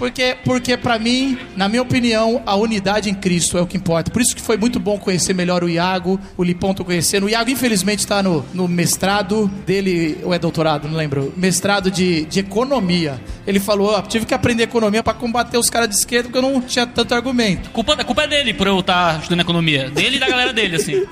Porque, 0.00 0.34
porque 0.46 0.78
para 0.78 0.98
mim, 0.98 1.36
na 1.54 1.68
minha 1.68 1.82
opinião, 1.82 2.42
a 2.46 2.56
unidade 2.56 3.10
em 3.10 3.14
Cristo 3.14 3.58
é 3.58 3.60
o 3.60 3.66
que 3.66 3.76
importa. 3.76 4.10
Por 4.10 4.22
isso 4.22 4.34
que 4.34 4.40
foi 4.40 4.56
muito 4.56 4.80
bom 4.80 4.98
conhecer 4.98 5.34
melhor 5.34 5.62
o 5.62 5.68
Iago, 5.68 6.18
o 6.38 6.42
Lipão 6.42 6.72
tô 6.72 6.86
conhecendo. 6.86 7.26
O 7.26 7.28
Iago, 7.28 7.50
infelizmente, 7.50 7.98
está 7.98 8.22
no, 8.22 8.42
no 8.54 8.66
mestrado 8.66 9.46
dele, 9.66 10.18
ou 10.22 10.32
é 10.32 10.38
doutorado, 10.38 10.88
não 10.88 10.96
lembro. 10.96 11.34
Mestrado 11.36 11.90
de, 11.90 12.24
de 12.24 12.40
economia. 12.40 13.20
Ele 13.46 13.60
falou: 13.60 13.90
ó, 13.90 14.00
tive 14.00 14.24
que 14.24 14.32
aprender 14.32 14.62
economia 14.62 15.02
para 15.02 15.12
combater 15.12 15.58
os 15.58 15.68
caras 15.68 15.89
de 15.90 15.96
esquerda, 15.96 16.28
porque 16.28 16.38
eu 16.38 16.50
não 16.50 16.60
tinha 16.60 16.86
tanto 16.86 17.14
argumento. 17.14 17.70
Culpa, 17.70 17.94
a 17.94 18.04
culpa 18.04 18.22
é 18.22 18.28
dele 18.28 18.54
por 18.54 18.66
eu 18.66 18.78
estar 18.80 19.18
estudando 19.18 19.40
economia. 19.40 19.90
Dele 19.90 20.16
e 20.16 20.20
da 20.20 20.28
galera 20.28 20.52
dele, 20.52 20.76
assim. 20.76 21.06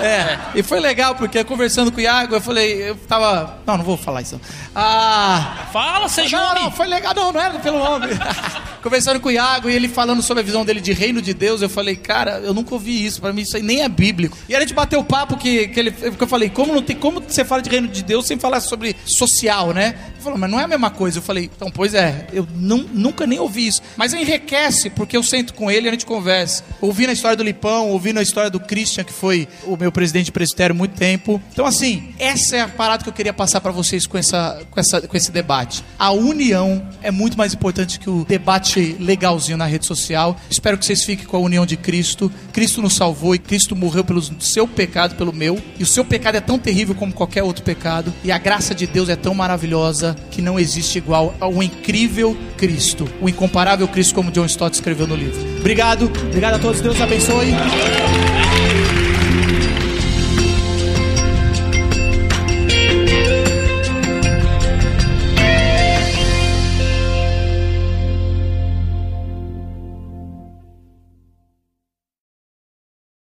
É, 0.00 0.38
e 0.54 0.62
foi 0.62 0.80
legal, 0.80 1.14
porque 1.14 1.44
conversando 1.44 1.92
com 1.92 1.98
o 1.98 2.00
Iago, 2.00 2.34
eu 2.34 2.40
falei, 2.40 2.90
eu 2.90 2.96
tava. 2.96 3.58
Não, 3.66 3.76
não 3.76 3.84
vou 3.84 3.96
falar 3.96 4.22
isso. 4.22 4.40
Ah. 4.74 5.68
Fala, 5.72 6.08
seja 6.08 6.38
Não, 6.38 6.50
homem. 6.50 6.64
não, 6.64 6.72
foi 6.72 6.86
legal, 6.86 7.14
não, 7.14 7.32
não 7.32 7.40
era 7.40 7.58
pelo 7.58 7.78
nome. 7.78 8.06
conversando 8.82 9.20
com 9.20 9.28
o 9.28 9.32
Iago 9.32 9.68
e 9.68 9.74
ele 9.74 9.88
falando 9.88 10.22
sobre 10.22 10.42
a 10.42 10.44
visão 10.44 10.64
dele 10.64 10.80
de 10.80 10.92
reino 10.92 11.20
de 11.20 11.34
Deus, 11.34 11.62
eu 11.62 11.68
falei, 11.68 11.96
cara, 11.96 12.40
eu 12.40 12.52
nunca 12.54 12.74
ouvi 12.74 13.04
isso, 13.04 13.20
pra 13.20 13.32
mim 13.32 13.42
isso 13.42 13.56
aí 13.56 13.62
nem 13.62 13.82
é 13.82 13.88
bíblico. 13.88 14.36
E 14.48 14.54
a 14.54 14.60
gente 14.60 14.74
bateu 14.74 15.00
o 15.00 15.04
papo 15.04 15.36
que, 15.36 15.68
que, 15.68 15.80
ele, 15.80 15.92
que 15.92 16.22
eu 16.22 16.26
falei, 16.26 16.48
como 16.48 16.74
não 16.74 16.82
tem 16.82 16.96
como 16.96 17.20
você 17.20 17.44
fala 17.44 17.62
de 17.62 17.70
reino 17.70 17.88
de 17.88 18.02
Deus 18.02 18.26
sem 18.26 18.38
falar 18.38 18.60
sobre 18.60 18.96
social, 19.04 19.72
né? 19.72 19.94
Ele 20.12 20.22
falou, 20.22 20.38
mas 20.38 20.50
não 20.50 20.58
é 20.58 20.64
a 20.64 20.68
mesma 20.68 20.90
coisa. 20.90 21.18
Eu 21.18 21.22
falei, 21.22 21.50
então, 21.54 21.70
pois 21.70 21.94
é, 21.94 22.26
eu 22.32 22.46
não, 22.54 22.78
nunca 22.78 23.26
nem 23.26 23.38
ouvi 23.38 23.66
isso. 23.66 23.82
Mas 23.96 24.12
enriquece, 24.20 24.90
porque 24.90 25.16
eu 25.16 25.22
sento 25.22 25.54
com 25.54 25.70
ele 25.70 25.86
e 25.86 25.88
a 25.88 25.92
gente 25.92 26.06
conversa. 26.06 26.64
Ouvindo 26.80 27.10
a 27.10 27.12
história 27.12 27.36
do 27.36 27.42
Lipão, 27.42 27.88
ouvindo 27.88 28.18
a 28.18 28.22
história 28.22 28.50
do 28.50 28.60
Christian, 28.60 29.04
que 29.04 29.12
foi 29.12 29.48
o 29.64 29.76
meu 29.76 29.90
presidente 29.92 30.26
de 30.26 30.32
presbitério 30.32 30.74
muito 30.74 30.96
tempo. 30.96 31.40
Então, 31.52 31.66
assim, 31.66 32.14
essa 32.18 32.56
é 32.56 32.60
a 32.60 32.68
parada 32.68 33.02
que 33.02 33.08
eu 33.08 33.12
queria 33.12 33.32
passar 33.32 33.60
pra 33.60 33.72
vocês 33.72 34.06
com, 34.06 34.18
essa, 34.18 34.62
com, 34.70 34.80
essa, 34.80 35.00
com 35.00 35.16
esse 35.16 35.30
debate. 35.30 35.84
A 35.98 36.10
união 36.12 36.86
é 37.02 37.10
muito 37.10 37.36
mais 37.36 37.54
importante 37.54 37.98
que 37.98 38.08
o 38.08 38.24
debate 38.24 38.96
legalzinho 38.98 39.56
na 39.56 39.66
rede 39.66 39.86
social. 39.86 40.38
Espero 40.50 40.78
que 40.78 40.84
vocês 40.84 41.04
fiquem 41.04 41.26
com 41.26 41.36
a 41.36 41.40
união 41.40 41.64
de 41.64 41.76
Cristo. 41.76 42.30
Cristo 42.52 42.82
nos 42.82 42.94
salvou 42.94 43.34
e 43.34 43.38
Cristo 43.38 43.74
morreu 43.76 44.04
pelo 44.04 44.22
seu 44.40 44.66
pecado, 44.66 45.14
pelo 45.16 45.32
meu. 45.32 45.60
E 45.78 45.82
o 45.82 45.86
seu 45.86 46.04
pecado 46.04 46.36
é 46.36 46.40
tão 46.40 46.58
terrível 46.58 46.94
como 46.94 47.12
qualquer 47.12 47.42
outro 47.42 47.64
pecado. 47.64 48.12
E 48.24 48.30
a 48.32 48.38
graça 48.38 48.74
de 48.74 48.86
Deus 48.86 49.08
é 49.08 49.16
tão 49.16 49.34
maravilhosa 49.34 50.16
que 50.30 50.42
não 50.42 50.58
existe 50.58 50.98
igual 50.98 51.34
ao 51.40 51.62
incrível 51.62 52.36
Cristo. 52.56 53.08
O 53.20 53.28
incomparável 53.28 53.88
Cristo, 53.88 54.09
como 54.12 54.30
John 54.30 54.46
Stott 54.46 54.74
escreveu 54.74 55.06
no 55.06 55.14
livro. 55.16 55.40
Obrigado, 55.58 56.06
obrigado 56.06 56.54
a 56.54 56.58
todos, 56.58 56.80
Deus 56.80 57.00
abençoe. 57.00 57.52